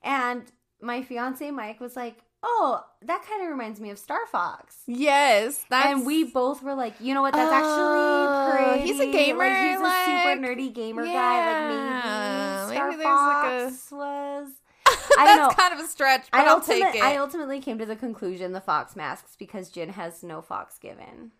And 0.02 0.42
my 0.80 1.02
fiance 1.02 1.50
Mike 1.50 1.80
was 1.80 1.94
like, 1.96 2.16
oh, 2.42 2.84
that 3.02 3.24
kind 3.28 3.42
of 3.42 3.48
reminds 3.48 3.80
me 3.80 3.90
of 3.90 3.98
Star 3.98 4.26
Fox. 4.26 4.78
yes 4.86 5.64
that's 5.70 5.86
And 5.86 6.04
we 6.06 6.24
both 6.24 6.62
were 6.62 6.74
like, 6.74 6.94
you 7.00 7.14
know 7.14 7.22
what? 7.22 7.34
That's 7.34 7.50
Oh, 7.52 8.52
actually 8.52 8.74
pretty. 8.80 8.92
he's 8.92 9.00
a 9.00 9.12
gamer, 9.12 9.38
Like, 9.48 9.70
he's 9.70 9.78
a 9.78 9.82
like- 9.82 10.06
super 10.06 10.42
nerdy 10.42 10.72
gamer 10.74 11.04
Yeah, 11.04 11.12
guy. 11.12 12.64
Like 12.64 12.68
maybe 12.68 12.74
Star 12.76 12.90
maybe 12.90 13.02
there's, 13.02 13.14
like, 13.14 13.70
Fox 13.70 13.92
was. 13.92 14.48
I 15.18 15.24
that's 15.26 15.38
know. 15.56 15.62
kind 15.62 15.72
of 15.74 15.80
a 15.84 15.86
stretch 15.88 16.26
but 16.32 16.40
I, 16.40 16.44
i'll 16.48 16.60
take 16.60 16.82
it 16.82 17.02
I 17.02 17.16
ultimately 17.16 17.60
came 17.60 17.78
to 17.78 17.86
the 17.86 17.94
conclusion 17.96 18.52
the 18.52 18.60
fox 18.60 18.96
masks 18.96 19.36
because 19.38 19.68
Jin 19.70 19.90
has 19.90 20.22
no 20.24 20.42
fox 20.42 20.78
given. 20.78 21.30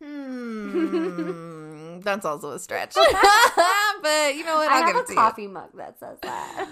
Hmm 0.00 2.00
that's 2.04 2.24
also 2.24 2.52
a 2.52 2.58
stretch 2.58 2.94
but 4.02 4.34
you 4.34 4.44
know 4.44 4.56
what 4.56 4.70
I 4.70 4.80
i'll 4.80 4.84
have 4.84 4.86
give 4.86 4.96
a 4.96 5.00
it 5.00 5.06
to 5.08 5.14
coffee 5.14 5.46
mug 5.46 5.70
that 5.76 5.98
says 6.00 6.18
that. 6.22 6.68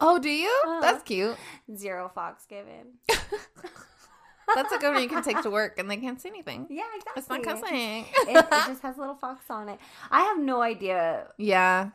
oh 0.00 0.18
do 0.18 0.28
you 0.30 0.48
Uh-huh. 0.66 0.80
that's 0.80 1.02
cute 1.04 1.36
Zero 1.74 2.10
fox 2.14 2.44
given. 2.46 2.98
That's 4.54 4.72
a 4.72 4.78
good 4.78 4.94
one 4.94 5.02
you 5.02 5.08
can 5.10 5.22
take 5.22 5.42
to 5.42 5.50
work 5.50 5.78
and 5.78 5.90
they 5.90 5.98
can't 5.98 6.18
see 6.20 6.30
anything. 6.30 6.66
Yeah, 6.70 6.82
exactly. 6.96 7.20
It's 7.20 7.28
not 7.28 7.42
cussing. 7.42 8.06
it, 8.26 8.36
it 8.36 8.50
just 8.66 8.80
has 8.82 8.96
a 8.96 9.00
little 9.00 9.14
fox 9.14 9.44
on 9.50 9.68
it. 9.68 9.78
I 10.10 10.22
have 10.22 10.38
no 10.38 10.62
idea. 10.62 11.26
yeah. 11.36 11.90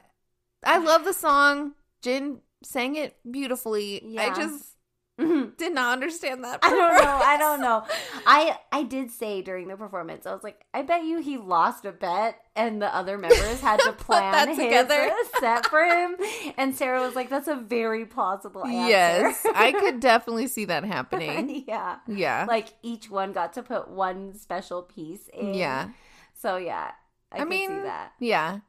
I 0.63 0.77
love 0.77 1.03
the 1.03 1.13
song. 1.13 1.73
Jin 2.03 2.39
sang 2.63 2.95
it 2.95 3.17
beautifully. 3.29 4.01
Yeah. 4.05 4.31
I 4.31 4.35
just 4.35 4.63
I 4.63 4.72
did 5.19 5.73
not 5.73 5.93
understand 5.93 6.43
that. 6.43 6.61
Part. 6.61 6.73
I 6.73 6.75
don't 6.75 7.03
know. 7.03 7.21
I 7.23 7.37
don't 7.37 7.61
know. 7.61 7.83
I 8.25 8.57
I 8.71 8.83
did 8.83 9.11
say 9.11 9.41
during 9.43 9.67
the 9.67 9.77
performance, 9.77 10.25
I 10.25 10.33
was 10.33 10.43
like, 10.43 10.65
I 10.73 10.81
bet 10.81 11.03
you 11.05 11.19
he 11.21 11.37
lost 11.37 11.85
a 11.85 11.91
bet, 11.91 12.39
and 12.55 12.81
the 12.81 12.93
other 12.93 13.17
members 13.17 13.61
had 13.61 13.79
to 13.81 13.91
plan 13.97 14.47
his 14.49 14.57
together. 14.57 15.11
set 15.39 15.67
for 15.67 15.83
him. 15.83 16.15
And 16.57 16.75
Sarah 16.75 17.01
was 17.01 17.15
like, 17.15 17.29
"That's 17.29 17.47
a 17.47 17.55
very 17.55 18.05
plausible 18.05 18.65
answer." 18.65 18.89
Yes, 18.89 19.45
I 19.53 19.71
could 19.71 19.99
definitely 19.99 20.47
see 20.47 20.65
that 20.65 20.83
happening. 20.83 21.63
yeah, 21.67 21.97
Yeah. 22.07 22.45
like 22.47 22.69
each 22.81 23.09
one 23.09 23.33
got 23.33 23.53
to 23.53 23.63
put 23.63 23.89
one 23.89 24.33
special 24.33 24.81
piece 24.81 25.27
in. 25.33 25.53
yeah. 25.53 25.89
So 26.33 26.57
yeah, 26.57 26.91
I, 27.31 27.35
I, 27.35 27.39
could 27.39 27.49
mean, 27.49 27.69
see 27.69 27.81
that. 27.83 28.13
yeah. 28.19 28.59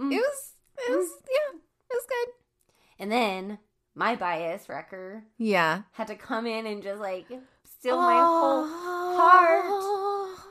Mm. 0.00 0.10
It 0.12 0.16
was, 0.16 0.52
it 0.88 0.90
was, 0.96 1.08
yeah, 1.30 1.58
it 1.90 1.92
was 1.94 2.06
good. 2.08 2.28
And 2.98 3.12
then 3.12 3.58
my 3.94 4.16
bias 4.16 4.68
wrecker 4.68 5.24
Yeah. 5.38 5.82
had 5.92 6.06
to 6.08 6.14
come 6.14 6.46
in 6.46 6.66
and 6.66 6.82
just 6.82 7.00
like 7.00 7.26
steal 7.64 7.96
my 8.00 8.14
whole 8.14 8.66
heart. 8.66 9.64
Oh, 9.66 10.44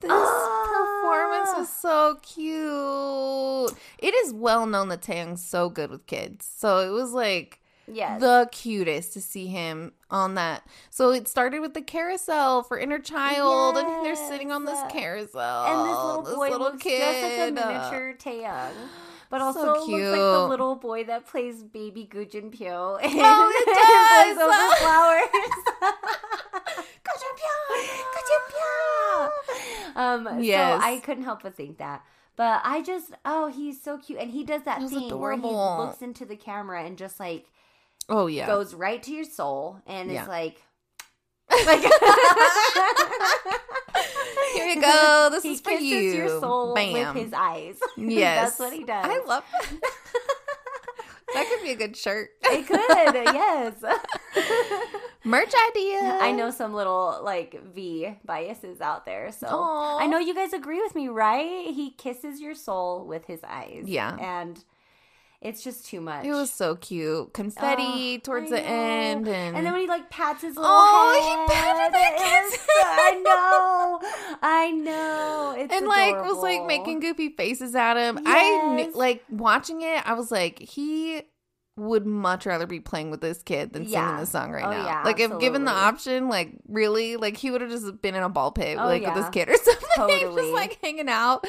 This 0.00 0.10
Ah. 0.12 1.00
performance 1.02 1.50
was 1.56 1.68
so 1.70 2.16
cute. 2.22 3.72
It 3.98 4.14
is 4.14 4.32
well 4.32 4.66
known 4.66 4.88
that 4.90 5.00
Taehyung's 5.02 5.44
so 5.44 5.68
good 5.70 5.90
with 5.90 6.06
kids. 6.06 6.46
So 6.46 6.80
it 6.80 6.90
was 6.90 7.12
like 7.12 7.60
yes. 7.86 8.20
the 8.20 8.48
cutest 8.52 9.14
to 9.14 9.20
see 9.22 9.46
him 9.46 9.92
on 10.10 10.34
that. 10.34 10.66
So 10.90 11.10
it 11.10 11.28
started 11.28 11.60
with 11.60 11.72
the 11.74 11.80
carousel 11.82 12.62
for 12.62 12.78
inner 12.78 12.98
child, 12.98 13.76
and 13.78 14.04
they're 14.04 14.16
sitting 14.16 14.52
on 14.52 14.64
this 14.66 14.80
carousel. 14.90 15.64
and 15.66 15.88
this 15.88 15.96
little 15.96 16.22
boy 16.36 16.50
little 16.50 16.58
looks 16.58 16.84
just 16.84 17.22
like 17.22 17.48
a 17.48 17.52
miniature 17.52 18.14
Taehyung. 18.18 18.72
But 19.28 19.38
So 19.40 19.44
also 19.46 19.66
looks 19.90 20.10
like 20.10 20.20
the 20.20 20.46
little 20.48 20.76
boy 20.76 21.04
that 21.04 21.26
plays 21.26 21.62
baby 21.62 22.04
Gu 22.04 22.24
Jun 22.26 22.50
Pyo 22.50 22.96
in 23.02 23.10
Oh, 23.16 23.52
it 23.54 23.66
does! 23.66 24.36
Boys 24.36 24.42
Over 24.42 24.76
Flowers. 24.76 25.26
um, 29.96 30.42
Yes. 30.42 30.80
So 30.80 30.86
I 30.86 31.00
couldn't 31.04 31.24
help 31.24 31.42
but 31.42 31.54
think 31.54 31.78
that. 31.78 32.04
But 32.36 32.60
I 32.64 32.82
just, 32.82 33.12
oh, 33.24 33.46
he's 33.48 33.82
so 33.82 33.96
cute, 33.96 34.18
and 34.18 34.30
he 34.30 34.44
does 34.44 34.62
that 34.64 34.82
was 34.82 34.90
thing 34.90 35.18
where 35.18 35.32
he 35.36 35.40
looks 35.48 36.02
into 36.02 36.26
the 36.26 36.36
camera 36.36 36.82
and 36.84 36.98
just 36.98 37.18
like 37.18 37.46
Oh 38.08 38.26
yeah. 38.26 38.46
goes 38.46 38.74
right 38.74 39.02
to 39.02 39.10
your 39.10 39.24
soul, 39.24 39.80
and 39.86 40.10
Yeah. 40.10 40.22
is 40.22 40.28
like, 40.28 40.62
like 41.64 41.82
Here 44.56 44.66
you 44.74 44.80
go. 44.80 45.28
This 45.30 45.42
he 45.42 45.52
is 45.52 45.60
for 45.60 45.70
you. 45.72 45.98
your 45.98 46.28
soul 46.40 46.74
Bam. 46.74 47.14
with 47.14 47.24
his 47.24 47.32
eyes. 47.32 47.76
Yes. 47.96 48.50
that's 48.50 48.58
what 48.58 48.72
he 48.72 48.84
does. 48.84 49.04
I 49.06 49.18
love 49.26 49.44
that. 49.52 49.80
that 51.34 51.46
could 51.48 51.62
be 51.62 51.72
a 51.72 51.76
good 51.76 51.96
shirt. 51.96 52.30
It 52.44 52.66
could, 52.66 52.78
yes. 53.34 53.74
Merch 55.24 55.52
idea. 55.70 56.18
I 56.20 56.30
know 56.32 56.50
some 56.50 56.72
little 56.72 57.20
like 57.22 57.60
V 57.74 58.14
biases 58.24 58.80
out 58.80 59.04
there, 59.06 59.32
so 59.32 59.48
Aw. 59.48 59.98
I 59.98 60.06
know 60.06 60.18
you 60.18 60.34
guys 60.34 60.52
agree 60.52 60.80
with 60.80 60.94
me, 60.94 61.08
right? 61.08 61.66
He 61.74 61.90
kisses 61.90 62.40
your 62.40 62.54
soul 62.54 63.04
with 63.06 63.24
his 63.26 63.40
eyes, 63.42 63.84
Yeah. 63.86 64.16
and 64.20 64.62
it's 65.40 65.62
just 65.62 65.86
too 65.86 66.00
much. 66.00 66.24
It 66.24 66.32
was 66.32 66.50
so 66.52 66.76
cute. 66.76 67.32
Confetti 67.34 68.16
Oh, 68.16 68.18
towards 68.22 68.50
I 68.52 68.56
the 68.56 68.62
end, 68.62 69.28
and, 69.28 69.56
And 69.56 69.64
then 69.66 69.72
when 69.72 69.82
he 69.82 69.88
like 69.88 70.08
pats 70.10 70.42
his 70.42 70.56
little 70.56 70.70
Oh, 70.70 71.20
he 71.20 71.28
head, 71.28 71.48
patted 71.48 71.94
that 71.94 72.16
kid's 72.50 72.66
I 72.84 73.20
know, 73.22 74.38
I 74.42 74.70
know. 74.70 75.54
It's 75.58 75.72
and 75.74 75.86
like 75.86 76.14
was 76.24 76.42
like 76.42 76.66
making 76.66 77.00
goofy 77.00 77.30
faces 77.30 77.74
at 77.74 77.96
him. 77.96 78.18
I 78.26 78.74
knew, 78.74 78.92
like 78.94 79.24
watching 79.30 79.82
it. 79.82 80.06
I 80.08 80.14
was 80.14 80.30
like, 80.30 80.58
he 80.58 81.22
would 81.78 82.06
much 82.06 82.46
rather 82.46 82.66
be 82.66 82.80
playing 82.80 83.10
with 83.10 83.20
this 83.20 83.42
kid 83.42 83.74
than 83.74 83.82
singing 83.84 83.92
Yeah. 83.92 84.20
this 84.20 84.30
song 84.30 84.50
right 84.50 84.64
Oh, 84.64 84.70
now. 84.70 84.86
yeah, 84.86 85.02
like 85.04 85.20
if 85.20 85.38
given 85.38 85.66
the 85.66 85.72
option, 85.72 86.28
like 86.28 86.52
really, 86.66 87.16
like 87.16 87.36
he 87.36 87.50
would 87.50 87.60
have 87.60 87.68
just 87.70 88.00
been 88.00 88.14
in 88.14 88.22
a 88.22 88.30
ball 88.30 88.50
pit 88.50 88.78
Oh, 88.80 88.86
like 88.86 89.04
with 89.04 89.14
this 89.14 89.28
kid 89.28 89.50
or 89.50 89.56
something, 89.62 89.88
Totally. 89.94 90.42
just 90.42 90.54
like 90.54 90.78
hanging 90.82 91.08
out. 91.10 91.46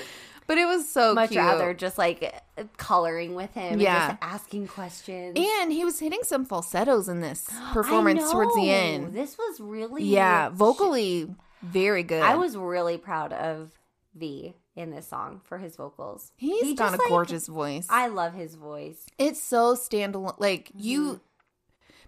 But 0.48 0.58
it 0.58 0.66
was 0.66 0.90
so 0.90 1.14
much 1.14 1.32
cute. 1.32 1.44
rather 1.44 1.74
just 1.74 1.98
like 1.98 2.34
coloring 2.78 3.36
with 3.36 3.54
him, 3.54 3.80
Yeah. 3.80 4.12
and 4.12 4.20
just 4.20 4.24
asking 4.34 4.68
questions. 4.68 5.38
And 5.38 5.72
he 5.72 5.84
was 5.86 6.00
hitting 6.00 6.22
some 6.24 6.46
falsettos 6.46 7.10
in 7.10 7.20
this 7.22 7.50
performance 7.74 8.32
towards 8.32 8.56
the 8.56 8.70
end. 8.72 9.14
This 9.14 9.38
was 9.38 9.60
really 9.60 10.04
Yeah, 10.06 10.50
vocally 10.50 11.30
very 11.62 12.04
good. 12.04 12.24
I 12.24 12.36
was 12.36 12.56
really 12.56 12.98
proud 12.98 13.34
of 13.34 13.72
V 14.16 14.56
in 14.76 14.92
this 14.92 15.08
song 15.08 15.42
for 15.44 15.58
his 15.58 15.76
vocals. 15.76 16.32
He's 16.38 16.62
He 16.64 16.76
got 16.76 16.94
a 16.94 16.98
like- 16.98 17.10
gorgeous 17.10 17.48
voice. 17.48 17.88
I 17.90 18.08
love 18.08 18.34
his 18.34 18.56
voice. 18.56 19.06
it's 19.18 19.42
so 19.42 19.76
standalone. 19.76 20.36
Like 20.40 20.72
you, 20.76 21.02
Mm-hmm. 21.02 21.18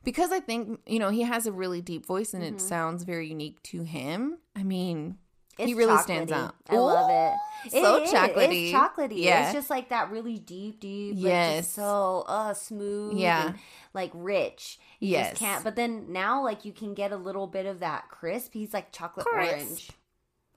because 0.04 0.32
I 0.32 0.40
think 0.40 0.80
you 0.88 1.00
know 1.00 1.10
he 1.10 1.24
has 1.24 1.46
a 1.46 1.52
really 1.52 1.82
deep 1.82 2.06
voice 2.06 2.34
and 2.34 2.44
Mm-hmm. 2.44 2.56
it 2.56 2.62
sounds 2.62 3.04
very 3.04 3.28
unique 3.28 3.62
to 3.64 3.82
him. 3.84 4.38
I 4.56 4.64
mean, 4.64 5.18
It's 5.60 5.68
he 5.68 5.74
really 5.76 5.98
stands 6.00 6.32
out. 6.32 6.56
I 6.70 6.78
love 6.78 7.10
it. 7.10 7.34
Ooh, 7.68 7.82
so 7.82 7.96
It 7.98 8.10
chocolatey. 8.10 8.70
It's 8.72 8.78
chocolatey. 8.78 9.24
Yeah. 9.24 9.44
It's 9.46 9.54
just 9.54 9.70
like 9.70 9.90
that 9.90 10.10
really 10.10 10.38
deep, 10.40 10.80
deep. 10.80 11.16
Like 11.16 11.24
Yes. 11.26 11.70
so 11.70 12.24
uh 12.28 12.54
smooth. 12.54 13.18
Yeah. 13.18 13.48
and, 13.48 13.56
like 13.94 14.12
rich. 14.14 14.80
You 15.00 15.10
Yes. 15.12 15.38
can't. 15.38 15.64
But 15.64 15.76
then 15.76 16.12
now, 16.14 16.44
like 16.44 16.64
you 16.66 16.72
can 16.72 16.94
get 16.94 17.12
a 17.12 17.18
little 17.18 17.48
bit 17.48 17.66
of 17.66 17.82
that 17.82 18.10
crisp. 18.10 18.54
He's 18.54 18.74
like 18.74 18.92
chocolate 18.92 19.26
Crisp. 19.26 19.92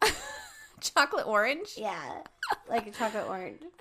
orange. 0.02 0.14
Chocolate 0.80 1.26
orange. 1.28 1.74
Yeah, 1.76 2.22
like 2.68 2.86
a 2.88 2.90
chocolate 2.90 3.26
orange. 3.28 3.62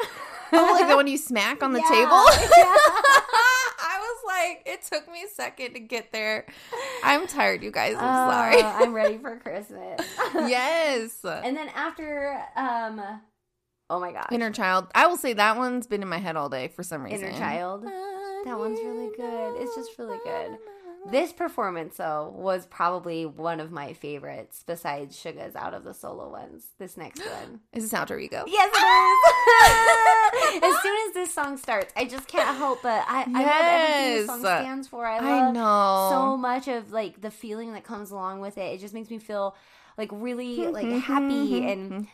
Oh, 0.53 0.73
like 0.77 0.89
the 0.89 0.97
one 0.97 1.07
you 1.07 1.17
smack 1.17 1.63
on 1.63 1.71
the 1.71 1.79
Yeah, 1.89 1.89
table. 1.89 2.25
yeah. 2.57 2.75
Was 4.11 4.23
like, 4.27 4.63
it 4.65 4.81
took 4.83 5.11
me 5.11 5.23
a 5.23 5.29
second 5.29 5.73
to 5.73 5.79
get 5.79 6.11
there. 6.11 6.45
I'm 7.03 7.27
tired, 7.27 7.63
you 7.63 7.71
guys. 7.71 7.95
I'm 7.97 8.03
Oh, 8.03 8.31
sorry. 8.31 8.61
I'm 8.61 8.93
ready 8.93 9.17
for 9.17 9.37
Christmas. 9.37 10.01
yes. 10.33 11.19
And 11.23 11.55
then 11.55 11.69
after, 11.69 12.41
um, 12.55 13.01
oh 13.89 13.99
my 13.99 14.11
gosh, 14.11 14.27
Inner 14.31 14.51
child. 14.51 14.87
I 14.93 15.07
will 15.07 15.17
say 15.17 15.33
that 15.33 15.57
one's 15.57 15.87
been 15.87 16.01
in 16.01 16.09
my 16.09 16.17
head 16.17 16.35
all 16.35 16.49
day 16.49 16.67
for 16.67 16.83
some 16.83 17.03
reason. 17.03 17.27
Inner 17.29 17.37
Child. 17.37 17.83
That 18.45 18.57
one's 18.57 18.79
really 18.79 19.11
good. 19.15 19.61
It's 19.61 19.75
just 19.75 19.97
really 19.99 20.17
good. 20.23 20.57
This 21.09 21.33
performance, 21.33 21.97
though, 21.97 22.31
was 22.35 22.67
probably 22.67 23.25
one 23.25 23.59
of 23.59 23.71
my 23.71 23.93
favorites 23.93 24.63
besides 24.67 25.17
Suga's 25.19 25.55
out 25.55 25.73
of 25.73 25.83
the 25.83 25.93
solo 25.95 26.29
ones. 26.29 26.67
This 26.77 26.95
next 26.95 27.21
one. 27.25 27.61
Is 27.73 27.83
this 27.83 27.93
Alter 27.99 28.19
Ego? 28.19 28.43
Yes, 28.47 28.69
it 28.71 28.77
is. 28.77 30.07
as 30.55 30.81
soon 30.81 30.97
as 31.07 31.13
this 31.13 31.33
song 31.33 31.57
starts, 31.57 31.93
I 31.95 32.05
just 32.05 32.27
can't 32.27 32.57
help 32.57 32.81
but 32.83 33.03
I, 33.07 33.23
I 33.23 33.43
love 33.43 33.51
everything 33.61 34.13
this 34.17 34.25
song 34.27 34.39
stands 34.41 34.87
for. 34.87 35.05
I 35.05 35.17
I 35.17 35.21
love 35.45 35.53
know. 35.53 36.07
so 36.11 36.37
much 36.37 36.67
of 36.67 36.91
like 36.91 37.21
the 37.21 37.31
feeling 37.31 37.73
that 37.73 37.83
comes 37.83 38.11
along 38.11 38.39
with 38.41 38.57
it. 38.57 38.73
It 38.73 38.79
just 38.79 38.93
makes 38.93 39.09
me 39.09 39.19
feel 39.19 39.55
like 39.97 40.09
really 40.11 40.67
like 40.67 40.87
happy 41.03 41.69
and 41.69 42.07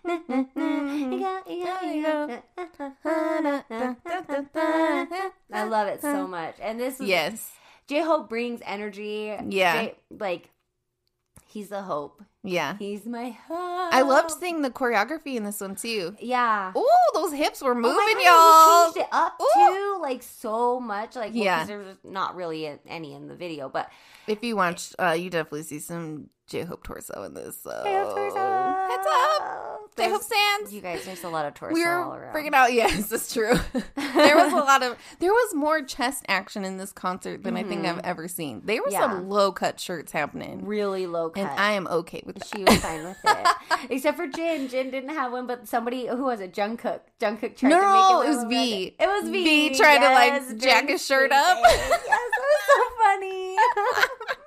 I 5.53 5.63
love 5.69 5.88
it 5.88 6.01
so 6.01 6.27
much. 6.27 6.55
And 6.61 6.79
this 6.79 6.99
is 6.99 7.07
Yes. 7.07 7.51
J 7.88 8.01
Hope 8.01 8.29
brings 8.29 8.61
energy. 8.65 9.33
Yeah. 9.47 9.83
J- 9.83 9.95
like 10.19 10.49
he's 11.47 11.71
a 11.71 11.81
hope. 11.81 12.23
Yeah. 12.43 12.75
He's 12.77 13.05
my 13.05 13.29
hope. 13.29 13.93
I 13.93 14.01
loved 14.03 14.31
seeing 14.31 14.61
the 14.61 14.69
choreography 14.69 15.35
in 15.35 15.43
this 15.43 15.59
one 15.61 15.75
too. 15.75 16.15
Yeah. 16.19 16.71
Oh, 16.75 17.11
those 17.13 17.33
hips 17.33 17.61
were 17.61 17.71
Oh 17.71 17.75
moving, 17.75 17.97
God, 17.97 18.23
y'all. 18.23 18.85
He 18.87 18.93
changed 18.93 18.97
it 19.09 19.13
up 19.15 19.37
Ooh. 19.41 19.73
too, 19.75 19.97
like 20.01 20.23
so 20.23 20.79
much. 20.79 21.15
Like, 21.15 21.33
well, 21.33 21.43
Yeah. 21.43 21.65
there's 21.65 21.97
not 22.03 22.35
really 22.35 22.69
any 22.87 23.13
in 23.13 23.27
the 23.27 23.35
video, 23.35 23.67
but 23.69 23.89
If 24.27 24.43
you 24.43 24.55
watch, 24.55 24.93
uh, 24.99 25.11
you 25.11 25.29
definitely 25.29 25.63
see 25.63 25.79
some 25.79 26.29
J 26.47 26.63
Hope 26.63 26.83
torso 26.83 27.23
in 27.23 27.33
this. 27.33 27.61
So 27.63 27.81
J-Hope 27.83 28.15
torso. 28.15 28.35
heads 28.89 29.07
up, 29.09 29.41
J 29.97 30.03
There's- 30.03 30.11
Hope 30.13 30.23
stands. 30.23 30.73
You 30.73 30.81
guys, 30.81 31.05
there's 31.05 31.23
a 31.23 31.29
lot 31.29 31.45
of 31.45 31.53
torso 31.55 31.73
we 31.73 31.83
all 31.83 32.09
were 32.11 32.19
around. 32.19 32.35
freaking 32.35 32.53
out. 32.53 32.71
Yes, 32.73 33.07
that's 33.09 33.33
true. 33.33 33.53
there 33.95 34.35
was 34.37 34.53
a 34.53 34.57
lot 34.57 34.83
of 34.83 34.95
there 35.19 35.31
was 35.31 35.55
more 35.55 35.81
chest 35.81 36.23
action 36.27 36.63
in 36.63 36.77
this 36.77 36.91
concert 36.91 37.43
than 37.43 37.57
I 37.57 37.63
think 37.63 37.85
I've 37.85 37.99
ever 37.99 38.27
seen. 38.27 38.61
There 38.65 38.77
were 38.77 38.83
Mm-hmm. 38.87 38.91
Yeah. 38.93 38.99
some 39.01 39.29
low 39.29 39.51
cut 39.51 39.79
shirts 39.79 40.11
happening, 40.11 40.65
really 40.65 41.07
low 41.07 41.29
cut. 41.29 41.41
and 41.41 41.49
I 41.59 41.71
am 41.73 41.87
okay 41.87 42.21
with 42.25 42.37
that. 42.39 42.47
she 42.47 42.63
was 42.63 42.77
fine 42.77 43.03
with 43.03 43.17
it, 43.25 43.47
except 43.89 44.17
for 44.17 44.27
Jin. 44.27 44.67
Jin 44.69 44.91
didn't 44.91 45.09
have 45.09 45.31
one, 45.31 45.45
but 45.47 45.67
somebody 45.67 46.07
who 46.07 46.23
was 46.23 46.39
it? 46.39 46.53
Jungkook. 46.53 47.01
Jungkook 47.19 47.55
tried 47.57 47.69
No, 47.69 47.79
to 47.79 47.81
make 47.81 47.95
it. 47.95 48.11
No, 48.11 48.21
it 48.21 48.27
was 48.29 48.43
V. 48.45 48.83
like- 48.83 48.95
It 48.99 49.07
was 49.21 49.29
V. 49.29 49.43
V 49.69 49.75
tried 49.77 49.97
to, 49.99 50.13
like, 50.13 50.57
jack 50.59 50.87
his 50.89 51.05
shirt 51.05 51.31
up. 51.31 51.57
Yes, 51.61 51.91
it 51.91 52.09
was 52.09 52.61
so 52.67 52.95
funny. 53.03 53.55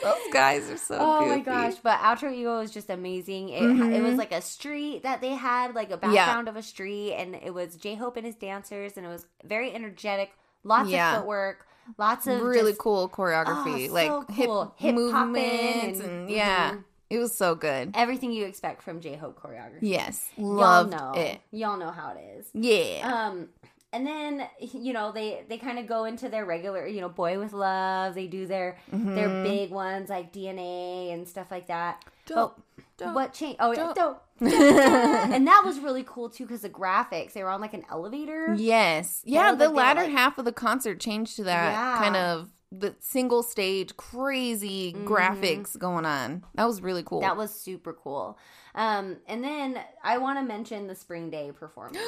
Those 0.02 0.32
guys 0.32 0.70
are 0.70 0.76
so. 0.76 0.96
Oh 0.98 1.26
my 1.26 1.40
gosh! 1.40 1.74
But 1.82 1.98
Outro 1.98 2.32
Ego 2.34 2.58
was 2.58 2.70
just 2.70 2.88
amazing. 2.90 3.50
It 3.50 3.62
it 3.62 4.02
was 4.02 4.14
like 4.16 4.32
a 4.32 4.40
street 4.40 5.02
that 5.02 5.20
they 5.20 5.30
had, 5.30 5.74
like 5.74 5.90
a 5.90 5.98
Mm-hmm. 5.98 6.12
Yeah. 6.14 6.26
background 6.26 6.48
of 6.48 6.56
a 6.56 6.62
street, 6.62 7.14
and 7.14 7.34
it 7.34 7.52
was 7.52 7.76
J 7.76 7.94
Hope 7.94 8.16
and 8.16 8.24
his 8.26 8.34
dancers, 8.36 8.96
and 8.96 9.04
it 9.04 9.08
was 9.08 9.26
very 9.44 9.72
energetic. 9.72 10.30
Lots 10.64 10.88
Yeah. 10.90 11.12
of 11.12 11.18
footwork, 11.20 11.66
lots 11.98 12.26
of 12.26 12.40
really 12.42 12.72
just- 12.72 12.80
cool 12.80 13.08
choreography, 13.08 13.88
Oh, 13.88 13.92
like 13.92 14.08
so 14.08 14.24
hip 14.32 14.46
cool. 14.46 14.74
Hip 14.76 14.94
movements, 14.94 16.00
and, 16.00 16.10
and- 16.10 16.30
yeah, 16.30 16.72
mhm. 16.72 16.84
it 17.10 17.18
was 17.18 17.34
so 17.36 17.54
good. 17.54 17.92
everything 17.94 18.30
you 18.32 18.44
expect 18.46 18.82
from 18.82 19.00
J 19.00 19.16
Hope 19.16 19.40
choreography. 19.40 19.78
Yes, 19.82 20.28
Y'all 20.36 20.84
know, 20.86 21.12
it. 21.16 21.40
y'all 21.50 21.76
know 21.78 21.90
how 21.90 22.10
it 22.16 22.20
is. 22.38 22.46
Yeah, 22.54 23.08
Um, 23.28 23.48
and 23.92 24.06
then 24.06 24.46
you 24.60 24.92
know 24.92 25.12
they 25.12 25.44
they 25.48 25.58
kind 25.58 25.78
of 25.78 25.86
go 25.86 26.04
into 26.04 26.28
their 26.28 26.44
regular 26.44 26.86
you 26.86 27.00
know 27.00 27.08
Boy 27.08 27.38
With 27.38 27.52
Luv. 27.52 28.14
They 28.14 28.26
do 28.26 28.46
their 28.46 28.78
Mm-hmm. 28.92 29.14
their 29.14 29.28
big 29.44 29.70
ones 29.70 30.08
like 30.08 30.32
DNA 30.32 31.12
and 31.12 31.26
stuff 31.28 31.50
like 31.50 31.66
that. 31.68 32.04
Dope, 32.26 32.60
dope, 32.96 33.14
what 33.14 33.32
change 33.32 33.56
Oh, 33.58 33.72
yeah, 33.72 33.92
dope. 33.92 33.94
dope. 33.96 34.22
and 34.40 35.46
that 35.46 35.62
was 35.64 35.80
really 35.80 36.04
cool 36.06 36.30
too 36.30 36.44
because 36.44 36.62
the 36.62 36.68
graphics 36.70 37.32
they 37.32 37.42
were 37.42 37.50
on 37.50 37.60
like 37.60 37.74
an 37.74 37.84
elevator. 37.90 38.54
yes, 38.56 39.22
yeah. 39.24 39.52
The 39.54 39.68
like 39.68 39.76
latter 39.76 40.02
like- 40.02 40.12
half 40.12 40.38
of 40.38 40.44
the 40.44 40.52
concert 40.52 41.00
changed 41.00 41.36
to 41.36 41.44
that 41.44 41.72
Yeah. 41.72 41.98
kind 41.98 42.16
of 42.16 42.50
the 42.72 42.94
single 43.00 43.42
stage 43.42 43.96
crazy 43.96 44.92
graphics 45.04 45.76
going 45.76 46.06
on. 46.06 46.44
That 46.54 46.66
was 46.66 46.80
really 46.80 47.02
cool. 47.02 47.18
Mm-hmm. 47.20 47.28
That 47.28 47.36
was 47.36 47.52
super 47.52 47.92
cool. 47.92 48.38
Um, 48.76 49.16
and 49.26 49.42
then 49.42 49.80
I 50.04 50.18
want 50.18 50.38
to 50.38 50.44
mention 50.44 50.86
the 50.86 50.94
Spring 50.94 51.30
Day 51.30 51.50
performance. 51.58 51.98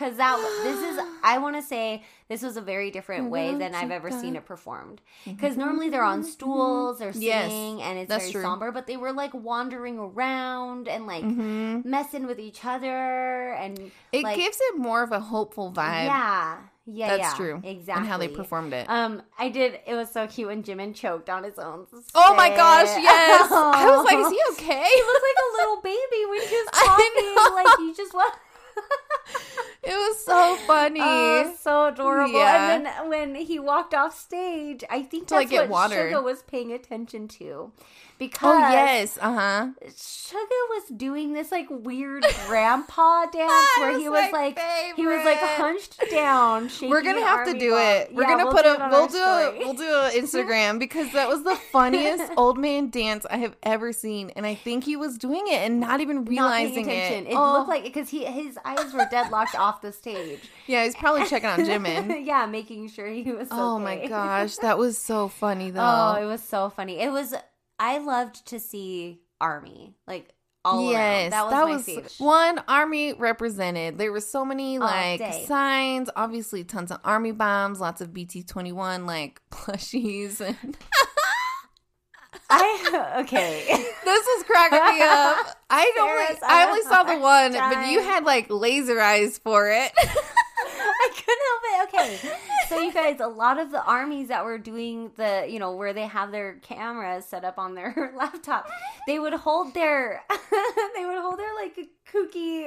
Cause 0.00 0.16
that 0.16 0.36
this 0.64 0.80
is 0.82 0.98
I 1.22 1.36
want 1.36 1.56
to 1.56 1.62
say 1.62 2.02
this 2.28 2.40
was 2.40 2.56
a 2.56 2.62
very 2.62 2.90
different 2.90 3.28
way 3.28 3.54
than 3.54 3.74
I've 3.74 3.90
ever 3.90 4.10
seen 4.10 4.34
it 4.34 4.46
performed. 4.46 5.02
Because 5.26 5.58
normally 5.58 5.90
they're 5.90 6.02
on 6.02 6.22
stools, 6.24 6.98
they're 7.00 7.12
Yes, 7.14 7.50
singing, 7.50 7.82
and 7.82 7.98
it's 7.98 8.08
very 8.08 8.32
true. 8.32 8.40
somber. 8.40 8.72
But 8.72 8.86
they 8.86 8.96
were 8.96 9.12
like 9.12 9.34
wandering 9.34 9.98
around 9.98 10.88
and 10.88 11.06
like 11.06 11.24
messing 11.84 12.26
with 12.26 12.40
each 12.40 12.64
other, 12.64 13.52
and 13.52 13.76
Mm-hmm. 13.78 13.88
it 14.12 14.22
like, 14.24 14.36
gives 14.36 14.56
it 14.60 14.78
more 14.78 15.02
of 15.02 15.12
a 15.12 15.20
hopeful 15.20 15.70
vibe. 15.70 16.06
yeah, 16.06 16.58
yeah, 16.86 17.08
That's 17.16 17.20
yeah, 17.32 17.36
true. 17.36 17.60
exactly. 17.62 18.00
And 18.00 18.06
how 18.10 18.16
they 18.16 18.28
performed 18.28 18.72
it. 18.72 18.86
Um, 18.88 19.22
I 19.38 19.50
did. 19.50 19.80
It 19.86 19.94
was 19.94 20.10
so 20.10 20.26
cute 20.26 20.48
when 20.48 20.62
Jimin 20.62 20.94
choked 20.94 21.28
on 21.28 21.44
his 21.44 21.58
own. 21.58 21.86
oh 22.14 22.34
my 22.36 22.48
gosh, 22.48 22.88
spit. 22.88 23.02
yes. 23.02 23.48
I 23.52 23.84
was 23.94 24.04
like, 24.06 24.16
is 24.18 24.30
he 24.30 24.40
okay? 24.52 24.82
He 24.82 25.02
looked 25.02 25.24
like 25.28 25.40
a 25.44 25.56
little 25.58 25.82
baby 25.82 26.20
when 26.30 26.40
he 26.48 26.54
was 26.56 26.68
talking. 26.86 27.54
Like 27.54 27.78
you 27.80 27.94
just 27.94 28.14
want. 28.14 28.34
It 29.90 29.94
was 29.94 30.24
so 30.24 30.56
funny. 30.66 31.00
Oh, 31.02 31.54
so 31.60 31.88
adorable. 31.88 32.38
Yeah. 32.38 32.76
And 32.76 32.86
then 32.86 33.08
when 33.08 33.34
he 33.34 33.58
walked 33.58 33.92
off 33.92 34.18
stage, 34.18 34.84
I 34.88 35.02
think 35.02 35.26
To, 35.28 35.34
like, 35.34 35.50
that's 35.50 35.62
what 35.62 35.68
water. 35.68 36.10
Suga 36.10 36.22
was 36.22 36.42
paying 36.42 36.72
attention 36.72 37.28
to. 37.28 37.72
Because 38.20 38.54
Oh 38.54 38.70
yes, 38.70 39.18
uh 39.20 39.32
huh. 39.32 39.68
Suga 39.88 40.60
was 40.68 40.82
doing 40.94 41.32
this 41.32 41.50
like 41.50 41.66
weird 41.70 42.24
grandpa 42.46 43.24
dance 43.32 43.50
where 43.78 43.98
he 43.98 44.08
was 44.10 44.30
like 44.30 44.58
he 44.94 45.06
was 45.06 45.24
like 45.24 45.38
hunched 45.38 45.98
down. 46.10 46.68
We're 46.82 47.00
gonna 47.02 47.24
have 47.24 47.46
to 47.46 47.58
do 47.58 47.70
ball. 47.70 47.78
it. 47.78 48.14
We're 48.14 48.22
Yeah, 48.24 48.28
gonna 48.28 48.44
we'll 48.44 48.52
put 48.52 48.66
a 48.66 48.88
we'll 48.90 49.08
do 49.08 49.16
a 49.18 49.58
we'll 49.58 49.72
do 49.72 49.82
a 49.88 50.10
Instagram 50.14 50.78
because 50.78 51.10
that 51.14 51.28
was 51.30 51.42
the 51.44 51.56
funniest 51.72 52.30
old 52.36 52.58
man 52.58 52.90
dance 52.90 53.24
I 53.30 53.38
have 53.38 53.56
ever 53.62 53.90
seen, 53.92 54.30
and 54.36 54.44
I 54.46 54.54
think 54.54 54.84
he 54.84 54.96
was 54.96 55.16
doing 55.16 55.44
it 55.46 55.58
and 55.60 55.80
not 55.80 56.00
even 56.00 56.16
Not 56.16 56.28
realizing 56.28 56.84
attention. 56.90 57.26
it. 57.26 57.30
It 57.30 57.36
Oh. 57.36 57.52
looked 57.54 57.68
like 57.70 57.84
because 57.84 58.10
he 58.10 58.26
his 58.26 58.58
eyes 58.66 58.92
were 58.92 59.08
deadlocked 59.10 59.54
off 59.54 59.80
the 59.80 59.92
stage. 59.92 60.40
yeah, 60.66 60.84
he's 60.84 60.94
probably 60.94 61.26
checking 61.26 61.48
on 61.48 61.60
Jimin. 61.60 62.26
yeah, 62.26 62.44
making 62.44 62.88
sure 62.90 63.06
he 63.08 63.32
was. 63.32 63.48
Oh 63.50 63.78
my 63.78 64.06
gosh, 64.06 64.56
that 64.56 64.76
was 64.76 64.98
so 64.98 65.26
funny 65.28 65.70
though. 65.70 65.80
Oh, 65.82 66.22
it 66.22 66.26
was 66.26 66.42
so 66.42 66.68
funny. 66.68 67.00
It 67.00 67.10
was. 67.10 67.34
I 67.80 67.98
loved 67.98 68.46
to 68.48 68.60
see 68.60 69.22
Army 69.40 69.94
like 70.06 70.34
all 70.64 70.90
yes, 70.90 71.32
around. 71.32 71.50
That 71.50 71.66
was 71.68 71.86
my 71.86 71.94
favorite. 71.94 72.14
one 72.18 72.62
army 72.68 73.14
represented. 73.14 73.98
There 73.98 74.12
were 74.12 74.20
so 74.20 74.44
many 74.44 74.78
like 74.78 75.20
signs, 75.46 76.10
obviously 76.14 76.64
tons 76.64 76.90
of 76.90 76.98
army 77.04 77.32
bombs, 77.32 77.80
lots 77.80 78.00
of 78.00 78.12
BT 78.12 78.42
twenty 78.42 78.72
one 78.72 79.06
like 79.06 79.40
plushies, 79.50 80.40
and 80.40 80.76
I 82.50 83.16
okay. 83.20 83.64
this 84.04 84.26
was 84.26 84.44
cracking 84.44 84.78
me 84.78 85.02
up. 85.02 85.56
I. 85.70 85.90
Sarah's 85.96 86.42
Like, 86.42 86.50
I 86.50 86.68
only 86.68 86.82
saw 86.82 87.02
the 87.04 87.18
one, 87.18 87.52
but 87.52 87.88
you 87.88 88.02
had 88.02 88.24
like 88.24 88.46
laser 88.50 89.00
eyes 89.00 89.38
for 89.38 89.70
it. 89.70 89.92
I 89.96 91.10
couldn't 91.14 91.46
help 91.48 91.62
it. 91.64 92.28
Okay. 92.28 92.38
So 92.70 92.78
you 92.78 92.92
guys, 92.92 93.18
a 93.18 93.26
lot 93.26 93.58
of 93.58 93.72
the 93.72 93.82
armies 93.82 94.28
that 94.28 94.44
were 94.44 94.56
doing 94.56 95.10
the, 95.16 95.44
you 95.48 95.58
know, 95.58 95.72
where 95.72 95.92
they 95.92 96.06
have 96.06 96.30
their 96.30 96.54
cameras 96.62 97.24
set 97.24 97.44
up 97.44 97.58
on 97.58 97.74
their 97.74 98.12
laptop, 98.16 98.70
they 99.08 99.18
would 99.18 99.32
hold 99.32 99.74
their 99.74 100.22
they 100.94 101.04
would 101.04 101.18
hold 101.18 101.40
their 101.40 101.52
like 101.56 101.76
Cooky 102.12 102.66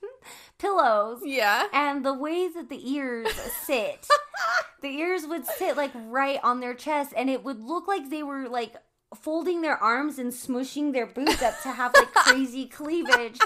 pillows. 0.58 1.22
yeah. 1.24 1.66
And 1.72 2.04
the 2.04 2.12
way 2.12 2.48
that 2.48 2.68
the 2.68 2.92
ears 2.92 3.32
sit, 3.64 4.06
the 4.82 4.88
ears 4.88 5.26
would 5.26 5.46
sit 5.46 5.78
like 5.78 5.92
right 5.94 6.40
on 6.42 6.60
their 6.60 6.74
chest, 6.74 7.14
and 7.16 7.30
it 7.30 7.42
would 7.42 7.62
look 7.64 7.88
like 7.88 8.10
they 8.10 8.22
were 8.22 8.50
like 8.50 8.74
folding 9.14 9.62
their 9.62 9.82
arms 9.82 10.18
and 10.18 10.32
smushing 10.32 10.92
their 10.92 11.06
boobs 11.06 11.42
up 11.42 11.60
to 11.62 11.70
have 11.70 11.94
like 11.94 12.12
crazy 12.12 12.66
cleavage. 12.78 13.38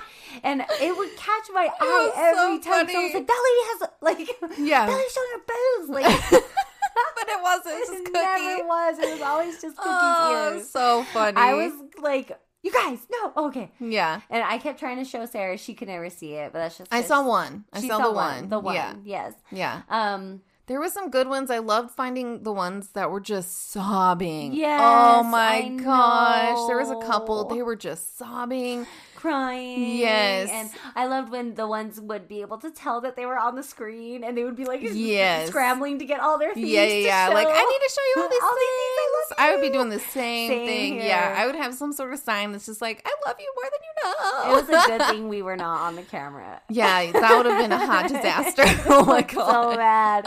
And 0.43 0.65
it 0.81 0.97
would 0.97 1.17
catch 1.17 1.45
my 1.53 1.69
eye 1.81 2.13
every 2.17 2.63
so 2.63 2.71
time. 2.71 2.89
So 2.89 2.99
I 2.99 3.05
was 3.05 3.15
like, 3.15 3.27
that 3.27 3.89
lady 4.03 4.29
has 4.29 4.49
like, 4.51 4.59
Yeah. 4.59 4.87
lady's 4.89 5.13
showing 5.13 5.29
her 5.35 5.43
boobs. 5.47 5.91
Like, 5.91 6.43
but 7.17 7.29
it 7.29 7.43
wasn't. 7.43 7.75
It 7.75 7.79
was 7.79 7.89
just 7.89 8.13
never 8.13 8.67
was. 8.67 8.99
It 8.99 9.13
was 9.13 9.23
always 9.23 9.61
just 9.61 9.77
Cooky's 9.77 9.93
oh, 9.93 10.53
ears. 10.55 10.71
so 10.71 11.05
funny. 11.13 11.37
I 11.37 11.55
was 11.55 11.73
like, 12.01 12.39
you 12.63 12.73
guys, 12.73 12.99
no, 13.11 13.33
okay. 13.49 13.71
Yeah. 13.81 14.21
And 14.31 14.45
I 14.45 14.59
kept 14.59 14.79
trying 14.79 14.99
to 14.99 15.05
show 15.05 15.27
Sarah. 15.27 15.59
She 15.59 15.75
could 15.75 15.89
never 15.89 16.11
see 16.11 16.35
it, 16.35 16.53
but 16.53 16.61
that's 16.61 16.79
just. 16.79 16.93
I 16.93 17.03
saw 17.03 17.27
one. 17.27 17.65
I 17.73 17.81
she 17.81 17.89
saw, 17.89 17.99
the 17.99 18.13
one. 18.13 18.49
The 18.49 18.59
one. 18.59 18.75
Yeah. 18.75 18.95
Yes. 19.05 19.35
Yeah. 19.51 19.83
Um. 19.89 20.43
There 20.67 20.79
were 20.79 20.89
some 20.89 21.11
good 21.11 21.29
ones. 21.29 21.51
I 21.51 21.59
loved 21.59 21.91
finding 21.91 22.45
the 22.45 22.53
ones 22.53 22.89
that 22.91 23.11
were 23.11 23.21
just 23.21 23.71
sobbing. 23.73 24.53
Oh 24.53 24.57
yes, 24.57 24.81
Oh 24.81 25.23
my 25.25 25.69
gosh. 25.83 26.69
There 26.69 26.79
was 26.79 26.91
a 26.91 27.07
couple. 27.07 27.45
They 27.47 27.63
were 27.63 27.77
just 27.77 28.17
sobbing. 28.17 28.87
Crying. 29.23 29.97
Yes. 29.99 30.51
And 30.53 30.71
I 30.97 31.07
loved 31.07 31.31
when 31.31 31.55
the 31.55 31.67
ones 31.69 32.01
would 32.01 32.27
be 32.29 32.41
able 32.41 32.59
to 32.59 32.71
tell 32.71 33.01
that 33.03 33.15
they 33.17 33.25
were 33.25 33.39
on 33.39 33.55
the 33.55 33.63
screen 33.63 34.25
and 34.25 34.37
they 34.37 34.43
would 34.45 34.57
be 34.57 34.65
like 34.65 34.81
Yes. 34.83 35.49
scrambling 35.49 35.99
to 36.01 36.05
get 36.05 36.21
all 36.21 36.39
their 36.39 36.53
things. 36.55 36.69
Yeah, 36.69 36.85
yeah, 36.85 37.29
yeah. 37.29 37.35
Like. 37.35 37.47
I 37.49 37.53
need 37.53 37.81
to 37.87 37.91
show 37.95 38.03
you 38.17 38.23
all 38.23 38.29
these 38.29 38.43
All 38.43 38.55
these 38.55 38.69
things. 38.97 39.27
things, 39.29 39.39
I 39.39 39.49
I 39.49 39.53
would 39.55 39.63
be 39.63 39.71
doing 39.71 39.89
the 39.91 39.99
same, 40.01 40.49
Same 40.51 40.67
thing. 40.67 40.93
here. 40.95 41.05
Yeah. 41.05 41.35
I 41.39 41.47
would 41.47 41.55
have 41.55 41.75
some 41.75 41.93
sort 41.93 42.13
of 42.13 42.19
sign 42.19 42.53
that's 42.53 42.67
just 42.67 42.81
like, 42.83 43.07
I 43.07 43.13
love 43.29 43.37
you 43.39 43.53
more 43.57 43.71
than 43.71 43.81
you 43.87 43.95
know. 44.03 44.51
It 44.51 44.61
was 44.61 44.69
a 44.85 44.89
good 44.89 45.03
thing 45.15 45.29
we 45.37 45.43
were 45.43 45.57
not 45.57 45.81
on 45.83 45.95
the 45.97 46.03
camera. 46.03 46.61
yeah, 46.69 47.11
that 47.13 47.37
would 47.37 47.47
have 47.47 47.59
been 47.63 47.73
a 47.73 47.87
hot 47.87 48.09
disaster. 48.09 48.65
oh 48.93 49.05
my 49.05 49.23
god. 49.23 49.51
so 49.73 49.77
bad. 49.77 50.27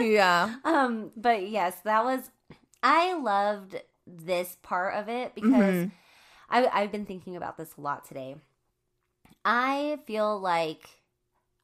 yeah. 0.00 0.54
um, 0.64 1.10
but 1.16 1.48
yes, 1.48 1.76
that 1.84 2.04
was 2.04 2.30
I 2.82 3.14
loved 3.18 3.80
this 4.06 4.56
part 4.62 4.94
of 4.94 5.08
it 5.08 5.34
because 5.34 5.52
Mhm. 5.52 5.90
I, 6.54 6.66
I've 6.72 6.92
been 6.92 7.04
thinking 7.04 7.34
about 7.36 7.56
this 7.58 7.74
a 7.76 7.80
lot 7.80 8.04
today. 8.04 8.36
I 9.44 9.98
feel 10.06 10.38
like 10.40 10.88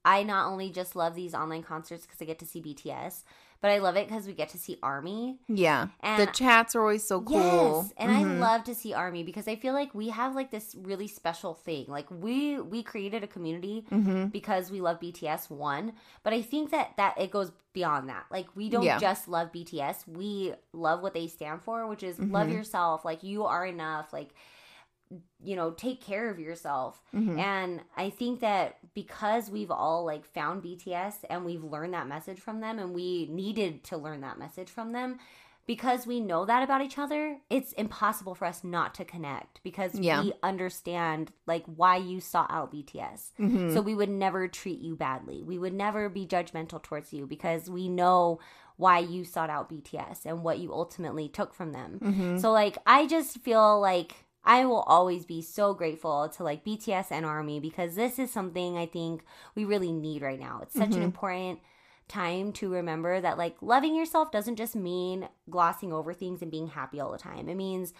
I 0.04 0.22
not 0.22 0.46
only 0.50 0.70
just 0.70 0.96
love 0.96 1.14
these 1.14 1.34
online 1.34 1.62
concerts 1.62 2.04
because 2.06 2.20
I 2.20 2.24
get 2.24 2.38
to 2.40 2.46
see 2.46 2.60
BTS, 2.60 3.22
but 3.60 3.70
I 3.70 3.78
love 3.78 3.96
it 3.96 4.08
because 4.08 4.26
we 4.26 4.32
get 4.32 4.48
to 4.50 4.58
see 4.58 4.78
Army. 4.82 5.38
Yeah. 5.48 5.88
And 6.00 6.20
the 6.26 6.32
chats 6.32 6.74
are 6.74 6.80
always 6.80 7.06
so 7.06 7.20
cool. 7.20 7.82
Yes, 7.84 7.92
and 7.98 8.10
I 8.10 8.22
Mhm. 8.24 8.40
love 8.40 8.64
to 8.64 8.74
see 8.74 8.92
Army 8.94 9.22
because 9.22 9.46
I 9.46 9.56
feel 9.56 9.74
like 9.74 9.94
we 9.94 10.08
have 10.08 10.34
like 10.34 10.50
this 10.50 10.74
really 10.74 11.06
special 11.06 11.54
thing. 11.54 11.84
Like 11.86 12.10
we 12.10 12.58
we 12.60 12.82
created 12.82 13.22
a 13.22 13.26
community 13.26 13.84
Mhm. 13.90 14.32
because 14.32 14.70
we 14.70 14.80
love 14.80 14.98
BTS 14.98 15.50
one, 15.50 15.92
but 16.22 16.32
I 16.32 16.42
think 16.42 16.70
that 16.70 16.96
that 16.96 17.16
it 17.18 17.30
goes 17.30 17.52
beyond 17.74 18.08
that. 18.08 18.24
Like 18.30 18.48
we 18.56 18.68
don't 18.70 18.82
Yeah. 18.82 18.98
just 18.98 19.28
love 19.28 19.52
BTS, 19.52 20.06
we 20.08 20.54
love 20.72 21.02
what 21.02 21.14
they 21.14 21.26
stand 21.28 21.62
for, 21.62 21.86
which 21.86 22.02
is 22.02 22.18
love 22.18 22.48
Mhm. 22.48 22.52
yourself. 22.54 23.04
Like 23.04 23.22
you 23.22 23.44
are 23.44 23.64
enough. 23.66 24.12
Like 24.12 24.30
you 25.42 25.56
know, 25.56 25.70
take 25.72 26.00
care 26.00 26.30
of 26.30 26.38
yourself. 26.38 27.02
Mhm. 27.12 27.38
And 27.38 27.80
I 27.96 28.10
think 28.10 28.40
that 28.40 28.78
because 28.94 29.50
we've 29.50 29.70
all 29.70 30.04
like 30.04 30.24
found 30.24 30.62
BTS 30.62 31.24
and 31.28 31.44
we've 31.44 31.64
learned 31.64 31.94
that 31.94 32.06
message 32.06 32.38
from 32.38 32.60
them 32.60 32.78
and 32.78 32.94
we 32.94 33.26
needed 33.30 33.82
to 33.84 33.96
learn 33.96 34.20
that 34.20 34.38
message 34.38 34.68
from 34.70 34.92
them, 34.92 35.18
because 35.66 36.06
we 36.06 36.20
know 36.20 36.44
that 36.44 36.62
about 36.62 36.82
each 36.82 36.98
other, 36.98 37.38
it's 37.48 37.72
impossible 37.72 38.34
for 38.34 38.44
us 38.44 38.62
not 38.64 38.94
to 38.94 39.04
connect 39.04 39.62
because 39.62 39.98
Yeah. 39.98 40.22
we 40.22 40.32
understand 40.42 41.32
like 41.46 41.64
why 41.66 41.96
you 41.96 42.20
sought 42.20 42.50
out 42.50 42.70
BTS. 42.72 43.32
Mhm. 43.38 43.72
So 43.72 43.80
we 43.80 43.94
would 43.94 44.08
never 44.10 44.46
treat 44.48 44.80
you 44.80 44.94
badly. 44.96 45.42
We 45.42 45.58
would 45.58 45.74
never 45.74 46.08
be 46.08 46.26
judgmental 46.26 46.82
towards 46.82 47.12
you 47.12 47.26
because 47.26 47.68
we 47.70 47.88
know 47.88 48.38
why 48.76 48.98
you 48.98 49.24
sought 49.24 49.50
out 49.50 49.68
BTS 49.68 50.24
and 50.24 50.42
what 50.42 50.58
you 50.58 50.72
ultimately 50.72 51.28
took 51.28 51.52
from 51.52 51.72
them. 51.72 51.98
Mhm. 52.00 52.40
So 52.40 52.50
like 52.52 52.78
I 52.86 53.06
just 53.06 53.38
feel 53.38 53.80
like 53.80 54.24
I 54.44 54.64
will 54.64 54.80
always 54.82 55.24
be 55.26 55.42
so 55.42 55.74
grateful 55.74 56.28
to 56.30 56.42
like 56.44 56.64
BTS 56.64 57.10
and 57.10 57.26
Army 57.26 57.60
because 57.60 57.94
this 57.94 58.18
is 58.18 58.30
something 58.32 58.76
I 58.78 58.86
think 58.86 59.22
we 59.54 59.64
really 59.64 59.92
need 59.92 60.22
right 60.22 60.40
now. 60.40 60.60
It's 60.62 60.74
such 60.74 60.96
an 60.96 61.02
Mhm. 61.02 61.04
important 61.04 61.60
time 62.08 62.52
to 62.54 62.68
remember 62.72 63.20
that 63.20 63.38
like 63.38 63.56
loving 63.60 63.94
yourself 63.94 64.32
doesn't 64.32 64.56
just 64.56 64.74
mean 64.74 65.28
glossing 65.48 65.92
over 65.92 66.12
things 66.12 66.42
and 66.42 66.50
being 66.50 66.68
happy 66.68 66.98
all 67.00 67.12
the 67.12 67.18
time. 67.18 67.48
It 67.48 67.54
means 67.54 67.92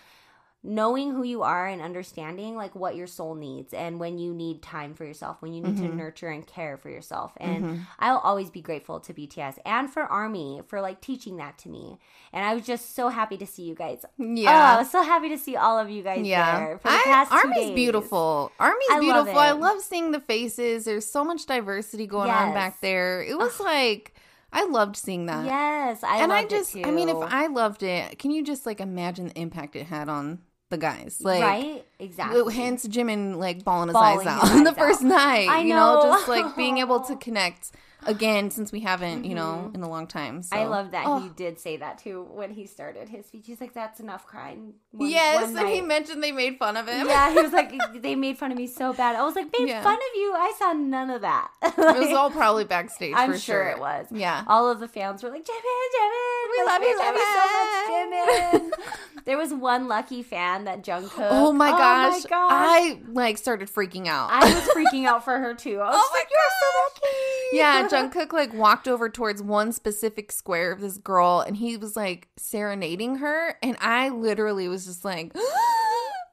knowing 0.62 1.12
who 1.12 1.22
you 1.22 1.42
are 1.42 1.66
and 1.66 1.80
understanding 1.80 2.54
like 2.54 2.74
what 2.74 2.94
your 2.94 3.06
soul 3.06 3.34
needs 3.34 3.72
and 3.72 3.98
when 3.98 4.18
you 4.18 4.34
need 4.34 4.60
time 4.60 4.92
for 4.92 5.06
yourself, 5.06 5.40
when 5.40 5.54
you 5.54 5.62
need 5.62 5.76
to 5.78 5.84
Mhm. 5.84 5.94
nurture 5.96 6.28
and 6.28 6.46
care 6.46 6.76
for 6.76 6.90
yourself. 6.90 7.32
And 7.38 7.64
Mhm. 7.64 7.80
I'll 7.98 8.18
always 8.18 8.50
be 8.50 8.60
grateful 8.60 9.00
to 9.00 9.14
BTS 9.14 9.58
and 9.64 9.90
for 9.90 10.02
Army 10.02 10.60
for 10.66 10.82
like 10.82 11.00
teaching 11.00 11.38
that 11.38 11.56
to 11.58 11.70
me. 11.70 11.98
And 12.32 12.44
I 12.44 12.54
was 12.54 12.66
just 12.66 12.94
so 12.94 13.08
happy 13.08 13.38
to 13.38 13.46
see 13.46 13.62
you 13.62 13.74
guys. 13.74 14.04
Oh, 14.20 14.44
I 14.46 14.76
was 14.76 14.90
so 14.90 15.02
happy 15.02 15.30
to 15.30 15.38
see 15.38 15.56
all 15.56 15.78
of 15.78 15.88
you 15.88 16.02
guys 16.02 16.26
yeah. 16.26 16.58
there 16.58 16.78
for 16.78 16.88
the 16.88 16.94
I- 16.94 17.02
past 17.04 17.30
two 17.30 17.36
Army's 17.38 17.70
beautiful. 17.70 18.52
Army's 18.60 18.86
I 18.90 18.94
love 18.96 19.00
beautiful. 19.00 19.38
I 19.38 19.50
love 19.52 19.80
seeing 19.80 20.10
the 20.10 20.20
faces. 20.20 20.84
There's 20.84 21.06
so 21.10 21.24
much 21.24 21.46
diversity 21.46 22.06
going 22.06 22.30
on 22.30 22.52
back 22.52 22.80
there. 22.82 23.22
It 23.22 23.38
was 23.38 23.58
like 23.60 24.14
I 24.52 24.64
loved 24.66 24.96
seeing 24.96 25.24
that. 25.26 25.46
Yes, 25.46 26.02
I 26.04 26.18
and 26.18 26.32
I 26.32 26.44
just 26.44 26.76
I 26.76 26.90
mean 26.90 27.08
if. 27.08 27.16
I 27.16 27.46
loved 27.46 27.82
it, 27.82 28.18
can 28.18 28.30
you 28.30 28.44
just 28.44 28.66
like 28.66 28.80
imagine 28.80 29.28
the 29.28 29.38
impact 29.38 29.74
it 29.76 29.86
had 29.86 30.08
on 30.10 30.40
the 30.70 30.78
guys? 30.78 31.18
Like 31.20 31.42
right, 31.42 31.84
exactly. 31.98 32.54
hence 32.54 32.86
Jimin 32.86 33.36
like 33.36 33.64
balling 33.64 33.88
his 33.88 33.94
Bawling 33.94 34.26
eyes 34.26 34.40
his 34.40 34.50
out 34.50 34.50
on 34.56 34.64
the 34.64 34.70
eyes 34.70 34.78
first 34.78 35.02
out. 35.02 35.08
night. 35.08 35.48
I 35.48 35.60
you 35.60 35.74
know, 35.74 35.96
know. 35.96 36.02
just 36.02 36.28
like 36.28 36.56
being 36.56 36.78
able 36.78 37.00
to 37.00 37.16
connect 37.26 37.72
again 38.06 38.50
since 38.50 38.72
we 38.72 38.80
haven't, 38.80 39.24
you 39.24 39.34
know, 39.34 39.68
Mhm. 39.70 39.74
in 39.76 39.82
a 39.82 39.88
long 39.88 40.06
time. 40.06 40.42
So 40.42 40.56
I 40.56 40.64
love 40.64 40.90
that 40.92 41.06
Oh. 41.06 41.18
he 41.18 41.28
did 41.30 41.58
say 41.60 41.76
that 41.78 41.98
too 41.98 42.26
when 42.32 42.50
he 42.52 42.66
started 42.66 43.08
his 43.08 43.26
speech. 43.26 43.44
He's 43.46 43.60
like, 43.60 43.74
"That's 43.74 44.00
enough 44.00 44.26
crying." 44.26 44.74
one- 44.92 45.08
yes, 45.10 45.42
one 45.52 45.58
and 45.58 45.68
he 45.68 45.80
mentioned 45.80 46.22
they 46.22 46.32
made 46.32 46.58
fun 46.58 46.76
of 46.76 46.88
him. 46.88 47.06
Yeah, 47.06 47.30
he 47.32 47.40
was 47.40 47.52
like, 47.52 47.72
they 48.02 48.14
made 48.14 48.38
fun 48.38 48.50
of 48.52 48.58
me 48.58 48.66
so 48.66 48.92
bad. 48.92 49.16
I 49.16 49.22
was 49.22 49.34
like, 49.36 49.46
made 49.58 49.68
Yeah. 49.68 49.82
fun 49.82 49.94
of 49.94 50.14
you? 50.16 50.32
I 50.36 50.52
saw 50.58 50.72
none 50.72 51.10
of 51.10 51.20
that. 51.22 51.50
it 51.62 51.76
was 51.76 52.12
all 52.12 52.30
probably 52.30 52.64
backstage. 52.64 53.14
I'm 53.16 53.32
for 53.32 53.38
sure 53.38 53.62
sure 53.64 53.68
it 53.68 53.78
was. 53.78 54.06
Yeah. 54.10 54.44
All 54.48 54.68
of 54.70 54.80
the 54.80 54.88
fans 54.88 55.22
were 55.22 55.30
like, 55.30 55.44
Jimin, 55.44 55.50
Jimin, 55.94 56.50
We 56.50 56.64
like, 56.64 56.80
love 56.80 56.88
you, 56.88 56.98
so 56.98 57.12
much, 57.12 57.90
Jimin. 57.90 58.70
there 59.24 59.36
was 59.36 59.52
one 59.52 59.88
lucky 59.88 60.22
fan 60.22 60.64
that 60.64 60.82
Jungkook. 60.82 61.28
Oh 61.30 61.52
my 61.52 61.70
gosh. 61.70 62.22
gosh. 62.24 62.50
I 62.52 63.00
like 63.12 63.38
started 63.38 63.68
freaking 63.72 64.06
out. 64.06 64.30
I 64.32 64.40
was 64.52 64.64
freaking 64.68 65.06
out 65.06 65.24
for 65.24 65.38
her 65.38 65.54
too. 65.54 65.80
I 65.80 65.88
was 65.90 65.96
Oh 65.96 66.10
my 66.12 66.18
like, 66.18 66.28
you're 66.30 66.50
so 66.60 66.66
lucky. 67.06 67.16
yeah, 67.52 67.88
Jungkook 67.90 68.32
like 68.32 68.52
walked 68.54 68.88
over 68.88 69.08
towards 69.08 69.42
one 69.42 69.72
specific 69.72 70.32
square 70.32 70.72
of 70.72 70.80
this 70.80 70.98
girl 70.98 71.40
and 71.46 71.56
he 71.56 71.76
was 71.76 71.96
like 71.96 72.28
serenading 72.36 73.16
her 73.16 73.56
and 73.62 73.76
I 73.80 74.08
literally 74.10 74.68
was 74.68 74.86
just 74.86 75.04
like 75.04 75.32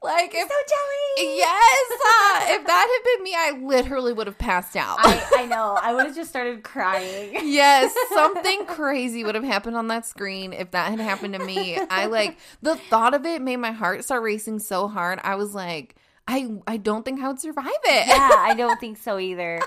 Like 0.00 0.30
if 0.32 0.48
so 0.48 0.54
jelly. 0.54 1.36
yes, 1.38 1.90
uh, 1.90 2.40
if 2.54 2.66
that 2.68 3.00
had 3.02 3.16
been 3.16 3.24
me, 3.24 3.34
I 3.36 3.50
literally 3.66 4.12
would 4.12 4.28
have 4.28 4.38
passed 4.38 4.76
out. 4.76 4.98
I, 5.00 5.28
I 5.38 5.46
know. 5.50 5.76
I 5.82 5.92
would 5.92 6.06
have 6.06 6.14
just 6.14 6.30
started 6.30 6.62
crying. 6.62 7.32
yes, 7.42 7.92
something 8.14 8.64
crazy 8.66 9.24
would 9.24 9.34
have 9.34 9.42
happened 9.42 9.76
on 9.76 9.88
that 9.88 10.06
screen 10.06 10.52
if 10.52 10.70
that 10.70 10.90
had 10.90 11.00
happened 11.00 11.34
to 11.34 11.40
me. 11.44 11.78
I 11.90 12.06
like 12.06 12.38
the 12.62 12.76
thought 12.76 13.12
of 13.12 13.26
it 13.26 13.42
made 13.42 13.56
my 13.56 13.72
heart 13.72 14.04
start 14.04 14.22
racing 14.22 14.60
so 14.60 14.86
hard. 14.86 15.18
I 15.24 15.34
was 15.34 15.52
like, 15.52 15.96
I 16.30 16.46
I 16.66 16.76
don't 16.76 17.04
think 17.06 17.22
I 17.22 17.28
would 17.28 17.40
survive 17.40 17.66
it. 17.84 18.06
yeah, 18.06 18.30
I 18.36 18.52
don't 18.56 18.78
think 18.78 18.98
so 18.98 19.18
either. 19.18 19.60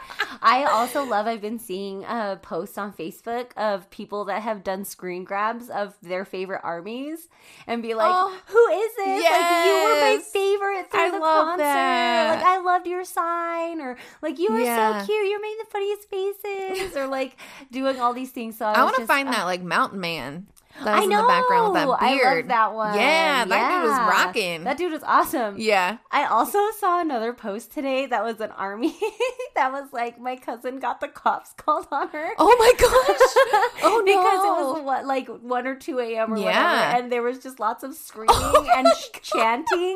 I 0.43 0.64
also 0.66 1.03
love 1.03 1.26
I've 1.26 1.41
been 1.41 1.57
seeing 1.57 2.05
uh, 2.05 2.36
posts 2.38 2.78
on 2.78 2.93
Facebook 2.93 3.51
of 3.57 3.89
people 3.89 4.26
that 4.26 4.43
have 4.43 4.64
done 4.64 4.86
screen 4.86 5.24
grabs 5.24 5.70
of 5.72 5.95
their 6.03 6.24
favorite 6.24 6.62
armies 6.64 7.28
and 7.66 7.82
be 7.82 7.95
like, 7.95 8.12
Oh, 8.14 8.38
"Who 8.45 8.68
is 8.68 8.95
this? 8.95 9.24
Like 9.32 9.66
you 9.66 9.74
were 9.74 10.01
my 10.01 10.20
favorite 10.32 10.91
through 10.91 10.99
I 11.01 11.09
the 11.12 11.18
concert. 11.20 11.64
that. 11.64 12.36
Like 12.36 12.45
I 12.45 12.59
loved 12.59 12.86
your 12.86 13.05
sign 13.05 13.82
or 13.82 13.97
like 14.22 14.38
you 14.38 14.51
were 14.51 14.59
Yeah. 14.59 15.01
so 15.01 15.05
cute. 15.07 15.28
You 15.30 15.41
made 15.41 15.57
the 15.62 15.72
funniest 15.72 16.09
faces 16.09 16.95
or 16.95 17.07
like 17.07 17.38
doing 17.72 17.99
all 17.99 18.14
these 18.14 18.30
things." 18.32 18.57
So 18.57 18.66
I, 18.68 18.74
I 18.74 18.84
want 18.84 18.97
to 18.97 19.07
find 19.07 19.28
uh, 19.30 19.32
that 19.32 19.43
like 19.45 19.64
mountain 19.64 19.99
man. 19.99 20.45
That 20.84 20.86
was 20.86 20.99
I 21.01 21.03
in 21.03 21.09
know. 21.09 21.22
the 21.22 21.28
background 21.28 21.74
with 21.74 21.82
that 21.84 21.97
I 22.01 22.15
beard. 22.15 22.38
love 22.45 22.47
that 22.47 22.74
one. 22.74 22.95
Yeah, 22.97 23.45
that 23.45 23.72
dude 23.82 23.89
was 23.89 23.97
rocking. 23.99 24.63
That 24.63 24.78
dude 24.78 24.91
was 24.91 25.03
awesome. 25.03 25.55
yeah. 25.59 25.97
I 26.11 26.26
also 26.26 26.59
saw 26.80 27.01
another 27.01 27.34
post 27.34 27.72
today 27.72 28.05
that 28.07 28.24
was 28.24 28.39
an 28.41 28.51
army 28.51 28.95
that 29.55 29.72
was 29.72 29.91
like 29.93 30.19
my 30.19 30.36
cousin 30.36 30.80
got 30.80 30.99
the 31.01 31.07
cops 31.07 31.53
called 31.57 31.88
on 31.91 32.07
her. 32.09 32.30
Oh 32.38 32.55
my 32.57 32.72
gosh. 32.78 33.82
Oh 33.84 33.97
no. 33.97 34.05
because 34.05 34.43
it 34.43 34.76
was 34.76 34.84
what 34.84 35.05
like 35.05 35.28
one 35.28 35.65
or 35.67 35.76
two 35.76 35.99
a.m. 35.99 36.34
or 36.34 36.38
Yeah. 36.38 36.45
whatever, 36.45 36.97
and 37.03 37.11
there 37.11 37.22
was 37.24 37.39
just 37.39 37.59
lots 37.59 37.84
of 37.84 37.93
screaming 37.95 38.28
Oh 38.36 38.67
and 38.76 38.88
ch- 38.88 39.22
chanting. 39.24 39.95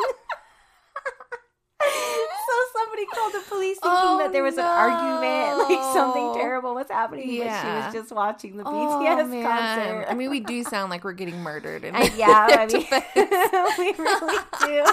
So 2.95 3.03
somebody 3.03 3.05
called 3.15 3.33
the 3.33 3.49
police 3.49 3.77
thinking 3.79 3.99
Oh, 4.01 4.17
that 4.19 4.31
there 4.31 4.41
oh, 4.43 4.45
was 4.45 4.57
an 4.57 4.65
argument, 4.65 5.69
like 5.69 5.93
something 5.93 6.33
terrible 6.35 6.75
was 6.75 6.87
happening, 6.89 7.27
but 7.27 7.45
Yeah. 7.45 7.61
she 7.61 7.85
was 7.85 8.03
just 8.03 8.15
watching 8.15 8.57
the 8.57 8.63
Oh, 8.65 8.71
BTS 8.71 9.29
man. 9.29 9.43
concert. 9.43 10.05
I 10.09 10.13
mean, 10.13 10.29
we 10.29 10.39
do 10.39 10.63
sound 10.63 10.89
like 10.89 11.03
we're 11.03 11.13
getting 11.13 11.39
murdered. 11.41 11.83
In 11.83 11.95
I- 11.95 12.11
yeah, 12.15 12.47
I 12.49 12.65
mean, 12.65 12.85
we 13.97 14.03
really 14.03 14.37
do. 14.65 14.85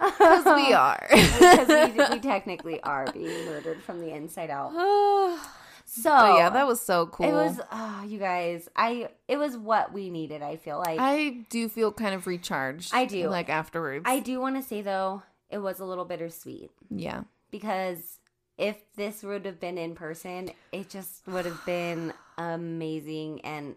'cause 0.00 0.44
we 0.46 0.72
are. 0.72 1.06
because 1.10 1.68
we, 1.68 2.16
we 2.16 2.20
technically 2.20 2.80
are 2.82 3.10
being 3.12 3.46
murdered 3.46 3.82
from 3.82 4.00
the 4.00 4.10
inside 4.14 4.50
out. 4.50 4.72
So 5.90 6.10
But 6.10 6.36
yeah, 6.36 6.50
that 6.50 6.66
was 6.66 6.82
so 6.82 7.06
cool. 7.06 7.26
It 7.26 7.32
was, 7.32 7.58
oh, 7.72 8.04
you 8.06 8.18
guys. 8.18 8.68
I 8.76 9.08
it 9.26 9.38
was 9.38 9.56
what 9.56 9.90
we 9.90 10.10
needed. 10.10 10.42
I 10.42 10.56
feel 10.56 10.76
like 10.78 11.00
I 11.00 11.46
do 11.48 11.66
feel 11.70 11.92
kind 11.92 12.14
of 12.14 12.26
recharged. 12.26 12.94
I 12.94 13.06
do. 13.06 13.28
Like 13.30 13.48
afterwards. 13.48 14.02
I 14.06 14.20
do 14.20 14.38
want 14.38 14.56
to 14.56 14.62
say 14.62 14.82
though, 14.82 15.22
it 15.50 15.58
was 15.58 15.80
a 15.80 15.84
little 15.84 16.04
bittersweet 16.04 16.70
yeah. 16.90 17.22
because 17.50 18.18
if 18.56 18.76
this 18.96 19.22
would 19.22 19.44
have 19.46 19.60
been 19.60 19.78
in 19.78 19.94
person, 19.94 20.50
it 20.72 20.90
just 20.90 21.26
would 21.26 21.44
have 21.46 21.64
been 21.64 22.12
amazing 22.36 23.40
and 23.42 23.74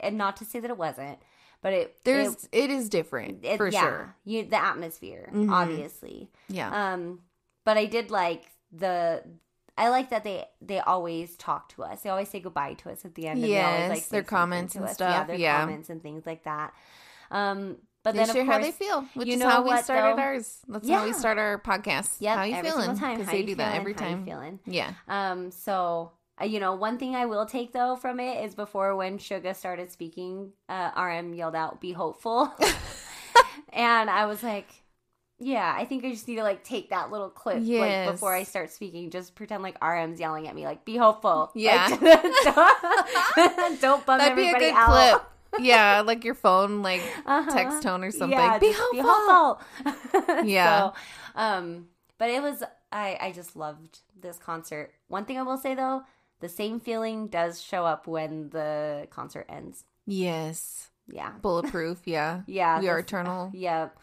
and 0.00 0.16
not 0.16 0.36
to 0.38 0.44
say 0.44 0.60
that 0.60 0.70
it 0.70 0.78
wasn't, 0.78 1.18
but 1.60 1.72
it 1.72 1.96
There's 2.04 2.44
it, 2.44 2.48
it 2.52 2.70
is 2.70 2.88
different 2.88 3.44
it- 3.44 3.56
for 3.58 3.68
yeah, 3.68 3.80
sure. 3.80 4.16
You 4.24 4.44
the 4.44 4.62
atmosphere, 4.62 5.28
Mhm. 5.32 5.50
obviously. 5.52 6.30
Yeah. 6.48 6.92
Um, 6.94 7.20
but 7.64 7.76
I 7.76 7.86
did 7.86 8.10
like 8.10 8.44
the. 8.72 9.22
I 9.76 9.88
like 9.88 10.10
that 10.10 10.22
they 10.22 10.44
they 10.62 10.78
always 10.78 11.36
talk 11.36 11.68
to 11.70 11.82
us. 11.82 12.02
They 12.02 12.10
always 12.10 12.28
say 12.28 12.38
goodbye 12.40 12.74
to 12.74 12.90
us 12.92 13.04
at 13.04 13.16
the 13.16 13.26
end. 13.26 13.40
and 13.42 13.50
they 13.50 13.60
always, 13.60 13.78
Yes, 13.80 13.90
like, 13.90 14.08
their 14.08 14.22
comments 14.22 14.76
and 14.76 14.84
us. 14.84 14.94
stuff, 14.94 15.10
Yeah, 15.12 15.24
their 15.24 15.36
yeah. 15.36 15.60
comments 15.60 15.90
and 15.90 16.00
things 16.00 16.24
like 16.24 16.44
that. 16.44 16.72
Um, 17.32 17.78
but 18.04 18.12
they 18.12 18.18
then 18.18 18.26
share 18.32 18.42
of 18.42 18.48
course, 18.48 18.56
how 18.56 18.62
they 18.62 18.70
feel, 18.70 19.06
which 19.14 19.26
you 19.26 19.34
is 19.34 19.40
know 19.40 19.48
how 19.48 19.62
we 19.62 19.70
what, 19.70 19.84
started 19.84 20.18
though? 20.18 20.22
ours. 20.22 20.58
That's 20.68 20.88
how 20.88 21.04
we 21.06 21.12
start 21.14 21.38
our 21.38 21.58
podcast. 21.58 22.16
Yeah, 22.20 22.36
how 22.36 22.42
you 22.44 22.54
every 22.54 22.70
feeling? 22.70 22.96
time. 22.96 23.16
Because 23.18 23.32
they 23.32 23.42
do 23.42 23.54
that 23.56 23.74
every 23.74 23.94
time. 23.94 24.24
feeling? 24.24 24.60
Yeah. 24.66 24.92
Um, 25.08 25.50
so 25.50 26.12
uh, 26.40 26.44
you 26.44 26.60
know, 26.60 26.74
one 26.74 26.98
thing 26.98 27.14
I 27.14 27.26
will 27.26 27.46
take 27.46 27.72
though 27.72 27.96
from 27.96 28.20
it 28.20 28.44
is 28.44 28.54
before 28.54 28.94
when 28.94 29.18
Suga 29.18 29.56
started 29.56 29.90
speaking, 29.90 30.52
uh, 30.68 30.90
RM 30.96 31.32
yelled 31.34 31.54
out, 31.54 31.80
"Be 31.80 31.92
hopeful," 31.92 32.52
and 33.72 34.10
I 34.10 34.26
was 34.26 34.42
like. 34.42 34.68
Yeah, 35.40 35.74
I 35.76 35.84
think 35.84 36.04
I 36.04 36.12
just 36.12 36.28
need 36.28 36.36
to 36.36 36.44
like 36.44 36.62
take 36.62 36.90
that 36.90 37.10
little 37.10 37.28
clip 37.28 37.56
like 37.56 38.12
before 38.12 38.32
I 38.32 38.44
start 38.44 38.70
speaking. 38.70 39.10
Just 39.10 39.34
pretend 39.34 39.64
like 39.64 39.76
RM's 39.82 40.20
yelling 40.20 40.46
at 40.46 40.54
me, 40.54 40.64
like 40.64 40.84
"Be 40.84 40.96
hopeful." 40.96 41.50
Yeah. 41.56 41.88
Like, 42.00 42.22
don't, 43.56 43.80
don't 43.80 44.06
bum 44.06 44.18
That'd 44.18 44.36
be 44.36 44.44
a 44.44 44.46
everybody 44.46 44.66
good 44.66 44.74
out. 44.74 45.18
clip. 45.18 45.33
Yeah, 45.60 46.02
like 46.04 46.24
your 46.24 46.34
phone, 46.34 46.82
like 46.82 47.02
Uh-huh. 47.26 47.50
text 47.50 47.82
tone 47.82 48.02
or 48.04 48.10
something. 48.10 48.38
Yeah, 48.38 48.58
be 48.58 48.68
just 48.72 48.80
hopeful. 48.82 49.60
hopeful. 49.84 50.44
Yeah. 50.44 50.90
So, 50.90 50.94
um, 51.36 51.86
but 52.18 52.30
it 52.30 52.42
was 52.42 52.62
I 52.92 53.18
I 53.20 53.32
just 53.32 53.56
loved 53.56 54.00
this 54.20 54.38
concert. 54.38 54.92
One 55.08 55.24
thing 55.24 55.38
I 55.38 55.42
will 55.42 55.58
say 55.58 55.74
though, 55.74 56.02
the 56.40 56.48
same 56.48 56.80
feeling 56.80 57.28
does 57.28 57.60
show 57.60 57.84
up 57.84 58.06
when 58.06 58.50
the 58.50 59.06
concert 59.10 59.46
ends. 59.48 59.84
Yes. 60.06 60.90
Yeah. 61.08 61.32
Bulletproof. 61.42 62.02
Yeah. 62.06 62.42
Yeah. 62.46 62.80
We 62.80 62.88
are 62.88 62.98
eternal. 62.98 63.50
Yep. 63.54 63.96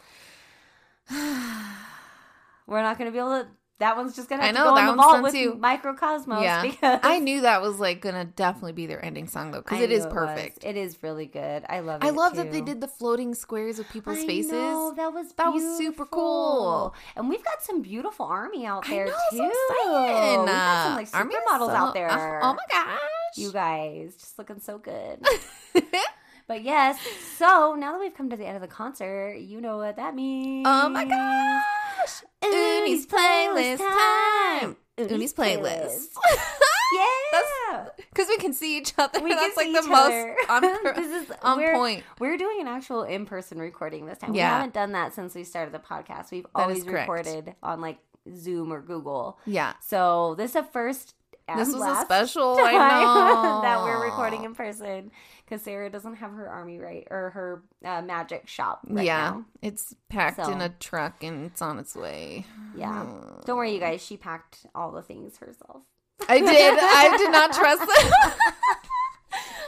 We're 2.66 2.82
not 2.82 2.96
gonna 2.98 3.10
be 3.10 3.18
able 3.18 3.42
to. 3.42 3.48
That 3.82 3.96
one's 3.96 4.14
just 4.14 4.28
gonna 4.28 4.44
I 4.44 4.52
know, 4.52 4.64
to 4.64 4.70
go 4.70 4.76
in 4.76 4.84
that 4.86 4.92
the 4.92 4.96
one's 4.96 5.10
vault 5.10 5.22
with 5.24 5.32
too. 5.34 5.54
Mikrokosmos. 5.60 6.42
yeah. 6.42 6.62
because 6.62 7.00
I 7.02 7.18
knew 7.18 7.40
that 7.40 7.60
was 7.60 7.80
like 7.80 8.00
gonna 8.00 8.24
definitely 8.24 8.72
be 8.72 8.86
their 8.86 9.04
ending 9.04 9.26
song 9.26 9.50
though, 9.50 9.60
because 9.60 9.80
I 9.80 9.82
it 9.82 9.90
is 9.90 10.04
was. 10.04 10.14
perfect. 10.14 10.64
It 10.64 10.76
is 10.76 11.02
really 11.02 11.26
good. 11.26 11.64
I 11.68 11.80
love 11.80 12.02
it. 12.02 12.06
I 12.06 12.10
love 12.10 12.36
that 12.36 12.52
they 12.52 12.60
did 12.60 12.80
the 12.80 12.86
floating 12.86 13.34
squares 13.34 13.78
of 13.80 13.88
people's 13.90 14.18
I 14.18 14.26
faces. 14.26 14.52
know, 14.52 14.92
that 14.96 15.12
was 15.12 15.32
That 15.32 15.52
was 15.52 15.76
super 15.78 16.06
cool. 16.06 16.94
And 17.16 17.28
we've 17.28 17.42
got 17.44 17.62
some 17.62 17.82
beautiful 17.82 18.26
army 18.26 18.64
out 18.66 18.86
I 18.86 18.90
there 18.90 19.06
know, 19.06 19.12
too. 19.32 19.36
so 19.38 19.46
exciting. 19.50 20.38
We've 20.40 20.46
got 20.46 20.84
some 20.84 20.94
like 20.94 21.08
Army 21.14 21.34
supermodels 21.34 21.66
so- 21.66 21.70
out 21.76 21.94
there. 21.94 22.08
uh, 22.10 22.40
oh 22.42 22.54
my 22.54 22.64
gosh. 22.70 22.98
You 23.36 23.50
guys, 23.52 24.14
just 24.16 24.38
looking 24.38 24.60
so 24.60 24.78
good. 24.78 25.26
but 26.46 26.62
yes, 26.62 26.98
so 27.36 27.74
now 27.78 27.92
that 27.92 28.00
we've 28.00 28.14
come 28.14 28.30
to 28.30 28.36
the 28.36 28.46
end 28.46 28.56
of 28.56 28.62
the 28.62 28.68
concert, 28.68 29.34
you 29.34 29.60
know 29.60 29.76
what 29.78 29.96
that 29.96 30.14
means. 30.14 30.66
oh 30.68 30.88
my 30.88 31.04
gosh. 31.04 32.22
Uni's 32.42 33.06
playlist 33.06 33.78
time. 33.78 34.76
Uni's 34.98 35.32
playlist. 35.34 36.08
Yeah. 36.92 37.88
Because 37.96 38.28
we 38.28 38.36
can 38.36 38.52
see 38.52 38.76
each 38.76 38.92
other. 38.98 39.20
We 39.20 39.30
That's 39.34 39.54
can 39.54 39.56
like 39.56 39.66
see 39.66 39.72
the 39.72 39.78
each 39.78 39.98
other. 39.98 40.36
most 40.48 40.50
on, 40.50 40.94
this 40.96 41.22
is 41.22 41.32
on 41.42 41.58
we're, 41.58 41.74
point. 41.74 42.04
We're 42.18 42.36
doing 42.36 42.60
an 42.60 42.68
actual 42.68 43.04
in-person 43.04 43.58
recording 43.58 44.06
this 44.06 44.18
time. 44.18 44.34
Yeah. 44.34 44.50
We 44.50 44.56
haven't 44.56 44.74
done 44.74 44.92
that 44.92 45.14
since 45.14 45.34
we 45.34 45.44
started 45.44 45.72
the 45.72 45.78
podcast. 45.78 46.30
We've 46.30 46.44
That 46.54 46.62
always 46.62 46.86
recorded 46.86 47.54
on 47.62 47.80
like 47.80 47.98
Zoom 48.34 48.72
or 48.72 48.80
Google. 48.82 49.38
Yeah. 49.46 49.72
So 49.80 50.34
this 50.36 50.50
is 50.50 50.56
a 50.56 50.64
first. 50.64 51.14
This 51.56 51.72
was 51.72 51.82
a 51.82 52.00
special. 52.04 52.56
time 52.56 52.76
I 52.76 53.00
know 53.02 53.60
that 53.62 53.82
we're 53.82 54.04
recording 54.04 54.44
in 54.44 54.54
person 54.54 55.10
because 55.52 55.64
Sarah 55.64 55.90
doesn't 55.90 56.14
have 56.14 56.30
her 56.32 56.48
army 56.48 56.78
right 56.78 57.06
or 57.10 57.28
her 57.30 57.62
uh, 57.84 58.00
magic 58.00 58.48
shop 58.48 58.80
right 58.88 59.04
yeah, 59.04 59.32
now. 59.32 59.44
it's 59.60 59.94
packed 60.08 60.38
in 60.38 60.62
a 60.62 60.70
truck 60.70 61.22
and 61.22 61.44
it's 61.44 61.60
on 61.60 61.78
its 61.78 61.94
way. 61.94 62.46
Yeah. 62.74 63.06
Don't 63.44 63.58
worry, 63.58 63.74
you 63.74 63.78
guys. 63.78 64.02
She 64.02 64.16
packed 64.16 64.64
all 64.74 64.92
the 64.92 65.02
things 65.02 65.36
herself. 65.36 65.82
I 66.26 66.38
did. 66.38 66.78
I 66.80 67.16
did 67.18 67.30
not 67.32 67.52
trust 67.54 67.80
them. 67.80 68.12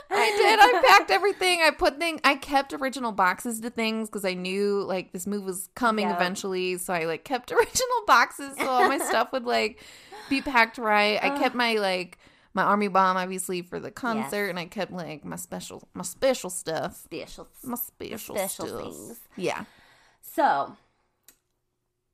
I 0.09 0.31
did. 0.37 0.59
I 0.59 0.81
packed 0.87 1.11
everything. 1.11 1.61
I 1.61 1.69
put 1.69 1.99
thing. 1.99 2.19
I 2.23 2.33
kept 2.33 2.73
original 2.73 3.11
boxes 3.11 3.59
to 3.59 3.69
things 3.69 4.09
because 4.09 4.25
I 4.25 4.33
knew 4.33 4.81
like 4.81 5.13
this 5.13 5.27
move 5.27 5.43
was 5.43 5.69
coming 5.75 6.07
Yep. 6.07 6.15
eventually. 6.15 6.79
So 6.79 6.95
I 6.95 7.05
like 7.05 7.25
kept 7.25 7.51
original 7.51 8.03
boxes 8.07 8.57
so 8.57 8.67
all 8.67 8.87
my 8.87 8.97
stuff 8.97 9.31
would 9.33 9.45
like 9.45 9.83
be 10.31 10.41
packed 10.41 10.79
right. 10.79 11.23
I 11.23 11.37
kept 11.37 11.53
my 11.53 11.75
like 11.75 12.17
my 12.55 12.63
army 12.63 12.87
bomb 12.87 13.17
obviously 13.17 13.61
for 13.61 13.79
the 13.79 13.91
concert, 13.91 14.43
Yes. 14.45 14.49
and 14.49 14.57
I 14.57 14.65
kept 14.65 14.91
like 14.91 15.23
my 15.23 15.35
special 15.35 15.87
my 15.93 16.03
special 16.03 16.49
stuff. 16.49 16.95
Special. 16.95 17.47
My 17.63 17.75
special, 17.75 18.35
special 18.35 18.67
stuff. 18.67 18.81
things. 18.81 19.19
Yeah. 19.35 19.65
So 20.21 20.75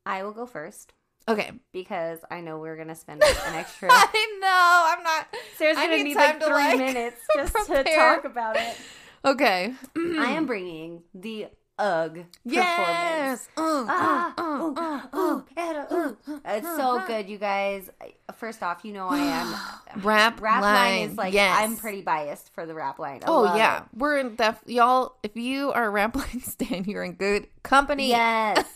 I 0.05 0.23
will 0.23 0.31
go 0.33 0.45
first 0.45 0.93
Okay. 1.29 1.51
because 1.71 2.19
I 2.31 2.41
know 2.41 2.57
we're 2.57 2.75
gonna 2.75 2.95
spend 2.95 3.23
an 3.47 3.53
extra. 3.55 3.89
I 3.91 4.37
know. 4.41 4.97
I'm 4.97 5.03
not. 5.03 5.27
Sarah's 5.57 5.77
gonna 5.77 5.95
need 5.97 6.03
need, 6.03 6.13
time 6.15 6.39
like 6.39 6.43
three 6.43 6.53
like, 6.53 6.77
minutes 6.79 7.21
just 7.35 7.53
to 7.67 7.83
talk 7.83 8.25
about 8.25 8.57
it. 8.57 8.75
Okay. 9.23 9.73
I 9.95 10.31
am 10.31 10.45
bringing 10.47 11.03
the 11.13 11.47
Performance. 11.81 12.27
Yes. 12.45 13.49
Ah, 13.57 14.33
uh, 14.37 14.41
uh, 14.41 14.61
ooh, 14.63 14.75
uh, 14.75 15.17
ooh, 15.17 15.45
eta, 15.57 15.87
ooh. 15.93 16.17
It's 16.45 16.67
so 16.67 17.03
good, 17.07 17.27
you 17.29 17.37
guys. 17.37 17.89
First 18.35 18.61
off, 18.63 18.83
you 18.85 18.93
know 18.93 19.07
I 19.09 19.17
am. 19.19 19.55
Rap, 20.03 20.39
Rap 20.41 20.61
line. 20.61 20.73
line 21.01 21.09
is 21.09 21.17
like 21.17 21.33
yes. 21.33 21.57
I'm 21.59 21.75
pretty 21.77 22.01
biased 22.01 22.53
for 22.53 22.65
the 22.65 22.73
rap 22.73 22.99
line. 22.99 23.21
I 23.23 23.27
Oh 23.27 23.55
yeah, 23.55 23.79
it. 23.81 23.83
we're 23.95 24.17
in 24.17 24.35
def 24.35 24.61
y'all. 24.65 25.15
If 25.23 25.35
you 25.35 25.71
are 25.71 25.85
a 25.85 25.89
rap 25.89 26.15
line 26.21 26.41
stan, 26.41 26.85
you're 26.85 27.03
in 27.03 27.13
good 27.13 27.47
company. 27.63 28.09
Yes. 28.09 28.63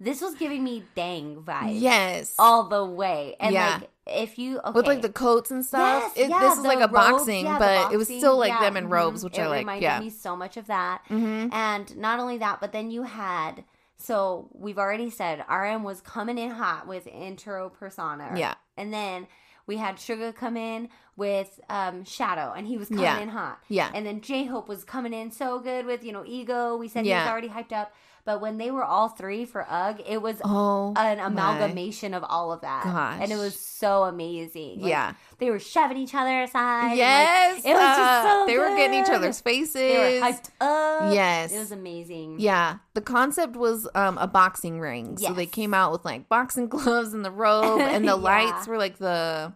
This 0.00 0.20
was 0.20 0.34
giving 0.34 0.64
me 0.64 0.82
dang 0.96 1.36
vibes. 1.44 1.80
Yes. 1.80 2.34
All 2.36 2.64
the 2.64 2.84
way. 2.84 3.36
And 3.38 3.54
Yeah. 3.54 3.78
like 3.78 3.88
if 4.06 4.38
you 4.38 4.58
okay. 4.58 4.70
With 4.72 4.86
like 4.86 5.02
the 5.02 5.08
coats 5.08 5.50
and 5.50 5.64
stuff. 5.64 6.02
Yes, 6.16 6.26
It- 6.26 6.30
yeah, 6.30 6.40
this 6.40 6.58
is 6.58 6.64
like 6.64 6.78
a 6.78 6.92
robes, 6.92 6.92
boxing, 6.92 7.44
yeah, 7.46 7.58
but 7.58 7.92
it 7.92 7.96
was 7.96 8.08
still 8.08 8.36
like 8.36 8.48
yeah, 8.50 8.60
them 8.60 8.76
in 8.76 8.88
robes, 8.88 9.20
mhm. 9.20 9.24
which 9.24 9.38
it 9.38 9.42
I 9.42 9.46
like. 9.46 9.58
reminded 9.60 9.82
Yeah. 9.84 10.00
me 10.00 10.10
so 10.10 10.34
much 10.36 10.56
of 10.56 10.66
that. 10.66 11.02
Mhm. 11.08 11.52
And 11.52 11.96
not 11.96 12.18
only 12.18 12.38
that, 12.38 12.60
but 12.60 12.72
then 12.72 12.90
you 12.90 13.04
had 13.04 13.64
so 13.96 14.48
we've 14.52 14.78
already 14.78 15.10
said 15.10 15.44
RM 15.48 15.84
was 15.84 16.00
coming 16.00 16.36
in 16.36 16.50
hot 16.50 16.88
with 16.88 17.06
intro 17.06 17.68
persona. 17.70 18.32
Yeah. 18.34 18.54
And 18.76 18.92
then 18.92 19.28
we 19.68 19.76
had 19.76 19.96
Suga 19.96 20.34
come 20.34 20.56
in 20.56 20.88
with 21.16 21.60
um 21.70 22.04
Shadow 22.04 22.52
and 22.56 22.66
he 22.66 22.76
was 22.76 22.88
coming 22.88 23.04
in 23.22 23.28
hot. 23.28 23.60
Yeah. 23.68 23.90
And 23.94 24.04
then 24.04 24.20
J 24.20 24.44
Hope 24.46 24.66
was 24.68 24.82
coming 24.82 25.12
in 25.12 25.30
so 25.30 25.60
good 25.60 25.86
with, 25.86 26.02
you 26.02 26.10
know, 26.10 26.24
ego. 26.26 26.76
We 26.76 26.88
said 26.88 27.04
he 27.04 27.12
was 27.12 27.28
already 27.28 27.50
hyped 27.50 27.72
up. 27.72 27.92
But 28.24 28.40
when 28.40 28.56
they 28.56 28.70
were 28.70 28.84
all 28.84 29.08
three 29.08 29.44
for 29.44 29.62
UGH, 29.68 30.00
it 30.06 30.22
was 30.22 30.40
Oh. 30.44 30.94
an 30.96 31.18
amalgamation 31.18 32.14
of 32.14 32.22
all 32.22 32.52
of 32.52 32.60
that. 32.60 32.86
And 33.20 33.32
it 33.32 33.36
was 33.36 33.58
so 33.58 34.04
amazing. 34.04 34.80
Like, 34.80 34.90
Yeah. 34.90 35.12
They 35.38 35.50
were 35.50 35.58
shoving 35.58 35.96
each 35.96 36.14
other 36.14 36.42
aside. 36.42 36.82
and, 36.82 36.90
like, 36.90 36.98
Yes. 36.98 37.56
it 37.64 37.72
was 37.74 37.80
just 37.80 37.98
uh, 38.00 38.22
so 38.40 38.46
They 38.46 38.58
were 38.58 38.76
getting 38.76 39.00
each 39.02 39.10
other's 39.10 39.40
faces. 39.40 39.74
They 39.74 40.20
were 40.20 40.26
hyped 40.26 40.50
up. 40.60 41.12
Yes. 41.12 41.52
It 41.52 41.58
was 41.58 41.72
amazing. 41.72 42.36
Yeah, 42.38 42.76
the 42.94 43.00
concept 43.00 43.56
was 43.56 43.88
um, 43.96 44.18
a 44.18 44.28
boxing 44.28 44.78
ring. 44.78 45.18
So 45.18 45.32
they 45.32 45.46
came 45.46 45.74
out 45.74 45.90
with 45.90 46.04
like 46.04 46.28
boxing 46.28 46.68
gloves 46.74 47.12
and 47.14 47.24
the 47.24 47.30
robe, 47.32 47.80
and 47.80 48.04
the 48.04 48.08
Yeah. 48.16 48.22
lights 48.22 48.68
were 48.68 48.78
like 48.78 48.98
the. 48.98 49.52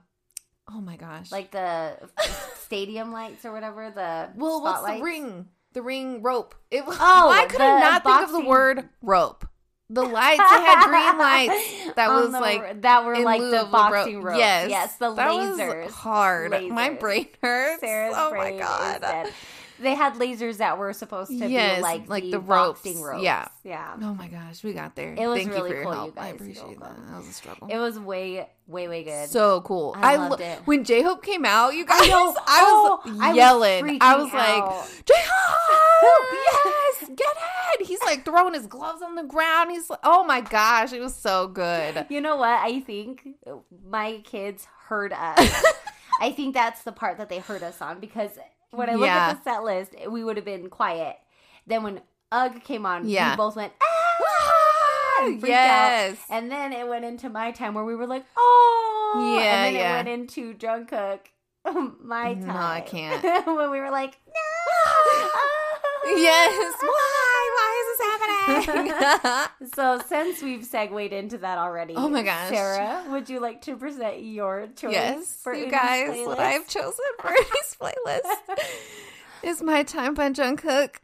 Oh 0.69 0.81
my 0.81 0.97
gosh! 0.97 1.31
Like 1.31 1.53
the 1.53 1.97
stadium 2.57 3.12
lights 3.12 3.45
or 3.45 3.53
whatever, 3.53 3.93
the 3.95 4.31
well, 4.35 4.61
what's 4.61 4.83
the 4.85 5.01
ring? 5.01 5.47
The 5.77 5.83
ring 5.83 6.22
rope. 6.22 6.55
It 6.70 6.87
was. 6.87 6.97
Oh, 6.99 7.27
why 7.27 7.45
could 7.45 7.61
I 7.61 7.74
the 7.74 7.81
not 7.81 8.03
think 8.03 8.22
of 8.22 8.33
the 8.33 8.49
word 8.49 8.89
rope? 9.03 9.47
The 9.91 10.03
lights 10.03 10.39
they 10.39 10.45
had 10.64 10.87
green 10.87 11.18
lights. 11.18 11.95
That 11.97 12.09
was 12.09 12.33
the- 12.33 12.41
like 12.41 12.81
that 12.81 13.05
were 13.05 13.18
like 13.18 13.43
the 13.43 13.51
the 13.51 13.57
rope. 13.59 13.70
boxing. 13.70 14.22
Yes, 14.22 14.70
yes, 14.70 14.97
the 14.97 15.12
that 15.12 15.31
was 15.35 15.59
lasers. 15.61 15.91
hard. 15.91 16.53
My 16.70 16.89
brain 16.95 17.29
hurts. 17.43 17.81
Sarah's 17.83 18.14
oh 18.16 18.31
brain 18.31 18.59
my 18.59 18.64
god! 18.64 19.31
They 19.79 19.95
had 19.95 20.14
lasers 20.14 20.57
that 20.59 20.79
were 20.79 20.93
supposed 20.93 21.31
to 21.31 21.49
Yes, 21.49 21.77
be 21.79 21.83
like, 21.83 22.09
like 22.09 22.24
the, 22.24 22.31
the 22.33 22.41
ropes. 22.41 22.85
ropes. 22.87 23.22
Yeah. 23.22 23.49
yeah. 23.62 23.95
Oh 24.01 24.14
my 24.14 24.29
gosh, 24.29 24.64
we 24.64 24.72
got 24.72 24.95
there. 24.97 25.14
It 25.18 25.27
was 25.27 25.39
Thank 25.39 25.51
really 25.53 25.61
you 25.61 25.66
for 25.68 25.74
your 25.74 25.83
cool, 25.85 25.93
you 25.93 25.99
help. 25.99 26.20
I 26.20 26.29
appreciate 26.29 26.81
that. 26.81 26.97
That 27.09 27.16
was 27.18 27.29
a 27.29 27.33
struggle. 27.33 27.68
It 27.70 27.77
was 27.79 27.99
way, 27.99 28.49
way, 28.66 28.89
way 28.89 29.05
good. 29.05 29.29
so 29.29 29.61
cool. 29.62 29.95
I 29.97 30.14
I, 30.14 30.16
loved 30.16 30.41
lo- 30.41 30.47
it. 30.47 30.59
when 30.64 30.85
J 30.85 31.03
Hope 31.03 31.22
came 31.24 31.45
out. 31.45 31.74
You 31.74 31.85
guys, 31.85 32.01
I, 32.03 32.09
know. 32.09 32.24
was 32.27 32.37
Oh, 32.49 33.01
I 33.20 33.29
was 33.29 33.37
yelling. 33.37 33.99
I 34.01 34.16
was, 34.16 34.33
like. 34.33 35.05
J 35.05 35.14
Hope, 35.16 36.97
yes, 37.01 37.11
get 37.16 37.29
it. 37.81 37.87
He's 37.87 38.01
like 38.03 38.24
throwing 38.24 38.55
his 38.55 38.66
gloves 38.66 39.03
on 39.03 39.14
the 39.14 39.24
ground. 39.24 39.70
He's 39.70 39.91
like, 39.91 39.99
oh 40.05 40.24
my 40.24 40.41
gosh, 40.41 40.93
it 40.93 41.01
was 41.01 41.14
so 41.14 41.49
good. 41.49 42.07
You 42.09 42.20
know 42.20 42.37
what? 42.37 42.49
I 42.62 42.81
think 42.81 43.27
my 43.89 44.18
kids 44.24 44.66
heard 44.89 45.12
us. 45.12 45.64
I 46.20 46.31
think 46.33 46.55
that's 46.55 46.83
the 46.83 46.93
part 46.93 47.18
that 47.18 47.29
they 47.29 47.41
heard 47.41 47.62
us 47.62 47.83
on 47.83 48.01
because 48.01 48.31
when 48.71 48.91
I 48.91 48.95
look 48.95 49.07
Yeah. 49.07 49.29
at 49.31 49.45
the 49.45 49.51
set 49.51 49.62
list, 49.64 49.95
we 50.11 50.23
would 50.25 50.37
have 50.37 50.45
been 50.45 50.69
quiet. 50.71 51.17
Then 51.67 51.83
when 51.83 52.01
UGH 52.33 52.64
came 52.64 52.87
on, 52.87 53.09
Yeah. 53.09 53.31
we 53.33 53.37
both 53.37 53.57
went, 53.57 53.73
ah! 53.83 55.25
and 55.25 55.43
Yes. 55.43 56.19
out. 56.31 56.37
And 56.37 56.51
then 56.51 56.73
it 56.73 56.87
went 56.87 57.05
into 57.05 57.29
my 57.29 57.51
time 57.53 57.75
where 57.75 57.85
we 57.85 57.95
were 57.95 58.07
like, 58.07 58.25
oh. 58.37 59.37
Yeah, 59.41 59.41
And 59.55 59.64
then 59.64 59.75
yeah. 59.81 59.93
it 59.93 59.97
went 60.05 60.09
into 60.09 60.55
Jungkook, 60.55 61.21
my 62.03 62.35
time. 62.35 62.47
No, 62.47 62.55
I 62.57 62.81
can't. 62.83 63.23
when 63.47 63.71
we 63.71 63.81
were 63.81 63.91
like, 63.91 64.17
no. 64.27 65.29
Yes. 66.07 66.75
Why? 66.81 67.51
Why 67.57 67.83
is 67.83 67.99
this 67.99 68.67
happening? 68.67 69.43
So 69.75 70.01
since 70.07 70.43
we've 70.43 70.65
segued 70.65 71.13
into 71.13 71.39
that 71.39 71.59
already, 71.59 71.95
Oh 71.97 72.09
my 72.09 72.23
gosh. 72.23 72.49
Sarah, 72.49 73.05
would 73.11 73.29
you 73.29 73.41
like 73.41 73.63
to 73.63 73.77
present 73.77 74.23
your 74.23 74.69
choice 74.77 74.93
yes, 74.93 75.41
for 75.43 75.53
you 75.53 75.65
Uni's 75.65 75.73
guys, 75.73 76.11
playlist? 76.11 76.27
what 76.27 76.39
I've 76.39 76.69
chosen 76.69 77.05
for 77.21 77.31
this 77.53 77.77
playlist 77.81 78.59
is 79.43 79.63
my 79.63 79.83
time 79.83 80.15
by 80.15 80.31
Jungkook. 80.31 80.97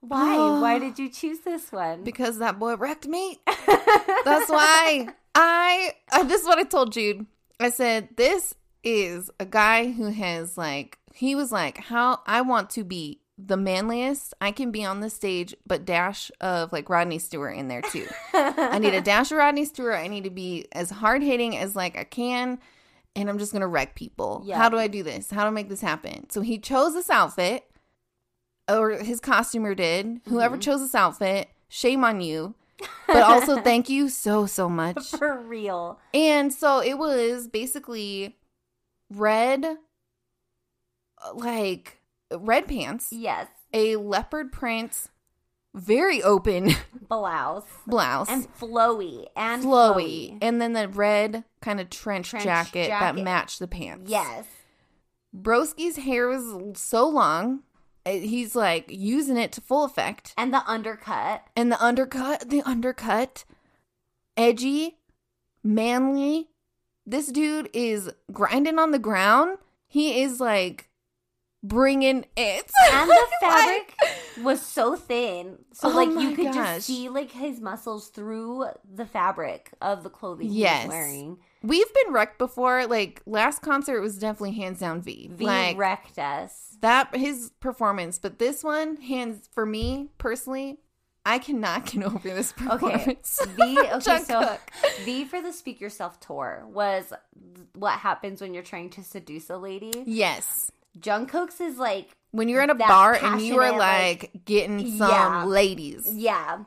Why? 0.00 0.36
Oh. 0.36 0.60
Why 0.60 0.78
did 0.84 0.98
you 0.98 1.08
choose 1.10 1.40
this 1.40 1.70
one? 1.70 2.02
Because 2.02 2.38
that 2.38 2.58
boy 2.58 2.76
wrecked 2.76 3.06
me. 3.06 3.38
That's 3.46 4.48
why 4.50 5.08
I. 5.34 5.92
Uh, 6.10 6.22
this 6.24 6.42
is 6.42 6.46
what 6.46 6.58
I 6.58 6.64
told 6.64 6.92
Jude. 6.92 7.26
I 7.60 7.70
said 7.70 8.08
this 8.16 8.54
is 8.84 9.30
a 9.38 9.44
guy 9.44 9.90
who 9.90 10.06
has 10.06 10.56
like 10.56 10.98
he 11.14 11.34
was 11.34 11.50
like 11.52 11.78
how 11.78 12.20
I 12.26 12.40
want 12.42 12.70
to 12.70 12.84
be 12.84 13.20
the 13.40 13.56
manliest 13.56 14.34
I 14.40 14.50
can 14.50 14.72
be 14.72 14.84
on 14.84 14.98
the 15.00 15.08
stage, 15.10 15.54
but 15.64 15.84
dash 15.84 16.30
of 16.40 16.72
like 16.72 16.88
Rodney 16.90 17.18
Stewart 17.20 17.56
in 17.56 17.68
there 17.68 17.82
too. 17.82 18.06
I 18.34 18.78
need 18.80 18.94
a 18.94 19.00
dash 19.12 19.30
of 19.30 19.38
Rodney 19.38 19.64
Stewart. 19.64 19.94
I 19.94 20.08
need 20.08 20.24
to 20.24 20.30
be 20.30 20.66
as 20.72 20.90
hard 20.90 21.22
hitting 21.22 21.56
as 21.56 21.76
like 21.76 21.96
I 21.96 22.02
can, 22.04 22.58
and 23.14 23.28
I'm 23.30 23.38
just 23.38 23.52
gonna 23.52 23.68
wreck 23.68 23.94
people. 23.94 24.42
Yeah. 24.44 24.56
How 24.56 24.68
do 24.68 24.76
I 24.76 24.88
do 24.88 25.02
this? 25.04 25.30
How 25.30 25.42
do 25.42 25.48
I 25.48 25.50
make 25.50 25.68
this 25.68 25.80
happen? 25.80 26.28
So 26.30 26.40
he 26.40 26.58
chose 26.58 26.94
this 26.94 27.10
outfit, 27.10 27.64
or 28.68 28.90
his 28.98 29.20
costumer 29.20 29.74
did. 29.74 30.20
Whoever 30.28 30.56
Mm-hmm. 30.56 30.60
chose 30.62 30.80
this 30.80 30.94
outfit, 30.96 31.48
shame 31.68 32.02
on 32.04 32.20
you. 32.20 32.54
But 33.06 33.22
also 33.22 33.60
thank 33.62 33.88
you 33.88 34.08
so 34.08 34.46
so 34.46 34.68
much. 34.68 35.10
for 35.18 35.38
real. 35.40 35.98
And 36.12 36.52
so 36.52 36.80
it 36.82 36.98
was 36.98 37.48
basically 37.48 38.36
red, 39.10 39.64
uh, 39.64 41.34
like 41.34 41.97
red 42.36 42.66
pants, 42.68 43.08
Yes, 43.12 43.48
a 43.72 43.96
leopard 43.96 44.52
print, 44.52 45.06
very 45.74 46.22
open 46.22 46.70
blouse 47.08 47.64
blouse, 47.86 48.28
and 48.28 48.52
flowy 48.54 49.26
and 49.36 49.62
flowy, 49.62 50.38
and 50.40 50.60
then 50.60 50.72
the 50.72 50.88
red 50.88 51.44
kind 51.60 51.80
of 51.80 51.90
trench, 51.90 52.30
Trench 52.30 52.44
jacket, 52.44 52.88
that 52.88 53.16
matched 53.16 53.58
the 53.58 53.68
pants. 53.68 54.10
Yes, 54.10 54.46
Broski's 55.36 55.96
hair 55.98 56.26
was 56.28 56.78
so 56.78 57.08
long. 57.08 57.60
uh, 58.06 58.10
He's 58.12 58.56
like 58.56 58.86
using 58.88 59.36
it 59.36 59.52
to 59.52 59.60
full 59.60 59.84
effect. 59.84 60.34
and 60.36 60.52
the 60.52 60.62
undercut. 60.68 61.44
And 61.54 61.70
the 61.70 61.82
undercut, 61.84 62.48
the 62.48 62.62
undercut, 62.62 63.44
edgy, 64.36 64.98
manly. 65.62 66.48
This 67.06 67.28
dude 67.28 67.70
is 67.72 68.10
grinding 68.32 68.78
on 68.78 68.90
the 68.90 68.98
ground. 68.98 69.58
He 69.86 70.20
is 70.22 70.40
like 70.40 70.87
bringing 71.62 72.24
it. 72.36 72.70
And 72.92 73.08
the 73.10 73.26
Like- 73.42 73.52
fabric 73.52 73.94
was 74.42 74.62
so 74.62 74.94
thin, 74.96 75.58
so 75.72 75.90
Oh 75.90 75.94
like 75.96 76.08
you 76.10 76.34
could 76.36 76.46
gosh. 76.46 76.54
just 76.54 76.86
see 76.86 77.08
like 77.08 77.32
his 77.32 77.60
muscles 77.60 78.08
through 78.08 78.66
the 78.92 79.04
fabric 79.06 79.70
of 79.80 80.02
the 80.04 80.10
clothing 80.10 80.48
Yes. 80.50 80.82
he 80.82 80.88
was 80.88 80.92
wearing. 80.94 81.38
We've 81.62 81.92
been 82.04 82.12
wrecked 82.12 82.38
before. 82.38 82.86
Like 82.86 83.20
last 83.26 83.62
concert 83.62 84.00
was 84.00 84.16
definitely 84.18 84.52
hands 84.52 84.78
down 84.80 85.02
V. 85.02 85.30
V 85.32 85.44
like 85.44 85.76
wrecked 85.76 86.18
us. 86.18 86.76
that 86.82 87.14
his 87.16 87.50
performance, 87.60 88.18
but 88.18 88.38
this 88.38 88.62
one 88.62 88.96
hands 88.98 89.48
for 89.52 89.66
me 89.66 90.10
personally. 90.18 90.78
I 91.26 91.38
cannot 91.38 91.84
get 91.86 92.04
over 92.04 92.28
this 92.28 92.54
Okay, 92.58 92.68
performance. 92.78 93.40
Okay, 93.42 94.18
so. 94.24 94.56
V 95.04 95.24
for 95.26 95.42
the 95.42 95.52
Speak 95.52 95.78
Yourself 95.80 96.20
tour 96.20 96.64
was 96.68 97.12
what 97.74 97.98
happens 97.98 98.40
when 98.40 98.54
you're 98.54 98.62
trying 98.62 98.88
to 98.90 99.02
seduce 99.02 99.50
a 99.50 99.58
lady. 99.58 99.92
yes. 100.06 100.70
Jungkook's 101.00 101.60
is 101.60 101.78
like, 101.78 102.10
When 102.30 102.48
you're 102.48 102.62
in 102.62 102.70
a 102.70 102.74
bar 102.74 103.14
and 103.14 103.40
you 103.40 103.58
are 103.58 103.70
like, 103.76 104.30
like- 104.34 104.44
getting 104.44 104.96
some 104.98 105.10
Yeah. 105.10 105.44
ladies. 105.44 106.06
yeah, 106.12 106.58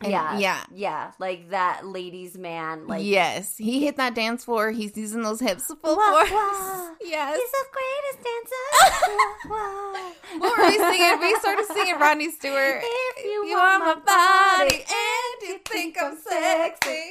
And- 0.00 0.10
yeah, 0.12 0.38
yeah. 0.38 0.60
yeah, 0.74 1.10
like 1.18 1.50
that 1.50 1.86
ladies 1.86 2.36
man. 2.36 2.86
Like, 2.86 3.04
yes, 3.04 3.56
he 3.56 3.84
hit 3.84 3.96
that 3.96 4.14
dance 4.14 4.44
floor. 4.44 4.70
He's 4.72 4.96
using 4.96 5.22
those 5.22 5.40
hips 5.40 5.66
full 5.66 5.94
force. 5.94 6.30
wah. 6.30 6.90
Yes. 7.06 7.38
he's 7.38 7.50
the 7.52 7.66
greatest 7.72 8.18
dancer. 8.26 9.48
Wah. 9.48 10.38
What 10.38 10.58
were 10.58 10.64
we 10.66 10.76
singing? 10.76 11.20
We 11.20 11.36
started 11.36 11.66
singing 11.66 11.98
Rodney 12.00 12.30
Stewart. 12.32 12.82
If 12.82 13.24
you, 13.24 13.46
You 13.46 13.56
want, 13.56 13.84
want 13.84 14.04
my 14.04 14.64
body 14.64 14.76
and 14.82 15.48
you 15.48 15.58
think 15.64 15.96
I'm 16.02 16.16
sexy. 16.18 17.10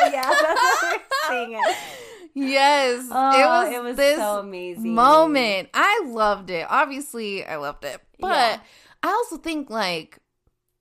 yeah, 0.00 0.22
that's 0.22 0.82
what 0.82 1.02
we're 1.28 1.28
singing. 1.28 1.62
Yes, 2.34 3.06
Oh, 3.10 3.40
it 3.40 3.44
was. 3.46 3.74
it 3.74 3.82
was 3.82 3.96
this 3.96 4.18
so 4.18 4.40
amazing. 4.40 4.94
moment. 4.94 5.68
I 5.72 6.02
loved 6.06 6.50
it. 6.50 6.66
Obviously, 6.68 7.44
I 7.46 7.56
loved 7.56 7.84
it, 7.84 8.00
but 8.18 8.28
Yeah. 8.28 8.60
I 9.02 9.08
also 9.08 9.36
think 9.36 9.70
like 9.70 10.18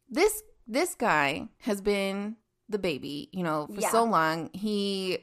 this. 0.10 0.44
This 0.66 0.96
guy 0.96 1.50
has 1.60 1.82
been 1.82 2.38
the 2.70 2.80
baby, 2.80 3.28
you 3.34 3.44
know, 3.44 3.68
for 3.68 3.82
Yeah. 3.82 3.90
so 3.92 4.06
long. 4.06 4.50
He, 4.54 5.18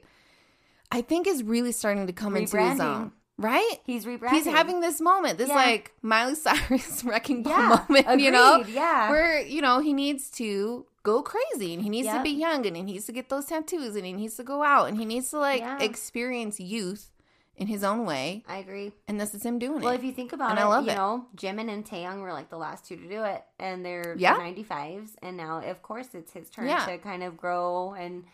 I 0.93 1.01
think, 1.01 1.27
is 1.27 1.43
really 1.43 1.73
starting 1.73 2.07
to 2.07 2.13
come 2.13 2.37
into 2.37 2.59
his 2.59 2.79
own. 2.79 3.13
Right? 3.39 3.77
He's 3.87 4.05
rebranding. 4.05 4.33
He's 4.33 4.45
having 4.45 4.81
this 4.81 5.01
moment, 5.01 5.39
this 5.39 5.49
Yeah. 5.49 5.55
like 5.55 5.95
Miley 6.03 6.35
Cyrus 6.35 7.03
wrecking 7.07 7.43
ball 7.43 7.57
moment, 7.89 8.07
you 8.21 8.31
know, 8.31 8.61
agreed, 8.61 8.75
Yeah, 8.75 9.09
where 9.11 9.41
you 9.41 9.63
know 9.63 9.81
he 9.81 9.95
needs 9.95 10.29
to 10.33 10.85
go 11.03 11.23
crazy 11.23 11.73
and 11.75 11.83
he 11.83 11.89
needs 11.89 12.09
to 12.09 12.23
be 12.23 12.31
young 12.31 12.67
and 12.67 12.77
he 12.77 12.83
needs 12.83 13.07
to 13.07 13.13
get 13.13 13.29
those 13.29 13.47
tattoos 13.47 13.97
and 13.97 14.05
he 14.05 14.13
needs 14.13 14.37
to 14.37 14.43
go 14.45 14.63
out 14.63 14.89
and 14.89 14.99
he 14.99 15.05
needs 15.05 15.31
to 15.31 15.39
like 15.39 15.61
Yeah. 15.61 15.79
experience 15.81 16.61
youth 16.61 17.11
in 17.57 17.67
his 17.67 17.85
own 17.85 18.07
way, 18.07 18.43
I 18.49 18.57
agree. 18.59 18.93
and 19.07 19.21
this 19.21 19.35
is 19.35 19.43
him 19.45 19.59
doing 19.59 19.73
Well, 19.73 19.81
it. 19.81 19.85
Well, 19.85 19.95
if 19.95 20.05
you 20.05 20.13
think 20.13 20.33
about 20.33 20.51
And 20.51 20.59
it, 20.59 20.63
I 20.63 20.67
love 20.67 20.85
you 20.87 20.93
it. 20.93 20.95
know, 20.95 21.27
Jimin 21.37 21.69
and 21.71 21.85
Taehyung 21.85 22.23
were 22.23 22.33
like 22.33 22.49
the 22.49 22.57
last 22.57 22.87
two 22.87 22.97
to 22.97 23.07
do 23.09 23.23
it, 23.25 23.45
and 23.59 23.85
they're 23.85 24.15
Yeah. 24.19 24.37
95s, 24.39 25.11
and 25.21 25.37
now, 25.37 25.59
of 25.59 25.83
course, 25.83 26.15
it's 26.15 26.33
his 26.33 26.49
turn 26.49 26.67
Yeah. 26.67 26.87
to 26.87 26.97
kind 26.99 27.23
of 27.23 27.37
grow 27.37 27.93
and, 27.93 28.25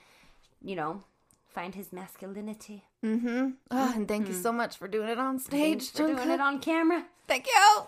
you 0.62 0.76
know, 0.76 1.02
find 1.48 1.74
his 1.74 1.92
masculinity. 1.92 2.84
mm-hmm. 3.02 3.50
Oh, 3.70 3.92
and 3.96 4.06
thank 4.06 4.28
you 4.28 4.34
so 4.34 4.52
much 4.52 4.76
for 4.76 4.86
doing 4.86 5.08
it 5.08 5.18
on 5.18 5.38
stage. 5.40 5.60
Thanks 5.60 5.90
for 5.90 6.06
doing 6.06 6.30
it 6.30 6.40
on 6.40 6.60
camera. 6.60 7.04
Thank 7.26 7.46
you. 7.48 7.82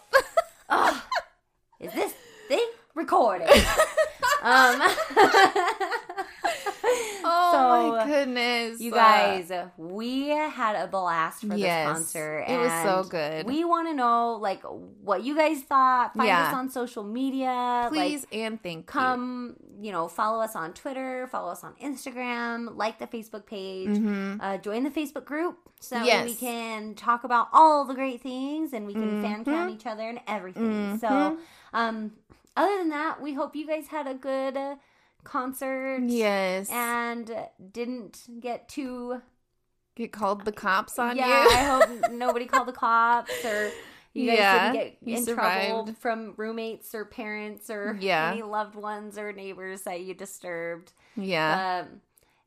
Ugh. 0.71 0.97
Is 1.81 1.93
this 1.93 2.15
thing 2.49 2.67
recorded? 2.95 3.49
um, 4.43 4.81
oh 7.25 7.51
So, 7.53 7.93
my 7.93 8.07
goodness, 8.07 8.81
You 8.81 8.93
Uh, 8.93 8.97
guys, 8.97 9.53
we 9.77 10.29
had 10.29 10.77
a 10.77 10.87
blast 10.87 11.41
for 11.45 11.55
Yes, 11.57 11.87
this 11.89 11.97
concert. 12.13 12.45
it 12.49 12.59
was 12.59 12.73
so 12.83 13.05
good. 13.09 13.47
We 13.47 13.65
want 13.65 13.89
to 13.89 13.95
know, 13.95 14.35
like, 14.41 14.63
what 14.63 15.23
you 15.25 15.37
guys 15.37 15.63
thought. 15.63 16.15
Find 16.15 16.29
Yeah. 16.29 16.49
us 16.49 16.55
on 16.55 16.71
social 16.71 17.03
media. 17.05 17.87
please 17.91 18.27
like, 18.31 18.41
and 18.41 18.63
thank 18.63 18.87
come, 18.87 19.57
you 19.81 19.93
know, 19.93 20.09
follow 20.09 20.41
us 20.43 20.55
on 20.57 20.73
Twitter, 20.73 21.27
follow 21.31 21.51
us 21.51 21.65
on 21.65 21.75
Instagram, 21.83 22.77
like 22.77 22.99
the 22.99 23.07
Facebook 23.07 23.47
page, 23.47 23.89
Mhm. 23.89 24.39
uh, 24.43 24.59
join 24.59 24.85
the 24.85 24.91
Facebook 24.91 25.25
group 25.25 25.59
so 25.81 26.03
Yes. 26.03 26.25
we 26.27 26.35
can 26.35 26.95
talk 26.95 27.25
about 27.25 27.49
all 27.53 27.85
the 27.85 27.95
great 27.95 28.21
things 28.23 28.73
and 28.73 28.87
we 28.87 28.93
can 28.95 29.23
fan 29.23 29.45
Mhm. 29.45 29.45
count 29.45 29.71
each 29.71 29.87
other 29.87 30.09
and 30.09 30.21
everything. 30.27 30.99
So, 30.99 31.09
Mhm. 31.09 31.39
um, 31.73 32.13
other 32.59 32.79
than 32.79 32.89
that, 32.91 33.23
we 33.23 33.33
hope 33.35 33.57
you 33.57 33.67
guys 33.67 33.87
had 33.89 34.07
a 34.07 34.15
good 34.15 34.57
uh, 34.57 34.77
concert. 35.25 36.03
Yes, 36.07 36.69
And 36.71 37.31
didn't 37.73 38.21
get 38.41 38.69
too 38.69 39.23
get 39.97 40.13
called 40.13 40.45
the 40.45 40.53
cops 40.53 40.99
on 40.99 41.17
yeah, 41.17 41.27
you. 41.27 41.51
Yeah, 41.51 41.57
I 41.57 41.65
hope 42.05 42.13
nobody 42.13 42.47
called 42.47 42.69
the 42.69 42.73
cops 42.73 43.45
or 43.45 43.73
you 44.15 44.27
guys 44.29 44.37
Yeah, 44.39 44.73
didn't 44.73 45.01
get 45.03 45.27
in 45.29 45.35
trouble 45.35 45.93
from 46.01 46.35
roommates 46.37 46.95
or 46.95 47.05
parents 47.05 47.69
or 47.69 47.97
Yeah. 48.01 48.31
any 48.33 48.43
loved 48.43 48.77
ones 48.77 49.19
or 49.19 49.33
neighbors 49.33 49.83
that 49.83 50.01
you 50.03 50.15
disturbed. 50.15 50.93
yeah, 51.17 51.81
Um, 51.83 52.01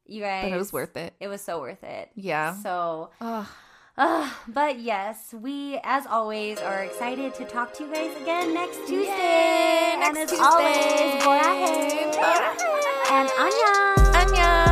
you 0.05 0.22
guys, 0.22 0.45
but 0.45 0.55
it 0.55 0.57
was 0.57 0.72
worth 0.72 0.95
it. 0.95 1.14
It 1.20 1.28
was 1.28 1.41
so 1.41 1.59
worth 1.59 1.84
it. 1.84 2.09
Yeah. 2.16 2.55
So, 2.55 3.12
Oh, 3.20 3.49
uh, 3.98 4.30
but 4.48 4.80
yes, 4.80 5.34
we 5.34 5.80
as 5.84 6.06
always 6.06 6.60
are 6.60 6.84
excited 6.84 7.34
to 7.36 7.46
talk 7.46 7.74
to 7.76 7.84
you 7.84 7.94
guys 7.94 8.22
again 8.22 8.54
next 8.54 8.78
Tuesday. 8.88 9.08
Yay, 9.08 9.94
and 10.02 10.18
as 10.18 10.30
Tuesday. 10.30 10.44
always, 10.44 11.24
borahae. 11.24 12.12
Borahae. 12.14 13.12
and 13.12 13.30
anya. 13.39 14.70